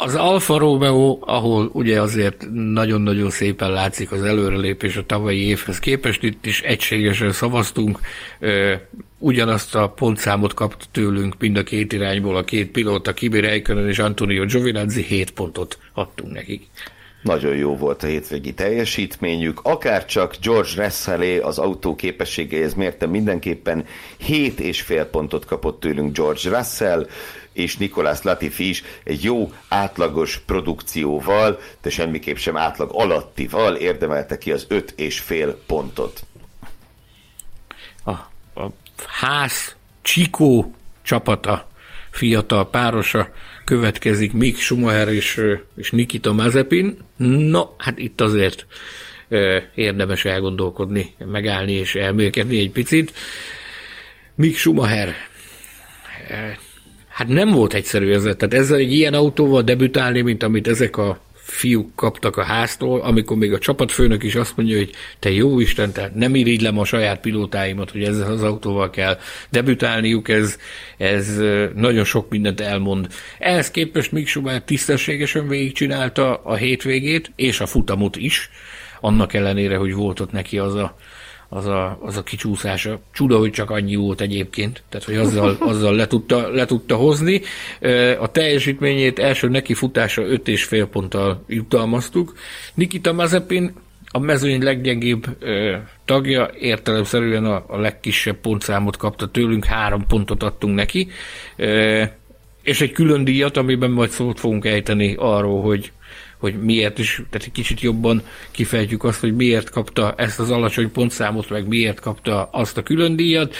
[0.00, 6.22] Az Alfa Romeo, ahol ugye azért nagyon-nagyon szépen látszik az előrelépés a tavalyi évhez képest,
[6.22, 8.00] itt is egységesen szavaztunk,
[9.18, 13.98] ugyanazt a pontszámot kapta tőlünk mind a két irányból a két pilóta, Kimi Räikkönen és
[13.98, 16.66] Antonio Giovinazzi, 7 pontot adtunk nekik.
[17.22, 23.84] Nagyon jó volt a hétvégi teljesítményük, akár csak George Russellé az autó képességeihez mérte mindenképpen
[24.16, 27.06] 7 és fél pontot kapott tőlünk George Russell,
[27.52, 34.52] és Nikolás Latifi is egy jó átlagos produkcióval, de semmiképp sem átlag alattival érdemelte ki
[34.52, 36.22] az öt és fél pontot.
[38.04, 38.10] A,
[38.60, 38.72] a
[39.06, 41.68] ház Csikó csapata,
[42.10, 43.32] fiatal párosa
[43.64, 45.40] következik Mick Schumacher és,
[45.76, 46.98] és Nikita Mazepin.
[47.16, 48.66] No, hát itt azért
[49.74, 53.12] érdemes elgondolkodni, megállni és elmélkedni egy picit.
[54.34, 55.14] Mick Schumacher
[57.18, 58.22] Hát nem volt egyszerű ez.
[58.22, 63.36] Tehát ezzel egy ilyen autóval debütálni, mint amit ezek a fiúk kaptak a háztól, amikor
[63.36, 67.20] még a csapatfőnök is azt mondja, hogy te jó Isten, tehát nem irigylem a saját
[67.20, 69.18] pilótáimat, hogy ezzel az autóval kell
[69.50, 70.58] debütálniuk, ez,
[70.96, 71.38] ez
[71.74, 73.06] nagyon sok mindent elmond.
[73.38, 78.50] Ehhez képest Mick Schumacher tisztességesen végigcsinálta a hétvégét, és a futamot is,
[79.00, 80.96] annak ellenére, hogy volt ott neki az a
[81.48, 83.00] az a, az a kicsúszása.
[83.12, 87.40] Csuda, hogy csak annyi volt egyébként, tehát hogy azzal, azzal le, tudta, le tudta hozni.
[88.18, 92.34] A teljesítményét első neki futása 5,5 ponttal jutalmaztuk.
[92.74, 93.74] Nikita Mazepin
[94.10, 100.74] a mezőny leggyengébb ö, tagja, értelemszerűen a, a legkisebb pontszámot kapta tőlünk, három pontot adtunk
[100.74, 101.08] neki,
[101.56, 102.04] ö,
[102.62, 105.92] és egy külön díjat, amiben majd szót fogunk ejteni arról, hogy
[106.38, 110.92] hogy miért is, tehát egy kicsit jobban kifejtjük azt, hogy miért kapta ezt az alacsony
[110.92, 113.54] pontszámot, meg miért kapta azt a külön díjat.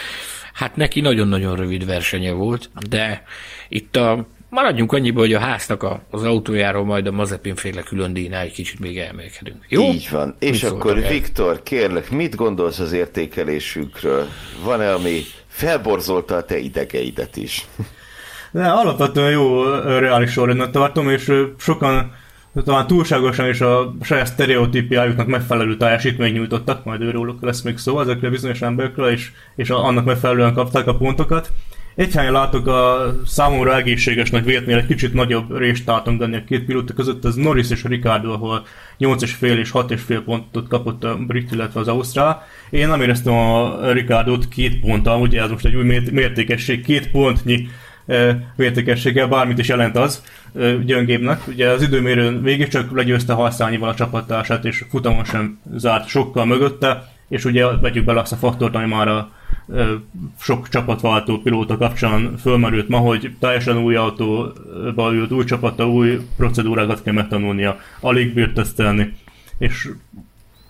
[0.52, 3.22] Hát neki nagyon-nagyon rövid versenye volt, de
[3.68, 8.12] itt a Maradjunk annyiba, hogy a háznak a, az autójáról majd a Mazepin féle külön
[8.12, 9.64] díjnál egy kicsit még elmélkedünk.
[9.68, 9.82] Jó?
[9.82, 10.36] Így van.
[10.38, 14.26] És mit akkor Viktor, kérlek, mit gondolsz az értékelésünkről?
[14.64, 17.66] Van-e, ami felborzolta a te idegeidet is?
[18.50, 22.14] De alapvetően jó reális sorrendnek tartom, és sokan
[22.64, 28.30] talán túlságosan is a saját sztereotípiájuknak megfelelő teljesítményt nyújtottak, majd őróluk lesz még szó ezekről
[28.30, 31.52] bizonyos emberekről, és, és annak megfelelően kapták a pontokat.
[31.94, 36.94] Egy helyen látok a számomra egészségesnek véletnél egy kicsit nagyobb részt tartom a két pilóta
[36.94, 38.66] között, az Norris és Ricardo, ahol
[38.98, 42.46] 8,5 és 6,5 pontot kapott a brit, illetve az Ausztrál.
[42.70, 47.68] Én nem éreztem a Ricardot két ponttal, ugye ez most egy új mértékesség, két pontnyi
[48.56, 50.22] mértékességgel, bármit is jelent az
[50.84, 51.46] gyöngébnek.
[51.46, 57.12] Ugye az időmérőn végig csak legyőzte Halszányival a csapattársát, és futamon sem zárt sokkal mögötte,
[57.28, 59.30] és ugye vegyük bele azt a faktort, ami már a
[60.40, 67.02] sok csapatváltó pilóta kapcsán fölmerült ma, hogy teljesen új autóba ült, új csapata, új procedúrákat
[67.02, 69.14] kell megtanulnia, alig bírt tesztelni,
[69.58, 69.88] és,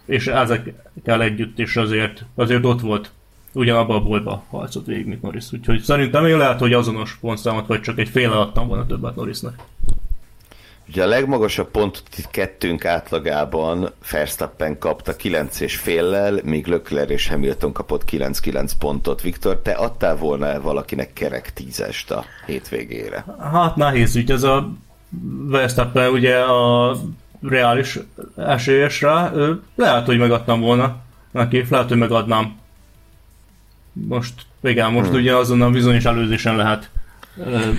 [0.06, 3.10] és ezekkel együtt is azért, azért ott volt
[3.52, 5.52] ugyanabban a boltba harcolt végig, mint Norris.
[5.52, 9.54] Úgyhogy szerintem én lehet, hogy azonos pontszámot, vagy csak egy fél adtam volna többet Norrisnak.
[10.88, 17.28] Ugye a legmagasabb pontot itt kettőnk átlagában Verstappen kapta 9 és féllel, míg Leclerc és
[17.28, 19.20] Hamilton kapott 9-9 pontot.
[19.20, 23.24] Viktor, te adtál volna valakinek kerek tízest a hétvégére?
[23.52, 24.72] Hát nehéz ügy, ez a
[25.46, 26.96] Verstappen ugye a
[27.42, 27.98] reális
[28.36, 29.32] esélyes rá.
[29.74, 30.96] Lehet, hogy megadtam volna
[31.32, 32.56] neki, lehet, hogy megadnám.
[34.06, 35.18] Most, igen, most hmm.
[35.18, 36.90] ugye azon a bizonyos előzésen lehet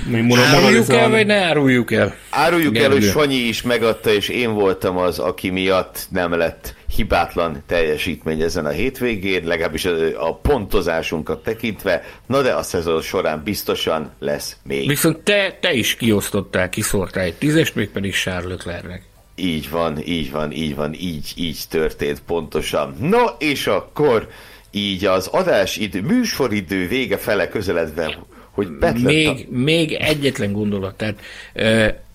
[0.07, 2.15] még áruljuk el, vagy ne áruljuk el?
[2.29, 2.85] Áruljuk Gergő.
[2.87, 8.41] el, hogy Sanyi is megadta, és én voltam az, aki miatt nem lett hibátlan teljesítmény
[8.41, 14.57] ezen a hétvégén, legalábbis a, a pontozásunkat tekintve, na de a szezon során biztosan lesz
[14.63, 14.87] még.
[14.87, 19.01] Viszont te, te is kiosztottál, kiszortál egy tízest, még pedig Charles Leclerc-nek.
[19.35, 22.95] Így van, így van, így van, így, így történt pontosan.
[22.99, 24.27] No, és akkor
[24.71, 28.17] így az adásidő, műsoridő vége fele közeledve
[28.51, 28.67] hogy
[29.03, 29.35] még, a...
[29.49, 31.19] még egyetlen gondolat, tehát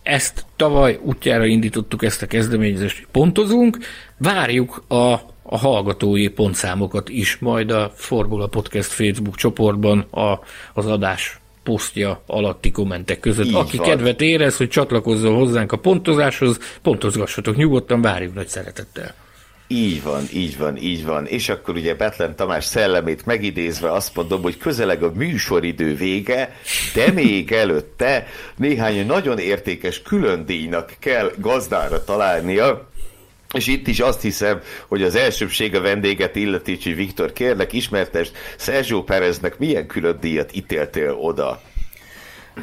[0.02, 3.78] ezt tavaly útjára indítottuk ezt a kezdeményezést, hogy pontozunk,
[4.16, 5.12] várjuk a,
[5.42, 10.40] a hallgatói pontszámokat is majd a Formula Podcast Facebook csoportban a,
[10.72, 13.46] az adás posztja alatti kommentek között.
[13.46, 13.86] Így Aki van.
[13.88, 19.14] kedvet érez, hogy csatlakozzon hozzánk a pontozáshoz, pontozgassatok nyugodtan, várjuk nagy szeretettel.
[19.68, 21.26] Így van, így van, így van.
[21.26, 26.56] És akkor ugye Betlen Tamás szellemét megidézve azt mondom, hogy közeleg a műsoridő vége,
[26.94, 28.26] de még előtte
[28.56, 32.88] néhány nagyon értékes külön díjnak kell gazdára találnia,
[33.54, 39.02] és itt is azt hiszem, hogy az elsőbség a vendéget illeti, Viktor, kérlek, ismertest Sergio
[39.02, 41.60] Pereznek milyen külön díjat ítéltél oda?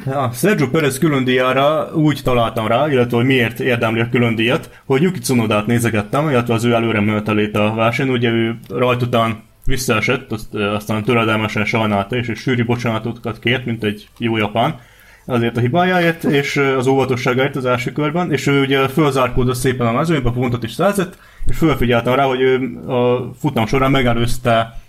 [0.06, 4.70] Ja, Sergio Perez külön díjára úgy találtam rá, illetve hogy miért érdemli a külön díjat,
[4.84, 9.42] hogy Yuki Tsunodát nézegettem, illetve az ő előre menetelét a verseny, ugye ő rajt után
[9.64, 14.80] visszaesett, azt, aztán töredelmesen sajnálta és, és sűrű bocsánatokat kért, mint egy jó japán,
[15.26, 19.92] azért a hibájáért, és az óvatosságáért az első körben, és ő ugye fölzárkódott szépen a
[19.92, 24.81] mezőnybe, pontot is szerzett, és fölfigyeltem rá, hogy ő a futam során megelőzte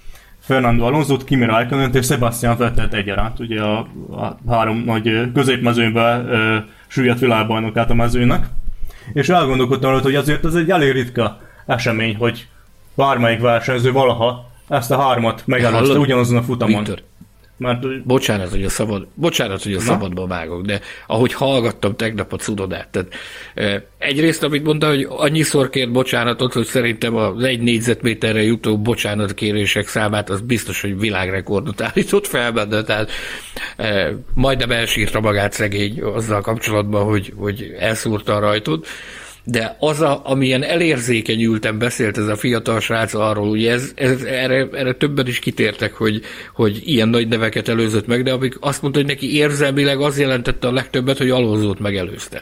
[0.46, 3.78] Fernando Alonso, Kimi raikkonen és Sebastian Vettel egyaránt, ugye a,
[4.12, 8.46] a három nagy középmezőnyben e, süllyedt világbajnokát a mezőnek.
[9.14, 12.48] És elgondolkodtam rá, hogy azért ez egy elég ritka esemény, hogy
[12.96, 16.84] bármelyik versenyző valaha ezt a hármat megelőzte ugyanazon a futamon.
[16.84, 17.04] Victor,
[17.64, 18.06] mert...
[18.06, 19.82] Bocsánat, hogy a szabad, bocsánat, hogy a Na?
[19.82, 23.14] szabadba vágok, de ahogy hallgattam tegnap a cudodát, tehát
[23.56, 29.88] e, egyrészt, amit mondta, hogy annyiszor kért bocsánatot, hogy szerintem az egy négyzetméterre jutó bocsánatkérések
[29.88, 33.12] számát, az biztos, hogy világrekordot állított fel benne, tehát
[33.78, 38.88] e, majdnem elsírta magát szegény azzal kapcsolatban, hogy, hogy elszúrta a rajtot
[39.44, 44.68] de az, a, amilyen elérzékenyülten beszélt ez a fiatal srác arról, ugye ez, ez, erre,
[44.72, 46.22] erre többen is kitértek, hogy,
[46.54, 50.68] hogy ilyen nagy neveket előzött meg, de amik azt mondta, hogy neki érzelmileg az jelentette
[50.68, 52.42] a legtöbbet, hogy Alonzót megelőzte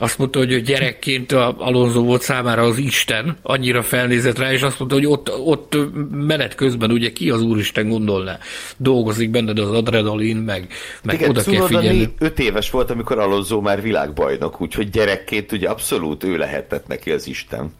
[0.00, 4.78] azt mondta, hogy gyerekként a Alonso volt számára az Isten, annyira felnézett rá, és azt
[4.78, 5.76] mondta, hogy ott, ott
[6.10, 8.38] menet közben ugye ki az Úristen gondolná.
[8.76, 10.66] Dolgozik benned az adrenalin, meg,
[11.02, 12.14] meg Igen, oda kell figyelni.
[12.18, 17.26] öt éves volt, amikor Alonso már világbajnok, úgyhogy gyerekként ugye abszolút ő lehetett neki az
[17.26, 17.72] Isten.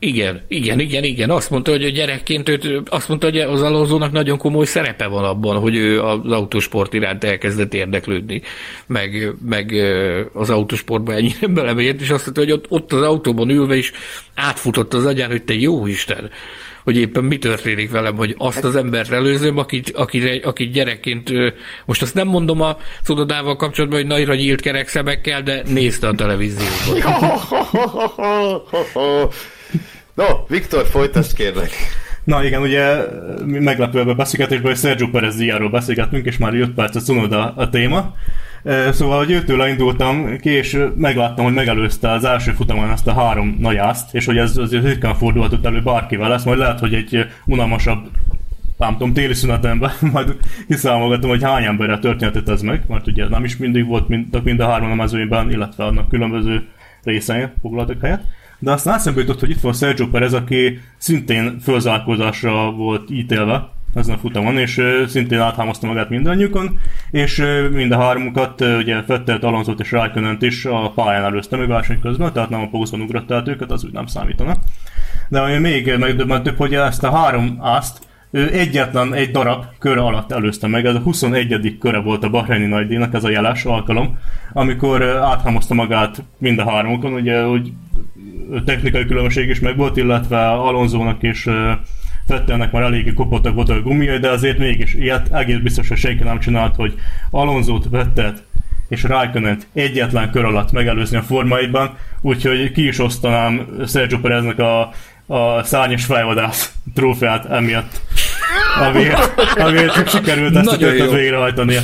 [0.00, 1.30] Igen, igen, igen, igen.
[1.30, 5.24] Azt mondta, hogy a gyerekként őt, azt mondta, hogy az Alonzónak nagyon komoly szerepe van
[5.24, 8.42] abban, hogy ő az autósport iránt elkezdett érdeklődni,
[8.86, 9.72] meg, meg
[10.32, 13.92] az autósportba ennyire belemegyett, és azt mondta, hogy ott, ott az autóban ülve is
[14.34, 16.30] átfutott az agyán, hogy te jó Isten,
[16.84, 21.30] hogy éppen mi történik velem, hogy azt az embert előzöm, akit, akit, akit gyerekként,
[21.84, 26.14] most azt nem mondom a szododával kapcsolatban, hogy nagyra nyílt kerek szemekkel, de nézte a
[26.14, 27.02] televízióban.
[30.18, 31.70] No, Viktor, folytasd kérlek.
[32.24, 32.96] Na igen, ugye
[33.46, 37.68] meglepő ebben a beszélgetésben, hogy Sergio Perez díjáról beszélgettünk, és már 5 percet Cunoda a
[37.68, 38.14] téma.
[38.90, 43.56] Szóval, hogy őtől indultam ki, és megláttam, hogy megelőzte az első futamon ezt a három
[43.60, 47.26] nagy ászt, és hogy ez azért ritkán fordulhatott elő bárkivel lesz, majd lehet, hogy egy
[47.46, 48.08] unalmasabb
[48.78, 50.36] nem tudom, téli szünetemben majd
[50.68, 54.60] kiszámolgatom, hogy hány emberre történetet ez meg, mert ugye nem is mindig volt mind, mind
[54.60, 56.68] a hárman a mezőnyben, illetve annak különböző
[57.02, 58.22] részein foglaltak helyet.
[58.58, 64.14] De aztán eszembe jutott, hogy itt van Sergio Perez, aki szintén fölzárkózásra volt ítélve ezen
[64.14, 66.78] a futamon, és szintén áthámozta magát mindannyiukon,
[67.10, 72.00] és mind a hármukat, ugye Fettelt, Alonzot és raikkonen is a pályán előzte meg verseny
[72.00, 74.56] közben, tehát nem a pózban ugrott át őket, az úgy nem számítana.
[75.28, 80.32] De ami még megdöbbentőbb, hogy ezt a három ászt ő egyetlen egy darab kör alatt
[80.32, 81.76] előzte meg, ez a 21.
[81.80, 84.18] köre volt a Bahreini nagydíjnak, ez a jeles alkalom,
[84.52, 87.72] amikor áthámozta magát mind a háromokon, ugye, hogy
[88.64, 91.46] technikai különbség is megvolt, illetve Alonzónak is
[92.28, 96.22] Fettelnek már eléggé kopottak voltak a gumijai, de azért mégis ilyet egész biztos, hogy senki
[96.22, 96.94] nem csinált, hogy
[97.30, 98.42] Alonzót, Vettet
[98.88, 104.92] és Raikkonen egyetlen kör alatt megelőzni a formaiban, úgyhogy ki is osztanám Sergio Pereznek a,
[105.26, 108.00] a szárnyas fejvadász trófeát emiatt.
[108.80, 111.80] Amiért, amiért sikerült ezt a végrehajtania.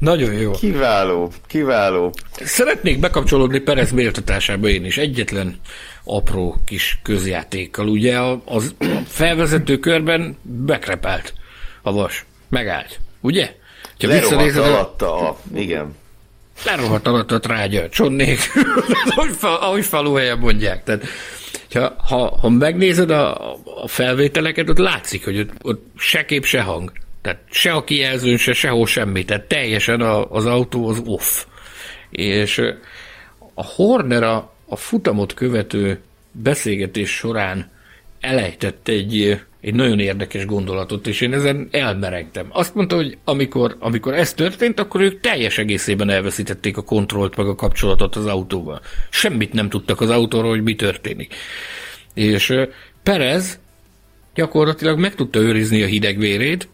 [0.00, 0.50] Nagyon jó.
[0.50, 2.12] Kiváló, kiváló.
[2.32, 4.98] Szeretnék bekapcsolódni Perez méltatásába én is.
[4.98, 5.60] Egyetlen
[6.04, 7.88] apró kis közjátékkal.
[7.88, 8.74] Ugye a, az
[9.06, 11.34] felvezető körben bekrepelt
[11.82, 12.24] a vas.
[12.48, 13.00] Megállt.
[13.20, 13.54] Ugye?
[14.00, 15.38] Ha Lerohadt alatta a...
[15.54, 15.94] Igen.
[16.64, 18.62] lerohadt alatt a trágya, csont nélkül,
[19.16, 20.84] ahogy, fa, ahogy faluhelyen mondják.
[20.84, 21.04] Tehát,
[21.72, 26.60] ha, ha, ha megnézed a, a felvételeket, ott látszik, hogy ott, ott se kép, se
[26.60, 26.92] hang.
[27.22, 29.24] Tehát se a kijelzőn, se sehol semmi.
[29.24, 31.44] Tehát teljesen a, az autó az off.
[32.10, 32.62] És
[33.54, 36.00] a Horner a, a futamot követő
[36.32, 37.70] beszélgetés során
[38.20, 42.46] elejtett egy, egy nagyon érdekes gondolatot, és én ezen elmerengtem.
[42.50, 47.46] Azt mondta, hogy amikor, amikor ez történt, akkor ők teljes egészében elveszítették a kontrollt, meg
[47.46, 48.80] a kapcsolatot az autóval.
[49.10, 51.34] Semmit nem tudtak az autóról, hogy mi történik.
[52.14, 52.54] És
[53.02, 53.58] Perez
[54.34, 56.68] gyakorlatilag meg tudta őrizni a hideg vérét,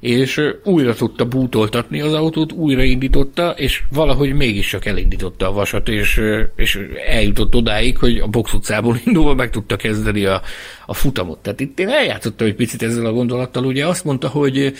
[0.00, 6.20] és újra tudta bútoltatni az autót, újraindította, és valahogy mégis csak elindította a vasat, és,
[6.56, 10.42] és eljutott odáig, hogy a box utcából indulva meg tudta kezdeni a,
[10.86, 11.38] a futamot.
[11.38, 14.72] Tehát itt én eljátszottam egy picit ezzel a gondolattal, ugye azt mondta, hogy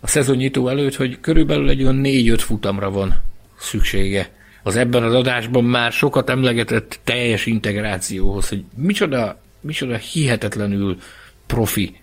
[0.00, 3.14] a szezonnyitó előtt, hogy körülbelül egy olyan négy-öt futamra van
[3.58, 4.30] szüksége.
[4.62, 10.96] Az ebben az adásban már sokat emlegetett teljes integrációhoz, hogy micsoda, micsoda hihetetlenül
[11.46, 12.01] profi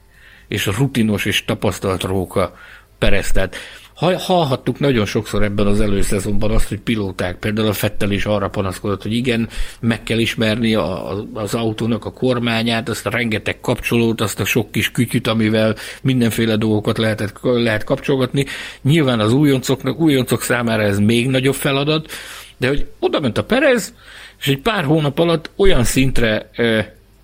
[0.50, 2.54] és rutinos és tapasztalt róka
[2.98, 3.32] Perez.
[3.32, 3.56] Tehát
[4.00, 8.50] ha- hallhattuk nagyon sokszor ebben az előszezonban azt, hogy pilóták, például a Fettel is arra
[8.50, 9.50] panaszkodott, hogy igen,
[9.80, 14.72] meg kell ismerni a, az autónak a kormányát, azt a rengeteg kapcsolót, azt a sok
[14.72, 18.46] kis kütyüt, amivel mindenféle dolgokat lehetett, lehet kapcsolgatni.
[18.82, 22.12] Nyilván az újoncoknak, újoncok számára ez még nagyobb feladat,
[22.58, 23.94] de hogy oda ment a Perez,
[24.40, 26.80] és egy pár hónap alatt olyan szintre ö,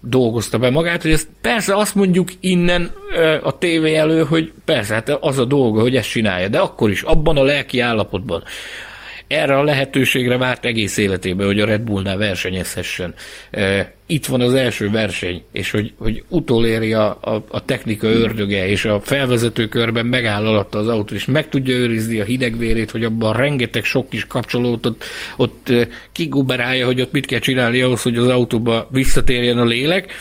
[0.05, 2.91] dolgozta be magát, hogy ezt persze azt mondjuk innen
[3.43, 7.01] a tévé elő, hogy persze, hát az a dolga, hogy ezt csinálja, de akkor is,
[7.01, 8.43] abban a lelki állapotban,
[9.27, 13.13] erre a lehetőségre várt egész életében, hogy a Red Bullnál versenyezhessen.
[14.05, 18.85] Itt van az első verseny, és hogy, hogy utoléri a, a, a technika ördöge, és
[18.85, 23.33] a felvezető körben megáll alatta az autó, és meg tudja őrizni a hidegvérét, hogy abban
[23.33, 25.03] rengeteg sok kis kapcsolót ott,
[25.37, 25.71] ott
[26.11, 30.13] kiguberálja, hogy ott mit kell csinálni ahhoz, hogy az autóba visszatérjen a lélek.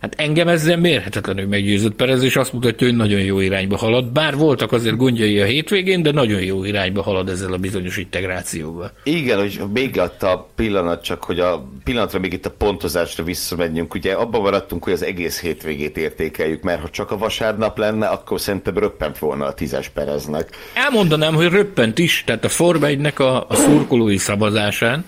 [0.00, 4.12] Hát engem ezzel mérhetetlenül meggyőzött Perez, és azt mutatja, hogy nagyon jó irányba halad.
[4.12, 8.92] Bár voltak azért gondjai a hétvégén, de nagyon jó irányba halad ezzel a bizonyos integrációval.
[9.02, 13.94] Igen, hogy még ott a pillanat, csak hogy a pillanatra még itt a pontozásra visszamegyünk.
[13.94, 18.40] Ugye abban maradtunk, hogy az egész hétvégét értékeljük, mert ha csak a vasárnap lenne, akkor
[18.40, 20.48] szerintem röppent volna a tízes Pereznek.
[20.74, 25.04] Elmondanám, hogy röppent is, tehát a Forma 1-nek a, a szurkolói szavazásán,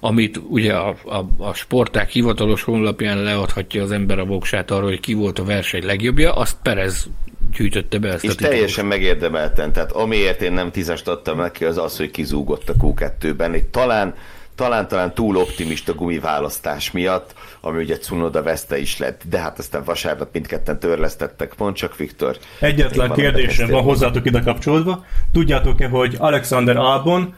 [0.00, 5.00] amit ugye a, a, a sporták hivatalos honlapján leadhatja az ember a voksát arról, hogy
[5.00, 7.08] ki volt a verseny legjobbja, azt Perez
[7.56, 8.54] gyűjtötte be ezt És a titulust.
[8.54, 13.54] teljesen megérdemelten, tehát amiért én nem tízest adtam neki, az az, hogy kizúgott a Q2-ben.
[13.54, 14.14] Itt talán,
[14.54, 19.84] talán, talán túl optimista gumiválasztás miatt, ami ugye Cunoda veszte is lett, de hát aztán
[19.84, 22.36] vasárnap mindketten törlesztettek, pont csak Viktor.
[22.60, 25.04] Egyetlen kérdésem van hozzátok ide kapcsolódva.
[25.32, 27.34] Tudjátok-e, hogy Alexander Albon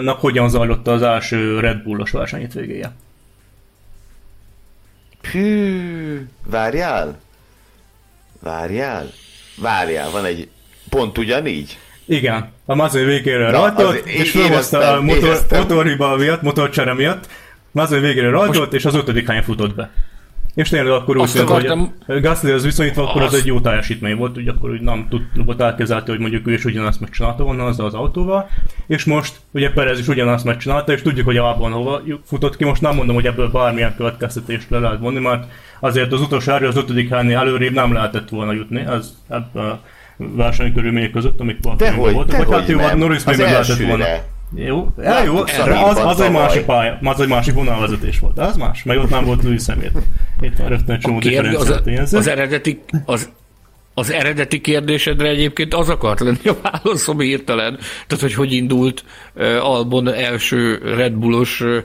[0.00, 2.92] nak hogyan zajlott az első Red Bullos versenyét végéje?
[5.32, 7.20] Hű, várjál?
[8.40, 9.10] Várjál?
[9.56, 10.48] Várjál, van egy
[10.88, 11.78] pont ugyanígy?
[12.04, 17.28] Igen, a Mazai végére azért és felhozta a motor, motorhiba miatt, motorcsere miatt,
[17.70, 19.90] Mazai végére rajtolt, és az ötödik helyen futott be.
[20.58, 23.60] És tényleg akkor úgy tűnt, akartam- hogy Gasly az viszonyítva, akkor az Azt- egy jó
[23.60, 27.42] teljesítmény volt, úgy akkor úgy nem tud, volt elképzelhető, hogy mondjuk ő is ugyanazt megcsinálta
[27.42, 28.48] volna azzal az autóval,
[28.86, 32.80] és most ugye Perez is ugyanazt megcsinálta, és tudjuk, hogy Albon hova futott ki, most
[32.80, 35.46] nem mondom, hogy ebből bármilyen következtetést le lehet vonni, mert
[35.80, 39.80] azért az utolsó erő az ötödik helynél előrébb nem lehetett volna jutni, ez ebben a
[40.16, 42.98] versenykörülmények között, amik Dehogy, voltak, vagy hát dehogy jó, nem.
[42.98, 44.04] Norris még Az meg lehetett volna.
[44.54, 48.34] Jó, el, jó, Láttuk erre az, az egy másik pálya, az egy másik vonalvezetés volt,
[48.34, 49.92] de az más, meg ott nem volt Louis szemét.
[50.40, 52.16] Itt rögtön egy csomó az, tényező.
[52.18, 53.28] az, eredeti, az,
[53.94, 57.78] az eredeti kérdésedre egyébként az akart lenni a válaszom hirtelen.
[58.06, 59.04] Tehát, hogy hogy indult
[59.34, 61.76] uh, Albon első Red Bullos uh,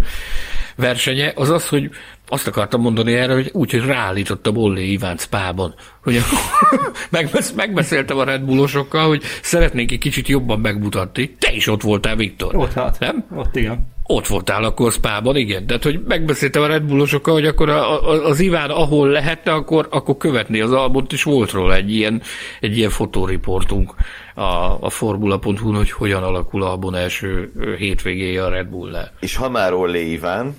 [0.76, 1.90] versenye, az az, hogy
[2.34, 5.74] azt akartam mondani erre, hogy úgy, hogy ráállította Bollé Iván Spában.
[6.04, 6.20] Hogy
[7.10, 11.36] megbesz, megbeszéltem a Red Bullosokkal, hogy szeretnénk egy kicsit jobban megmutatni.
[11.40, 12.56] Te is ott voltál, Viktor.
[12.56, 13.00] Ott hát.
[13.00, 13.26] Nem?
[13.36, 13.92] Ott igen.
[14.04, 15.68] Ott voltál akkor Spában, igen.
[15.68, 19.88] Tehát, hogy megbeszéltem a Red Bullosokkal, hogy akkor a, a, az Iván ahol lehetne, akkor,
[19.92, 22.22] akkor követni az albumot, és volt róla egy ilyen,
[22.60, 23.94] egy ilyen fotóriportunk
[24.36, 24.42] a,
[24.80, 29.12] a Formula.hu-n, hogy hogyan alakul Albon első hétvégéje a Red Bull-nál.
[29.20, 30.56] És ha már Ollé Iván?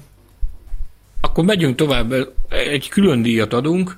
[1.25, 2.15] Akkor megyünk tovább,
[2.49, 3.97] egy külön díjat adunk,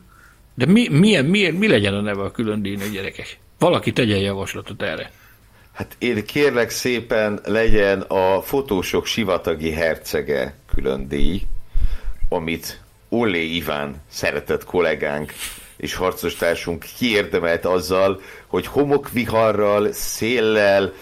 [0.55, 3.39] de mi, milyen, milyen, mi legyen a neve a külön díjnak, gyerekek?
[3.59, 5.11] Valaki tegyen javaslatot erre.
[5.73, 11.43] Hát én kérlek szépen legyen a fotósok sivatagi hercege külön díj,
[12.29, 15.33] amit Ollé Iván, szeretett kollégánk
[15.77, 20.93] és harcostársunk kiérdemelt azzal, hogy homokviharral, széllel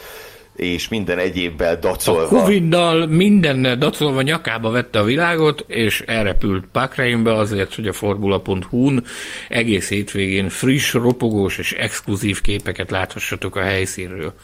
[0.56, 2.22] és minden egyébbel dacolva.
[2.22, 9.04] A Covid-dal mindennel dacolva nyakába vette a világot, és elrepült Pakreinbe azért, hogy a Formula.hu-n
[9.48, 14.34] egész hétvégén friss, ropogós és exkluzív képeket láthassatok a helyszínről.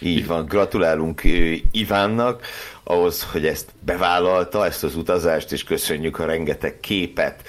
[0.00, 1.22] Így van, gratulálunk
[1.72, 2.46] Ivánnak
[2.82, 7.42] ahhoz, hogy ezt bevállalta, ezt az utazást, és köszönjük a rengeteg képet.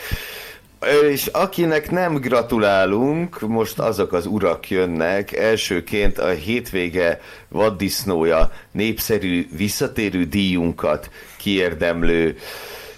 [1.10, 5.32] És akinek nem gratulálunk, most azok az urak jönnek.
[5.32, 12.38] Elsőként a hétvége vaddisznója népszerű visszatérő díjunkat kiérdemlő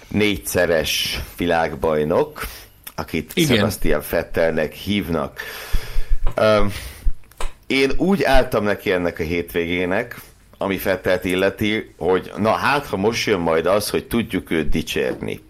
[0.08, 2.46] négyszeres világbajnok,
[2.94, 3.56] akit Igen.
[3.56, 5.40] Sebastian Fettelnek hívnak.
[7.66, 10.20] Én úgy álltam neki ennek a hétvégének,
[10.58, 15.40] ami Fettelt illeti, hogy na hát, ha most jön majd az, hogy tudjuk őt dicsérni.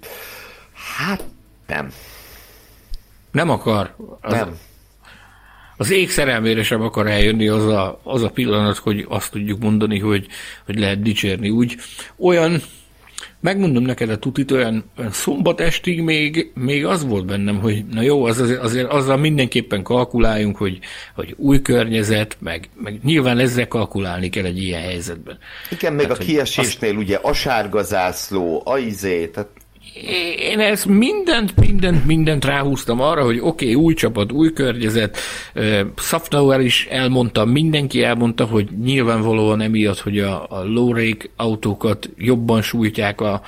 [0.97, 1.25] Hát
[1.67, 1.93] nem.
[3.33, 3.95] Nem akar.
[4.21, 4.59] Az, nem.
[5.77, 9.99] Az ég szerelmére sem akar eljönni az a, az a pillanat, hogy azt tudjuk mondani,
[9.99, 10.27] hogy,
[10.65, 11.49] hogy lehet dicsérni.
[11.49, 11.77] Úgy
[12.19, 12.63] olyan
[13.43, 18.03] megmondom neked a tutit, olyan, olyan szombat estig még, még az volt bennem, hogy na
[18.03, 20.79] jó, az azért, azért azzal mindenképpen kalkuláljunk, hogy,
[21.15, 25.39] hogy új környezet, meg, meg nyilván ezzel kalkulálni kell egy ilyen helyzetben.
[25.71, 26.99] Igen, meg tehát, a kiesésnél azt...
[26.99, 29.51] ugye a sárga zászló, a izé, tehát
[30.39, 35.19] én ezt mindent, mindent, mindent ráhúztam arra, hogy oké, okay, új csapat, új környezet.
[35.97, 43.20] Safnauer is elmondta, mindenki elmondta, hogy nyilvánvalóan emiatt, hogy a, a low-rake autókat jobban sújtják
[43.20, 43.43] a,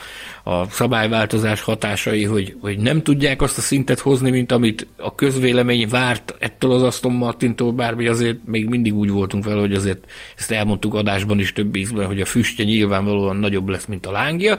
[0.46, 5.88] a szabályváltozás hatásai, hogy, hogy nem tudják azt a szintet hozni, mint amit a közvélemény
[5.88, 10.50] várt ettől az Aston Martintól, bármi azért még mindig úgy voltunk vele, hogy azért ezt
[10.50, 14.58] elmondtuk adásban is több ízben, hogy a füstje nyilvánvalóan nagyobb lesz, mint a lángja,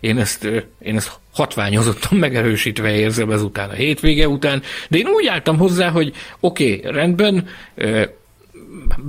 [0.00, 0.44] én ezt,
[0.78, 6.12] én ezt hatványozottan megerősítve érzem ezután a hétvége után, de én úgy álltam hozzá, hogy
[6.40, 7.48] oké, okay, rendben,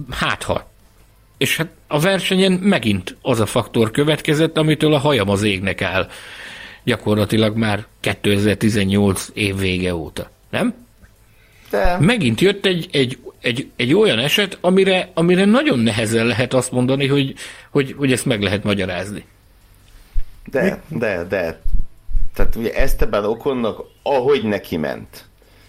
[0.09, 0.75] hát ha.
[1.37, 6.09] És hát a versenyen megint az a faktor következett, amitől a hajam az égnek áll.
[6.83, 10.29] Gyakorlatilag már 2018 év vége óta.
[10.49, 10.73] Nem?
[11.69, 11.97] De.
[11.99, 17.07] Megint jött egy, egy, egy, egy olyan eset, amire, amire nagyon nehezen lehet azt mondani,
[17.07, 17.33] hogy,
[17.69, 19.25] hogy, hogy ezt meg lehet magyarázni.
[20.45, 21.61] De, de, de.
[22.33, 25.26] Tehát ugye Esteban Okonnak ahogy neki ment.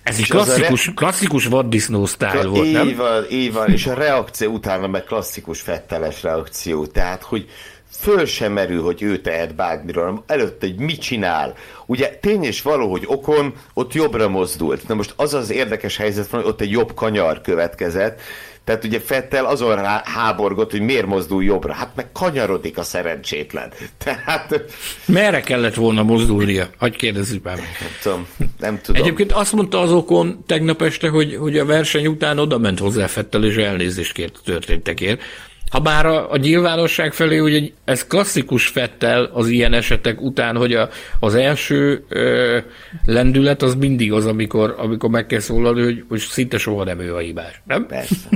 [0.09, 0.93] Ez egy klasszikus, re...
[0.95, 2.95] klasszikus vaddisznó sztájl volt, így nem?
[2.97, 6.87] Van, így van, és a reakció utána meg klasszikus fetteles reakció.
[6.87, 7.49] Tehát, hogy
[7.91, 11.55] föl sem merül, hogy ő tehet bármiről, hanem előtte, hogy mit csinál.
[11.87, 14.89] Ugye tény és való, hogy okon ott jobbra mozdult.
[14.89, 18.21] Na most az az érdekes helyzet van, hogy ott egy jobb kanyar következett,
[18.69, 21.73] tehát ugye Fettel azon rá háborgott, hogy miért mozdul jobbra.
[21.73, 23.73] Hát meg kanyarodik a szerencsétlen.
[24.05, 24.65] Tehát...
[25.07, 26.69] Merre kellett volna mozdulnia?
[26.79, 27.57] Hagy kérdezzük már.
[27.57, 27.67] Nem
[28.03, 28.27] tudom.
[28.59, 29.03] Nem tudom.
[29.03, 33.07] Egyébként azt mondta az okon tegnap este, hogy, hogy a verseny után oda ment hozzá
[33.07, 35.23] Fettel, és elnézést kért a történtekért.
[35.71, 40.73] Ha bár a, a nyilvánosság felé, ugye ez klasszikus fettel az ilyen esetek után, hogy
[40.73, 40.89] a,
[41.21, 42.59] az első ö,
[43.05, 47.15] lendület az mindig az, amikor, amikor meg kell szólalni, hogy, hogy szinte soha nem ő
[47.15, 47.87] a hibás, nem?
[47.87, 48.29] Persze,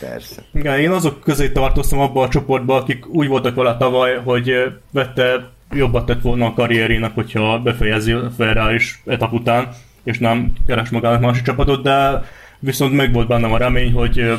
[0.00, 0.42] persze.
[0.54, 4.52] Igen, én azok közé tartoztam abba a csoportba, akik úgy voltak vele tavaly, hogy
[4.90, 9.68] vette jobbat tett volna a karrierének, hogyha befejezi a Ferrari is etap után,
[10.04, 12.24] és nem keres magának másik csapatot, de
[12.58, 14.36] viszont meg volt bennem a remény, hogy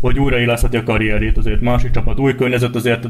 [0.00, 3.08] hogy újraéleszheti a karrierét, azért másik csapat, új környezet, azért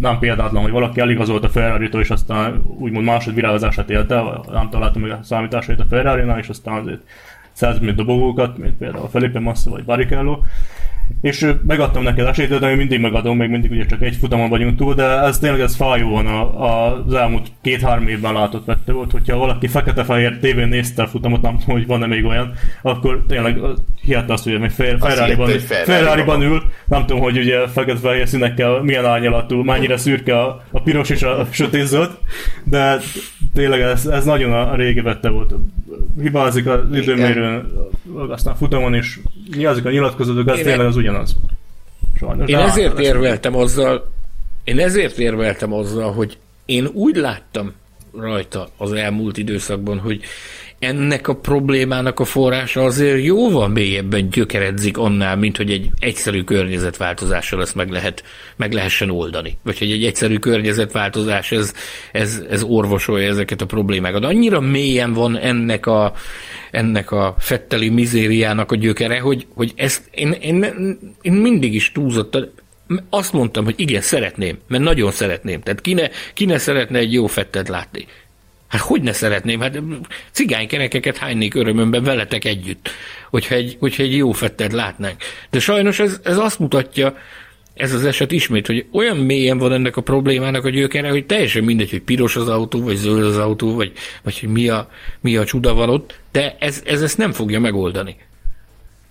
[0.00, 5.22] nem példátlan, hogy valaki eligazolt a ferrari és aztán úgymond másodvirágozását élte, nem találtam a
[5.22, 7.00] számításait a ferrari és aztán azért
[7.52, 10.38] 100 dobogókat, mint például Felipe Massa vagy Barrichello,
[11.20, 14.76] és megadtam neki az esélyt, de mindig megadom, még mindig ugye csak egy futamon vagyunk
[14.76, 19.10] túl, de ez tényleg ez fájóan a, a, az elmúlt két-három évben látott vette volt,
[19.10, 22.52] hogyha valaki fekete-fehér tévén nézte a futamot, nem tudom, hogy van-e még olyan,
[22.82, 23.58] akkor tényleg
[24.02, 25.48] hiette azt, hogy még Ferrari-ban,
[25.84, 31.10] Ferrari-ban ül, nem tudom, hogy ugye fekete-fehér színekkel milyen árnyalatú, mennyire szürke a, a piros
[31.10, 32.10] és a sötét zöld,
[32.64, 32.98] de
[33.54, 35.54] tényleg ez, ez nagyon a régi vette volt.
[36.20, 37.72] Hibázik az időmérőn,
[38.28, 39.20] aztán futamon is,
[39.52, 41.36] hiányzik a nyilatkozatok, ez tényleg az ugyanaz.
[42.18, 42.50] Sajnos.
[42.50, 44.12] Én ezért érveltem azzal,
[44.64, 47.72] én ezért érveltem azzal, hogy én úgy láttam
[48.18, 50.20] rajta az elmúlt időszakban, hogy
[50.82, 57.62] ennek a problémának a forrása azért jóval mélyebben gyökeredzik annál, mint hogy egy egyszerű környezetváltozással
[57.62, 58.24] ezt meg, lehet,
[58.56, 59.58] meg lehessen oldani.
[59.62, 61.74] Vagy hogy egy egyszerű környezetváltozás ez,
[62.12, 64.24] ez, ez orvosolja ezeket a problémákat.
[64.24, 66.12] Annyira mélyen van ennek a,
[66.70, 70.66] ennek a fetteli mizériának a gyökere, hogy, hogy ezt én, én,
[71.20, 72.50] én mindig is túlzottan,
[73.10, 75.60] azt mondtam, hogy igen, szeretném, mert nagyon szeretném.
[75.60, 78.06] Tehát ki ne, ki ne szeretne egy jó fettet látni.
[78.72, 79.60] Hát hogy ne szeretném?
[79.60, 79.82] Hát
[80.30, 82.90] cigánykerekeket hánynék örömömben veletek együtt,
[83.30, 85.16] hogyha egy, hogyha egy jó fettet látnánk.
[85.50, 87.16] De sajnos ez, ez azt mutatja,
[87.74, 91.64] ez az eset ismét, hogy olyan mélyen van ennek a problémának a gyökere, hogy teljesen
[91.64, 93.92] mindegy, hogy piros az autó, vagy zöld az autó, vagy,
[94.22, 94.88] vagy hogy mi a,
[95.20, 98.16] mi a csuda van ott, de ez, ez ezt nem fogja megoldani.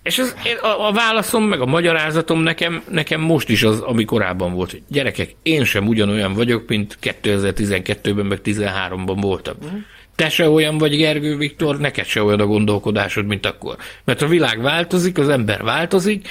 [0.02, 4.54] És az, a, a válaszom, meg a magyarázatom nekem, nekem most is az, ami korábban
[4.54, 9.54] volt, hogy gyerekek, én sem ugyanolyan vagyok, mint 2012-ben, meg 2013-ban voltam.
[9.64, 9.78] Mm.
[10.16, 13.76] Te se olyan vagy, Gergő Viktor, neked se olyan a gondolkodásod, mint akkor.
[14.04, 16.28] Mert a világ változik, az ember változik,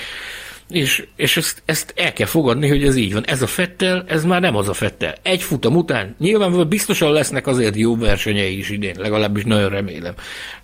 [0.69, 3.25] és, és ezt, ezt el kell fogadni, hogy ez így van.
[3.25, 5.15] Ez a Fettel, ez már nem az a Fettel.
[5.21, 10.13] Egy futam után nyilvánvalóan biztosan lesznek azért jó versenyei is idén, legalábbis nagyon remélem.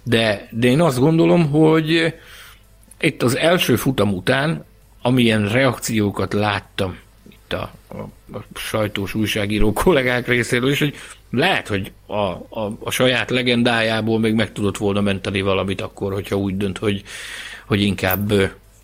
[0.03, 2.13] De, de én azt gondolom, hogy
[2.99, 4.65] itt az első futam után,
[5.02, 6.98] amilyen reakciókat láttam
[7.30, 7.98] itt a, a,
[8.38, 10.95] a sajtós újságíró kollégák részéről is, hogy
[11.30, 16.36] lehet, hogy a, a, a saját legendájából még meg tudott volna menteni valamit akkor, hogyha
[16.36, 17.03] úgy dönt, hogy,
[17.65, 18.34] hogy inkább,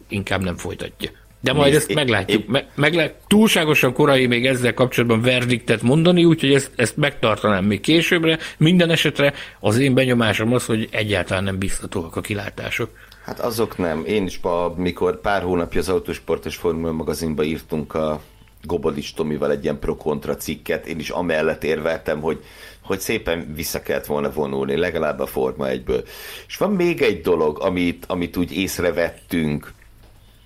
[0.07, 1.09] inkább nem folytatja.
[1.39, 2.47] De majd ezt meglátjuk.
[2.47, 8.37] Me, meglát, túlságosan korai még ezzel kapcsolatban verdiktet mondani, úgyhogy ezt, ezt megtartanám még későbbre.
[8.57, 12.89] Minden esetre az én benyomásom az, hogy egyáltalán nem biztatóak a kilátások.
[13.23, 14.05] Hát azok nem.
[14.05, 14.39] Én is,
[14.75, 18.21] mikor pár hónapja az Autosport és Formula magazinba írtunk a
[18.61, 22.43] Gobodics Tomival egy ilyen pro-kontra cikket, én is amellett érveltem, hogy,
[22.81, 26.07] hogy szépen vissza kellett volna vonulni, legalább a Forma 1-ből.
[26.47, 29.73] És van még egy dolog, amit, amit úgy észrevettünk,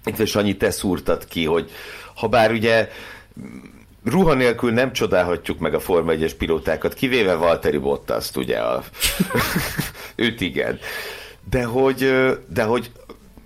[0.05, 1.71] itt is annyi te szúrtad ki, hogy
[2.15, 2.89] ha bár ugye
[4.03, 8.83] ruha nélkül nem csodálhatjuk meg a Forma 1-es pilótákat, kivéve Valtteri Bottaszt, ugye, a...
[10.15, 10.79] őt igen
[11.49, 12.11] de hogy,
[12.53, 12.91] de hogy,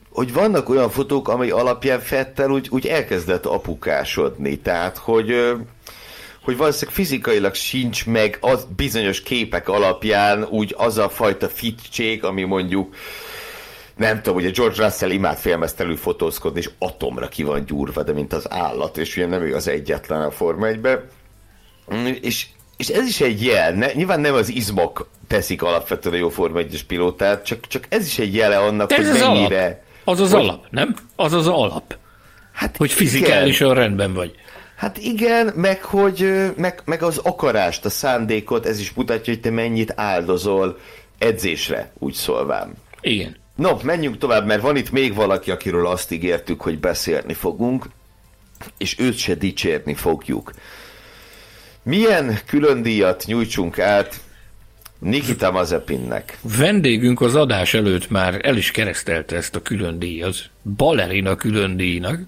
[0.10, 5.36] hogy vannak olyan fotók, amely alapján Fettel úgy, úgy elkezdett apukásodni, tehát hogy
[6.44, 12.44] hogy valószínűleg fizikailag sincs meg az bizonyos képek alapján úgy az a fajta fittség, ami
[12.44, 12.96] mondjuk
[13.96, 18.34] nem tudom, ugye George Russell imád filmesztelő fotózkodni, és atomra ki van gyúrva, de mint
[18.34, 20.80] az állat, és ugye nem ő az egyetlen a Forma 1
[22.22, 22.48] És,
[22.78, 26.60] és ez is egy jel, ne, nyilván nem az izmok teszik alapvetően a jó Forma
[26.60, 29.64] 1 pilótát, csak, csak ez is egy jele annak, De hogy az mennyire...
[29.64, 29.80] Alap.
[30.04, 30.42] Az az hogy...
[30.42, 30.96] alap, nem?
[31.16, 31.98] Az az alap.
[32.52, 34.36] Hát hogy fizikálisan rendben vagy.
[34.76, 39.50] Hát igen, meg, hogy, meg, meg az akarást, a szándékot, ez is mutatja, hogy te
[39.50, 40.78] mennyit áldozol
[41.18, 42.74] edzésre, úgy szólvám.
[43.02, 43.36] Igen.
[43.56, 47.86] No, menjünk tovább, mert van itt még valaki, akiről azt ígértük, hogy beszélni fogunk,
[48.78, 50.52] és őt se dicsérni fogjuk.
[51.84, 54.20] Milyen külön díjat nyújtsunk át
[55.02, 56.38] Nikita Mazepinnek.
[56.58, 60.36] Vendégünk az adás előtt már el is keresztelte ezt a külön díjat.
[60.78, 62.20] Balerina külön díjnak.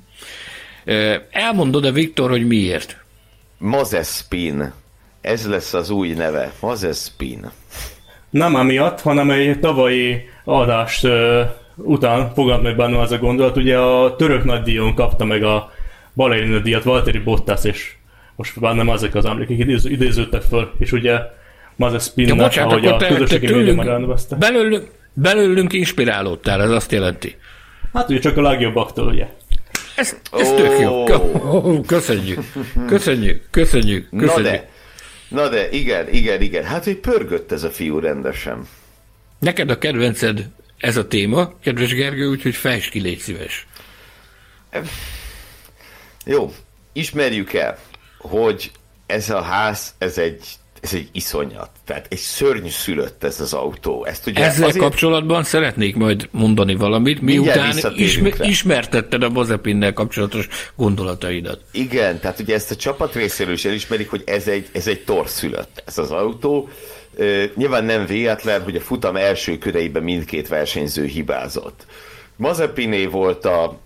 [1.32, 2.98] Elmondod-e, Viktor, hogy miért?
[3.58, 4.74] Mazespin.
[5.22, 6.54] Ez lesz az új neve.
[6.62, 7.52] Mazespin.
[8.30, 11.08] Nem amiatt, hanem egy tavalyi adást
[11.76, 13.58] után fogad meg benne az a gondolat.
[13.58, 15.72] Ugye a török nagydíjon kapta meg a
[16.14, 17.94] balerina díjat Valtteri Bottas, és
[18.36, 21.20] most már nem azok az emlékek idéződtek föl, és ugye
[21.76, 27.36] Mazepinnek, ja, bocsánat, ahogy a te, közösségi te tőlünk, belőlünk, belőlünk inspirálódtál, ez azt jelenti.
[27.94, 29.28] Hát ugye csak a legjobbaktól, ugye.
[29.96, 30.56] Ez, ez oh.
[30.56, 31.04] tök jó.
[31.82, 32.44] Köszönjük.
[32.88, 33.48] Köszönjük.
[33.52, 34.10] Köszönjük.
[34.10, 34.12] Köszönjük.
[34.12, 34.70] Na de,
[35.28, 36.64] na de, igen, igen, igen.
[36.64, 38.68] Hát, hogy pörgött ez a fiú rendesen.
[39.40, 43.68] Neked a kedvenced ez a téma, kedves Gergő, úgyhogy fejtsd ki, légy szíves.
[46.26, 46.54] Jó,
[46.94, 47.78] ismerjük el,
[48.18, 48.72] hogy
[49.06, 50.46] ez a ház, ez egy
[50.84, 51.70] ez egy iszonyat.
[51.86, 54.06] Tehát egy szörny szülött ez az autó.
[54.06, 54.84] Ezt ugye Ezzel azért...
[54.84, 61.62] kapcsolatban szeretnék majd mondani valamit, miután ismer, ismertetted a Bazepinnel kapcsolatos gondolataidat.
[61.72, 65.84] Igen, tehát ugye ezt a csapat részéről is elismerik, hogy ez egy, ez egy torszülött
[65.86, 66.70] ez az autó.
[67.18, 71.86] Uh, nyilván nem véletlen, hogy a futam első köreiben mindkét versenyző hibázott.
[72.36, 73.80] Mazepiné volt a,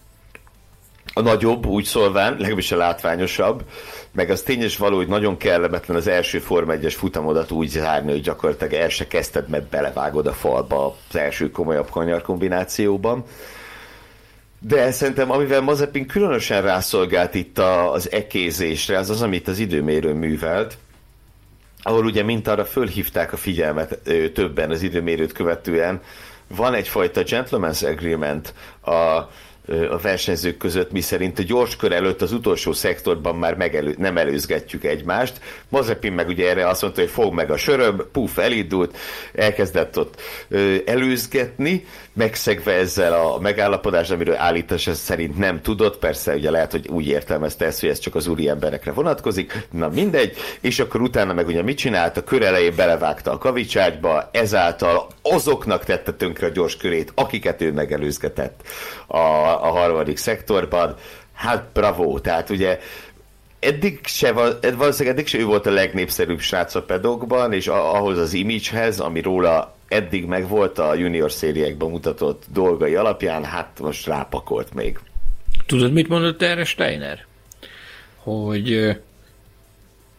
[1.18, 3.64] a nagyobb, úgy szólván, legalábbis a látványosabb,
[4.11, 8.22] meg az tényes való, hogy nagyon kellemetlen az első Forma 1-es futamodat úgy zárni, hogy
[8.22, 13.23] gyakorlatilag el se kezdted, mert belevágod a falba az első komolyabb kanyar kombinációban.
[14.60, 17.60] De szerintem, amivel Mazepin különösen rászolgált itt
[17.91, 20.77] az ekézésre, az az, amit az időmérő művelt,
[21.81, 23.99] ahol ugye mint arra fölhívták a figyelmet
[24.34, 26.02] többen az időmérőt követően,
[26.48, 29.22] van egyfajta gentleman's agreement a
[29.89, 34.18] a versenyzők között, mi szerint a gyors kör előtt az utolsó szektorban már megelő, nem
[34.18, 35.39] előzgetjük egymást.
[35.69, 38.98] Mazepin meg ugye erre azt mondta, hogy fog meg a söröm, puf, elindult,
[39.34, 40.22] elkezdett ott
[40.85, 47.07] előzgetni, megszegve ezzel a megállapodást, amiről állítás szerint nem tudott, persze ugye lehet, hogy úgy
[47.07, 51.48] értelmezte ezt, hogy ez csak az úri emberekre vonatkozik, na mindegy, és akkor utána meg
[51.48, 56.77] ugye mit csinált, a kör elején belevágta a kavicságyba, ezáltal azoknak tette tönkre a gyors
[56.77, 58.61] körét, akiket ő megelőzgetett.
[59.07, 59.18] A,
[59.62, 60.96] a harmadik szektorban.
[61.34, 62.80] Hát bravo, tehát ugye
[63.60, 64.32] eddig se,
[64.78, 69.22] valószínűleg eddig se ő volt a legnépszerűbb srác a pedokban, és ahhoz az imidzshez, ami
[69.22, 75.00] róla eddig meg volt a junior szériekben mutatott dolgai alapján, hát most rápakolt még.
[75.66, 77.26] Tudod, mit mondott erre Steiner?
[78.16, 78.98] Hogy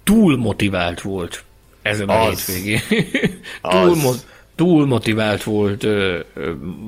[0.05, 1.45] túl motivált volt
[1.83, 2.81] ezen a az, hétvégén.
[3.63, 3.95] túl.
[3.97, 4.27] Mo-
[4.59, 6.19] túl motivált volt uh,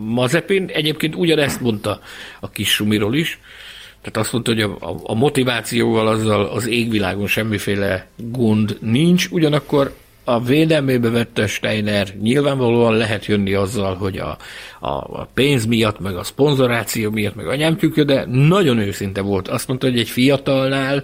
[0.05, 0.71] Mazepin.
[0.73, 2.01] Egyébként ugyanezt mondta
[2.41, 3.41] a kis Sumiról is.
[4.01, 9.95] Tehát azt mondta, hogy a, a, a motivációval azzal az égvilágon semmiféle gond nincs, ugyanakkor
[10.25, 14.37] a védelmébe vette Steiner, nyilvánvalóan lehet jönni azzal, hogy a,
[14.81, 19.49] a pénz miatt, meg a szponzoráció miatt, meg a nyámtyúkja, de nagyon őszinte volt.
[19.49, 21.03] Azt mondta, hogy egy fiatalnál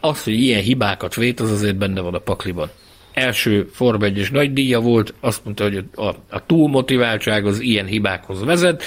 [0.00, 2.70] az, hogy ilyen hibákat vét, az azért benne van a pakliban
[3.16, 8.44] első Form 1 nagy díja volt, azt mondta, hogy a, a túlmotiváltság az ilyen hibákhoz
[8.44, 8.82] vezet,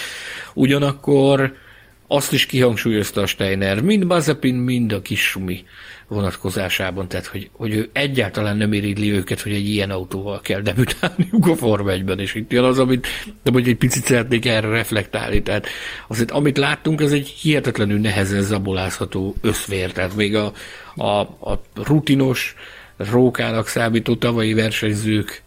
[0.54, 1.54] ugyanakkor
[2.08, 5.66] azt is kihangsúlyozta a Steiner, mind Mazepin, mind a kis Sumi
[6.08, 11.48] vonatkozásában, tehát hogy, hogy ő egyáltalán nem iridli őket, hogy egy ilyen autóval kell debütálniuk
[11.48, 13.08] a Forma 1-ben, és itt jön az, amit
[13.44, 15.68] de hogy egy picit szeretnék erre reflektálni, tehát
[16.08, 20.54] azért amit láttunk, ez egy hihetetlenül nehezen zabolázható összvér, tehát még a,
[20.96, 22.56] a, a rutinos
[23.12, 25.42] rókának számító tavalyi versenyzők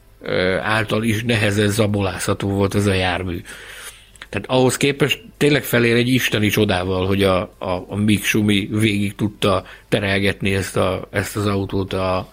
[0.63, 3.41] által is nehezen zabolázható volt ez a jármű.
[4.29, 9.15] Tehát ahhoz képest tényleg felér egy isteni csodával, hogy a, a, a Mick Sumi végig
[9.15, 12.33] tudta terelgetni ezt, a, ezt az autót a,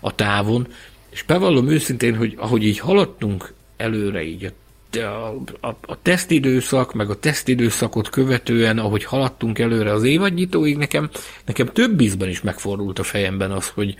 [0.00, 0.66] a távon.
[1.10, 4.52] És bevallom őszintén, hogy ahogy így haladtunk előre így
[4.92, 11.10] a, a, a, a tesztidőszak, meg a tesztidőszakot követően, ahogy haladtunk előre az évadnyitóig, nekem,
[11.44, 13.94] nekem több ízben is megfordult a fejemben az, hogy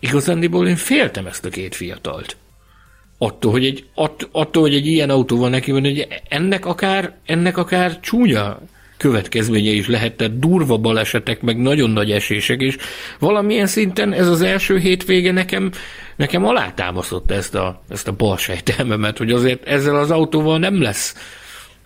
[0.00, 2.36] igazándiból én féltem ezt a két fiatalt
[3.18, 7.56] attól, hogy egy, att, attól, hogy egy ilyen autóval neki van, hogy ennek akár, ennek
[7.56, 8.58] akár csúnya
[8.96, 12.76] következménye is lehet, tehát durva balesetek, meg nagyon nagy esések, és
[13.18, 15.70] valamilyen szinten ez az első hétvége nekem,
[16.16, 21.14] nekem alátámasztotta ezt a, ezt a balsejtelmemet, hogy azért ezzel az autóval nem lesz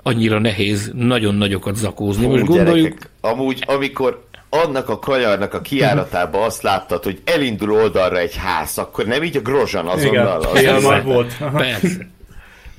[0.03, 2.27] annyira nehéz nagyon nagyokat zakózni.
[2.27, 2.89] Most gondoljuk...
[2.89, 8.79] Gyerekek, amúgy, amikor annak a kanyarnak a kiáratába azt láttad, hogy elindul oldalra egy ház,
[8.79, 10.49] akkor nem így a Grozsan azonnal.
[10.57, 11.37] Igen, az már volt.
[11.57, 11.89] Persze.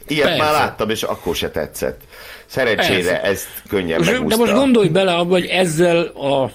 [0.07, 0.43] Ilyet Persze.
[0.43, 2.01] már láttam, és akkor se tetszett.
[2.45, 3.21] Szerencsére Persze.
[3.21, 4.27] ezt könnyen megúszta.
[4.27, 6.51] De most gondolj bele abba, hogy ezzel a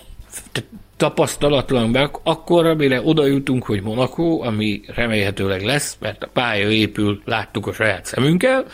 [0.96, 7.66] tapasztalatlan akkor, amire oda jutunk, hogy Monaco, ami remélhetőleg lesz, mert a pálya épül, láttuk
[7.66, 8.64] a saját szemünkkel,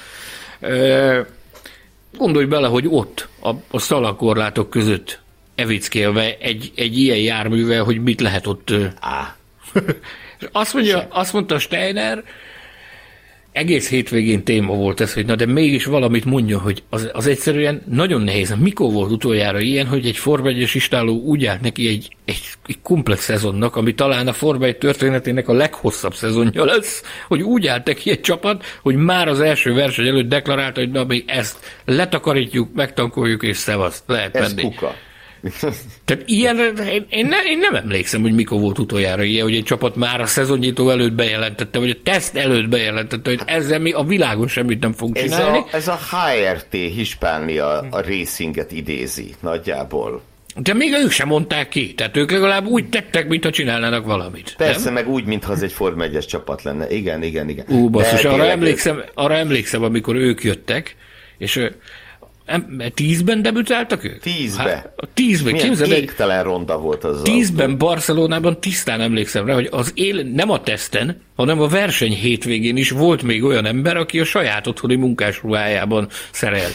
[2.18, 5.22] gondolj bele, hogy ott, a, a szalakorlátok között
[5.54, 8.72] evickélve egy, egy ilyen járművel, hogy mit lehet ott...
[9.00, 9.36] Á.
[10.52, 12.24] azt, mondja, azt mondta Steiner,
[13.54, 17.82] egész hétvégén téma volt ez, hogy na de mégis valamit mondja, hogy az, az egyszerűen
[17.90, 18.54] nagyon nehéz.
[18.58, 22.78] Mikor volt utoljára ilyen, hogy egy Forma 1 istáló úgy állt neki egy, egy, egy
[22.82, 27.86] komplex szezonnak, ami talán a Forma 1 történetének a leghosszabb szezonja lesz, hogy úgy állt
[27.86, 32.74] neki egy csapat, hogy már az első verseny előtt deklarálta, hogy na mi ezt letakarítjuk,
[32.74, 34.68] megtankoljuk és szevaszt, lehet ez menni.
[34.68, 34.94] kuka.
[36.04, 39.64] Tehát ilyen, én, én, ne, én nem emlékszem, hogy mikor volt utoljára ilyen, hogy egy
[39.64, 44.02] csapat már a szezonnyitó előtt bejelentette, vagy a teszt előtt bejelentette, hogy ezzel mi a
[44.02, 45.58] világon semmit nem fogunk ez csinálni.
[45.58, 50.22] A, ez a HRT Hispánia a racinget idézi nagyjából.
[50.56, 54.54] De még ők sem mondták ki, tehát ők legalább úgy tettek, mintha csinálnának valamit.
[54.56, 54.92] Persze, nem?
[54.92, 56.90] meg úgy, mintha az egy Form 1 csapat lenne.
[56.90, 57.64] Igen, igen, igen.
[57.68, 60.96] Ú, basszus, arra emlékszem, arra emlékszem, amikor ők jöttek,
[61.38, 61.68] és
[62.94, 64.20] Tízben debütáltak ők?
[64.20, 64.62] Tízbe.
[64.62, 69.68] Hát, tízben, Milyen képzeld, égtelen ronda volt az Tízben az Barcelonában tisztán emlékszem rá, hogy
[69.70, 74.20] az él, nem a teszten, hanem a verseny hétvégén is volt még olyan ember, aki
[74.20, 76.74] a saját otthoni munkásruhájában szerelt.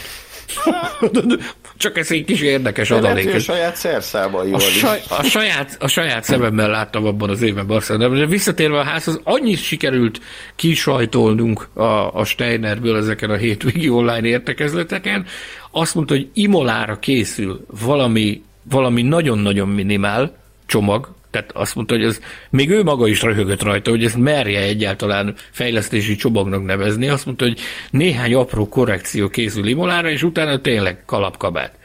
[1.76, 3.34] Csak ez egy kis érdekes adalék.
[3.34, 8.18] a saját szerszámaival A, saj, a, saját, a saját szememmel láttam abban az évben Barcelonában,
[8.18, 10.20] de visszatérve a házhoz, annyit sikerült
[10.56, 15.26] kisajtolnunk a, a Steinerből ezeken a hétvégi online értekezleteken,
[15.70, 20.36] azt mondta, hogy Imolára készül valami, valami nagyon-nagyon minimál
[20.66, 22.20] csomag, tehát azt mondta, hogy ez,
[22.50, 27.08] még ő maga is röhögött rajta, hogy ezt merje egyáltalán fejlesztési csomagnak nevezni.
[27.08, 27.58] Azt mondta, hogy
[27.90, 31.78] néhány apró korrekció készül Imolára, és utána tényleg kalapkabát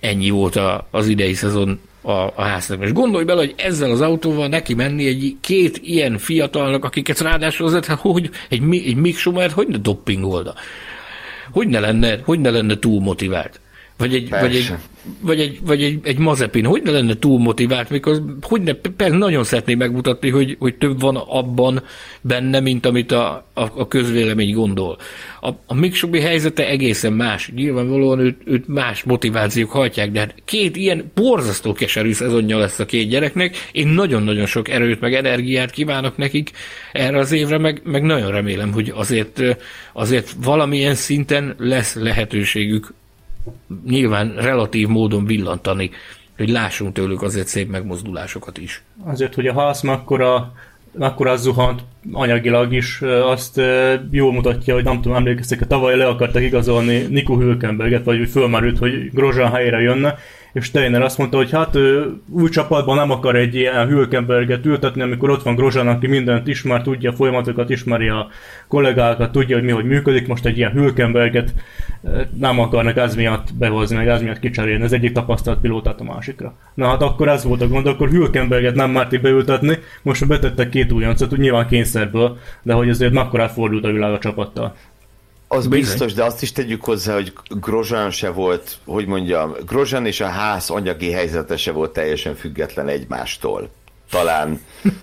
[0.00, 2.82] ennyi volt a, az idei szezon a, a háznak.
[2.82, 7.66] És gondolj bele, hogy ezzel az autóval neki menni egy két ilyen fiatalnak, akiket ráadásul
[7.66, 10.54] azért, hogy egy, egy Mick Schumer, hogy ne doppingolda?
[11.54, 13.60] Hogy ne lenne, hogy ne lenne túl motivált?
[13.96, 14.72] Vagy egy, vagy egy,
[15.20, 19.16] vagy egy, vagy egy, egy Mazepin, hogy ne lenne túl motivált, mikor hogy ne, persze
[19.16, 21.82] nagyon szeretné megmutatni, hogy, hogy több van abban
[22.20, 24.98] benne, mint amit a, a, a közvélemény gondol.
[25.40, 27.50] A, a Mick Schubi helyzete egészen más.
[27.54, 32.86] Nyilvánvalóan őt, őt más motivációk hajtják, de hát két ilyen borzasztó keserű szezonja lesz a
[32.86, 33.56] két gyereknek.
[33.72, 36.50] Én nagyon-nagyon sok erőt, meg energiát kívánok nekik
[36.92, 39.42] erre az évre, meg, meg nagyon remélem, hogy azért,
[39.92, 42.92] azért valamilyen szinten lesz lehetőségük
[43.86, 45.90] nyilván relatív módon villantani,
[46.36, 48.82] hogy lássunk tőlük azért szép megmozdulásokat is.
[49.04, 50.52] Azért, hogy a Haas mekkora,
[50.92, 53.60] mekkora zuhant anyagilag is, azt
[54.10, 58.28] jól mutatja, hogy nem tudom, emlékeztek, hogy tavaly le akartak igazolni Nico Hülkenberget, vagy úgy
[58.30, 60.18] fölmerült, hogy Grosjean helyére jönne,
[60.54, 65.02] és Steiner azt mondta, hogy hát ő új csapatban nem akar egy ilyen Hülkenberget ültetni,
[65.02, 68.28] amikor ott van Grosjean, aki mindent ismer, tudja a folyamatokat, ismeri a
[68.68, 71.54] kollégákat, tudja, hogy mi hogy működik, most egy ilyen Hülkenberget
[72.38, 76.54] nem akarnak ez miatt behozni, meg ez miatt kicserélni az egyik tapasztalt pilótát a másikra.
[76.74, 80.92] Na hát akkor ez volt a gond, akkor Hülkenberget nem mártik beültetni, most betettek két
[80.92, 84.74] újoncot, úgy nyilván kényszerből, de hogy azért mekkorát fordult a világ a csapattal.
[85.54, 85.80] Az Bizony.
[85.80, 90.26] biztos, de azt is tegyük hozzá, hogy Grozsán se volt, hogy mondjam, Grozsán és a
[90.26, 93.70] ház anyagi helyzete se volt teljesen független egymástól.
[94.10, 94.60] Talán,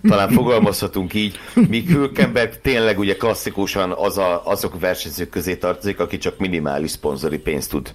[0.10, 6.18] talán fogalmazhatunk így, míg Hülkenberg tényleg ugye klasszikusan az a, azok versenyzők közé tartozik, aki
[6.18, 7.94] csak minimális szponzori pénzt tud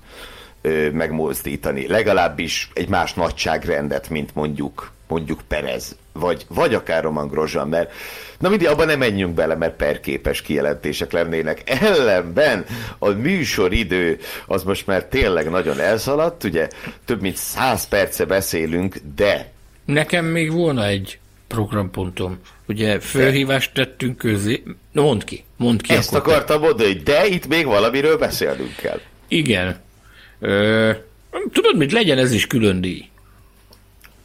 [0.63, 1.87] ö, megmozdítani.
[1.87, 7.93] Legalábbis egy más nagyságrendet, mint mondjuk mondjuk Perez, vagy, vagy akár Roman Grosjean, mert
[8.39, 11.63] na mindig abban nem menjünk bele, mert perképes kijelentések lennének.
[11.81, 12.65] Ellenben
[12.99, 16.69] a műsoridő az most már tényleg nagyon elszaladt, ugye
[17.05, 19.55] több mint száz perce beszélünk, de
[19.85, 22.39] Nekem még volna egy programpontom.
[22.69, 24.63] Ugye fölhívást tettünk közé.
[24.93, 25.93] No, mondd ki, mondd ki.
[25.93, 26.35] ezt akkor te.
[26.35, 29.01] akartam mondani, de itt még valamiről beszélnünk kell.
[29.29, 29.77] Igen.
[30.41, 30.91] Ö,
[31.53, 33.09] tudod mit, legyen ez is külön díj.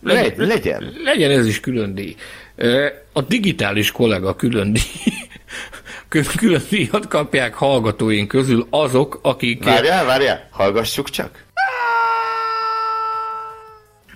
[0.01, 0.93] Le, legyen.
[1.03, 2.15] Legyen ez is külön díj.
[3.13, 5.13] A digitális kollega külön díj.
[6.07, 9.63] Kül- Külön díjat kapják hallgatóink közül azok, akik...
[9.63, 11.43] Várjál, várjál, hallgassuk csak.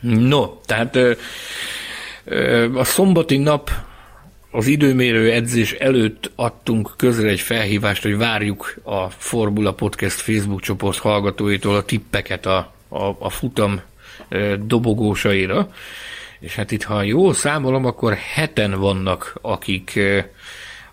[0.01, 1.11] No, tehát ö,
[2.23, 3.71] ö, a szombati nap
[4.51, 10.97] az időmérő edzés előtt adtunk közre egy felhívást, hogy várjuk a Formula Podcast Facebook csoport
[10.97, 13.81] hallgatóitól a tippeket a, a, a futam
[14.59, 15.69] dobogósaira.
[16.39, 19.99] És hát itt, ha jól számolom, akkor heten vannak, akik,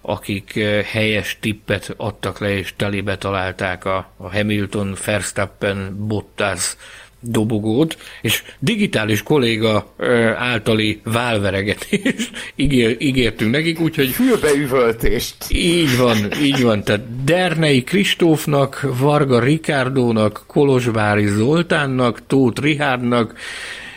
[0.01, 0.53] akik
[0.85, 6.77] helyes tippet adtak le, és telébe találták a, a Hamilton, Verstappen, Bottas
[7.23, 9.95] dobogót, és digitális kolléga
[10.37, 15.37] általi válveregetést ígér, ígértünk nekik, úgyhogy Fülbeüvöltést.
[15.49, 16.85] így van, így van.
[16.85, 23.35] Tehát Dernei Kristófnak, Varga Rikárdónak, Kolozsvári Zoltánnak, Tóth Rihárdnak,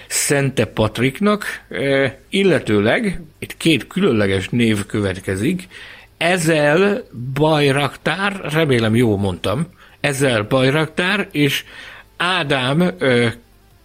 [0.07, 1.45] Szente Patriknak,
[2.29, 5.67] illetőleg itt két különleges név következik.
[6.17, 7.03] Ezel
[7.33, 9.67] Bajraktár, remélem jól mondtam,
[9.99, 11.63] Ezel Bajraktár, és
[12.17, 13.33] Ádám eh,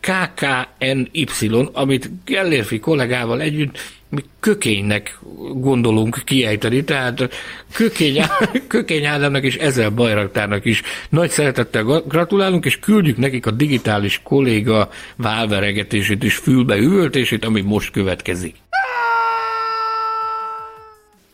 [0.01, 1.27] KKNY,
[1.73, 3.79] amit Gellérfi kollégával együtt
[4.11, 5.19] mi kökénynek
[5.55, 7.35] gondolunk kiejteni, tehát
[7.73, 8.23] kökény,
[8.67, 14.21] kökény Ádámnak és ezzel Bajraktárnak is nagy szeretettel gra- gratulálunk, és küldjük nekik a digitális
[14.23, 18.57] kolléga válveregetését és fülbe üvöltését, ami most következik.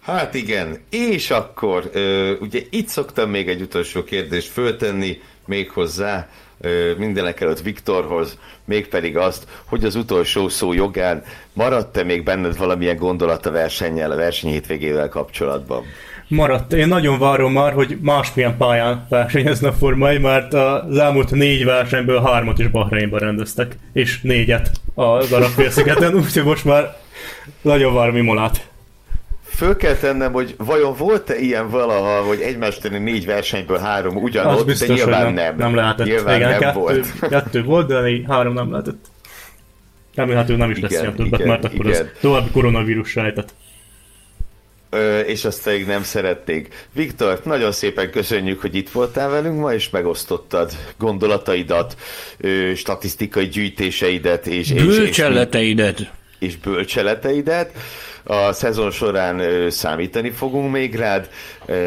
[0.01, 6.29] Hát igen, és akkor ö, ugye itt szoktam még egy utolsó kérdést föltenni még hozzá
[6.31, 6.46] ö,
[6.97, 11.23] mindenek előtt Viktorhoz, mégpedig azt, hogy az utolsó szó jogán
[11.53, 15.85] maradt-e még benned valamilyen gondolat a versennyel, a verseny hétvégével kapcsolatban?
[16.29, 16.73] Maradt.
[16.73, 21.65] Én nagyon várom már, hogy másmilyen pályán versenyezne a Forma 1, mert az elmúlt négy
[21.65, 26.97] versenyből hármat is Bahreinben rendeztek, és négyet az arab félszigeten, úgyhogy most már
[27.63, 28.69] nagyon várom Imolát.
[29.57, 34.89] Föl kell tennem, hogy vajon volt-e ilyen valaha, hogy egymást négy versenyből három ugyanott, biztos,
[34.89, 35.57] de nyilván nem.
[35.57, 36.07] Nem lehetett.
[36.07, 37.19] Nyilván Igen, nem kettő, volt.
[37.21, 39.07] kettő volt, de négy, három nem lehetett.
[40.15, 42.01] Remélhetően nem is lesz Igen, ilyen többet, igen, mert akkor igen.
[42.01, 43.55] az további koronavírus sejtett.
[44.91, 46.87] Ö, és azt pedig nem szerették.
[46.93, 51.97] Viktor, nagyon szépen köszönjük, hogy itt voltál velünk ma, és megosztottad gondolataidat,
[52.39, 56.13] ö, statisztikai gyűjtéseidet, és, és, és, Bölcselleteidet.
[56.39, 57.73] és bölcseleteidet.
[58.29, 61.29] A szezon során számítani fogunk még rád.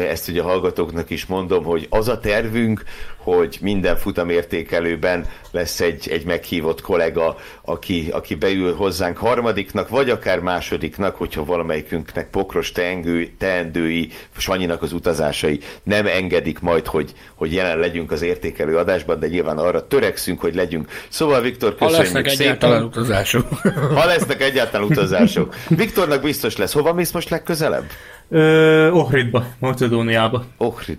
[0.08, 2.82] Ezt ugye a hallgatóknak is mondom, hogy az a tervünk,
[3.22, 10.38] hogy minden futamértékelőben lesz egy, egy meghívott kollega, aki, aki beül hozzánk harmadiknak, vagy akár
[10.38, 17.78] másodiknak, hogyha valamelyikünknek pokros teengő, teendői, Sanyinak az utazásai nem engedik majd, hogy, hogy jelen
[17.78, 20.90] legyünk az értékelő adásban, de nyilván arra törekszünk, hogy legyünk.
[21.08, 22.46] Szóval Viktor, Ha köszönjük lesznek szépen.
[22.46, 23.48] egyáltalán utazások.
[23.94, 25.54] Ha lesznek egyáltalán utazások.
[25.68, 26.72] Viktornak biztos lesz.
[26.72, 27.90] Hova mész most legközelebb?
[28.28, 30.44] Ö, Ohridba, Macedóniába.
[30.56, 30.98] Ohrid.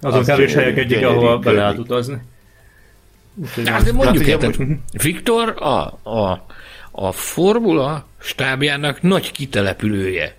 [0.00, 2.18] Azon Az kevés helyek egyik, ahol be lehet utazni.
[3.34, 4.56] Úgyhogy Hát de mondjuk ugye el, tehát
[5.02, 6.46] Viktor a, a,
[6.90, 10.36] a formula stábjának nagy kitelepülője.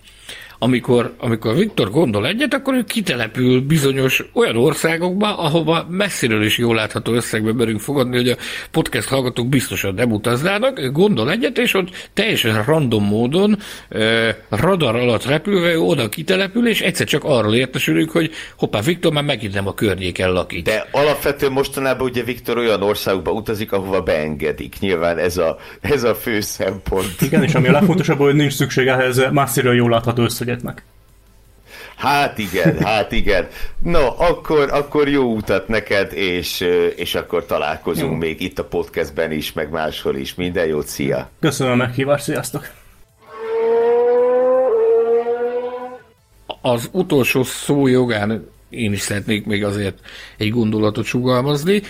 [0.64, 6.76] Amikor, amikor Viktor gondol egyet, akkor ő kitelepül bizonyos olyan országokba, ahova messziről is jól
[6.76, 8.35] látható összegbe merünk fogadni, hogy a
[8.72, 13.57] podcast hallgatók biztosan nem utaznának, ő gondol egyet, és ott teljesen random módon,
[13.90, 19.14] eh, radar alatt repülve, ő oda kitelepül, és egyszer csak arról értesülünk, hogy hoppá, Viktor
[19.14, 20.65] már megint nem a környéken lakik.
[20.65, 24.76] De alapvetően mostanában ugye Viktor olyan országokba utazik, ahova beengedik.
[24.80, 27.22] Nyilván ez a, ez a fő szempont.
[27.22, 30.84] Igen, és ami a legfontosabb, hogy nincs szükség ehhez messziről jól látható összegetnek.
[31.96, 33.48] Hát igen, hát igen.
[33.80, 36.60] No, akkor, akkor jó utat neked, és,
[36.96, 38.18] és akkor találkozunk Jó.
[38.18, 40.36] még itt a podcastben is, meg máshol is.
[40.36, 41.30] Minden jót, szia!
[41.40, 42.70] Köszönöm a meghívást, sziasztok!
[46.66, 50.00] az utolsó szó jogán én is szeretnék még azért
[50.38, 51.82] egy gondolatot sugalmazni.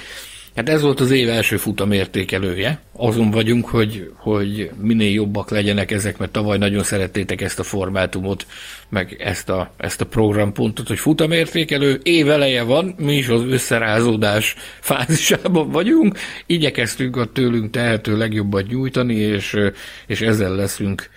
[0.56, 2.82] Hát ez volt az év első futamértékelője.
[2.92, 8.46] Azon vagyunk, hogy, hogy minél jobbak legyenek ezek, mert tavaly nagyon szerettétek ezt a formátumot,
[8.90, 12.00] meg ezt a, ezt a programpontot, hogy futamértékelő.
[12.04, 16.18] Év eleje van, mi is az összerázódás fázisában vagyunk.
[16.46, 19.58] Igyekeztünk a tőlünk tehető legjobbat nyújtani, és,
[20.08, 21.10] és ezzel leszünk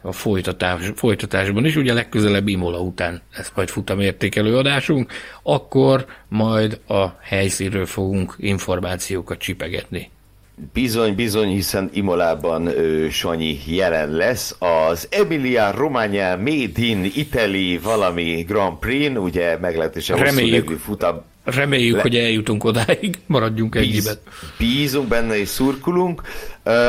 [0.00, 5.12] a folytatás, folytatásban is, ugye legközelebb Imola után lesz majd futamértékelő adásunk,
[5.42, 10.10] akkor majd a helyszínről fogunk információkat csipegetni.
[10.72, 14.56] Bizony, bizony, hiszen Imolában ö, Sanyi jelen lesz.
[14.58, 20.78] Az Emilia Romagna Made in Italy valami Grand Prix, ugye meglehetősen Reméljük.
[20.78, 21.22] futam.
[21.44, 23.94] Reméljük, Le- hogy eljutunk odáig, maradjunk ennyiben.
[23.98, 24.18] Bíz,
[24.58, 26.22] bízunk benne és szurkulunk.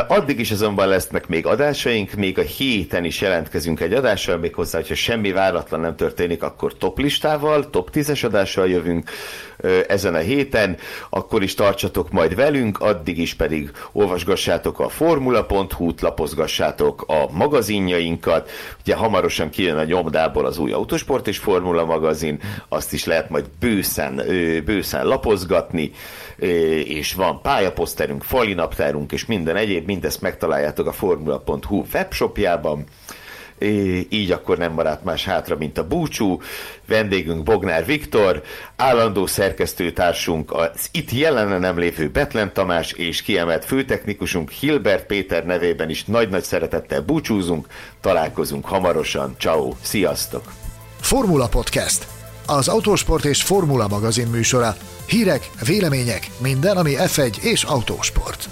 [0.08, 4.96] Addig is azonban lesznek még adásaink, még a héten is jelentkezünk egy adással, méghozzá, hogyha
[4.96, 9.10] semmi váratlan nem történik, akkor top listával, top 10-es adással jövünk
[9.88, 10.78] ezen a héten,
[11.10, 18.50] akkor is tartsatok majd velünk, addig is pedig olvasgassátok a formula.hu-t, lapozgassátok a magazinjainkat,
[18.82, 22.40] ugye hamarosan kijön a nyomdából az új Autosport és Formula magazin,
[22.70, 24.22] azt is lehet majd bőszen,
[24.66, 25.92] bőszen lapozgatni,
[26.86, 32.84] és van pályaposzterünk, falinaptárunk és minden egyéb, mindezt megtaláljátok a formula.hu webshopjában.
[34.10, 36.42] Így akkor nem maradt más hátra, mint a búcsú.
[36.88, 38.42] Vendégünk Bognár Viktor,
[38.76, 45.90] állandó szerkesztőtársunk az itt jelenne nem lévő Betlen Tamás és kiemelt főtechnikusunk Hilbert Péter nevében
[45.90, 47.68] is nagy-nagy szeretettel búcsúzunk.
[48.02, 49.36] Találkozunk hamarosan.
[49.40, 50.52] Ciao, sziasztok!
[51.00, 52.21] Formula Podcast.
[52.46, 54.76] Az autósport és formula magazin műsora.
[55.06, 58.50] Hírek, vélemények, minden, ami F1 és autósport.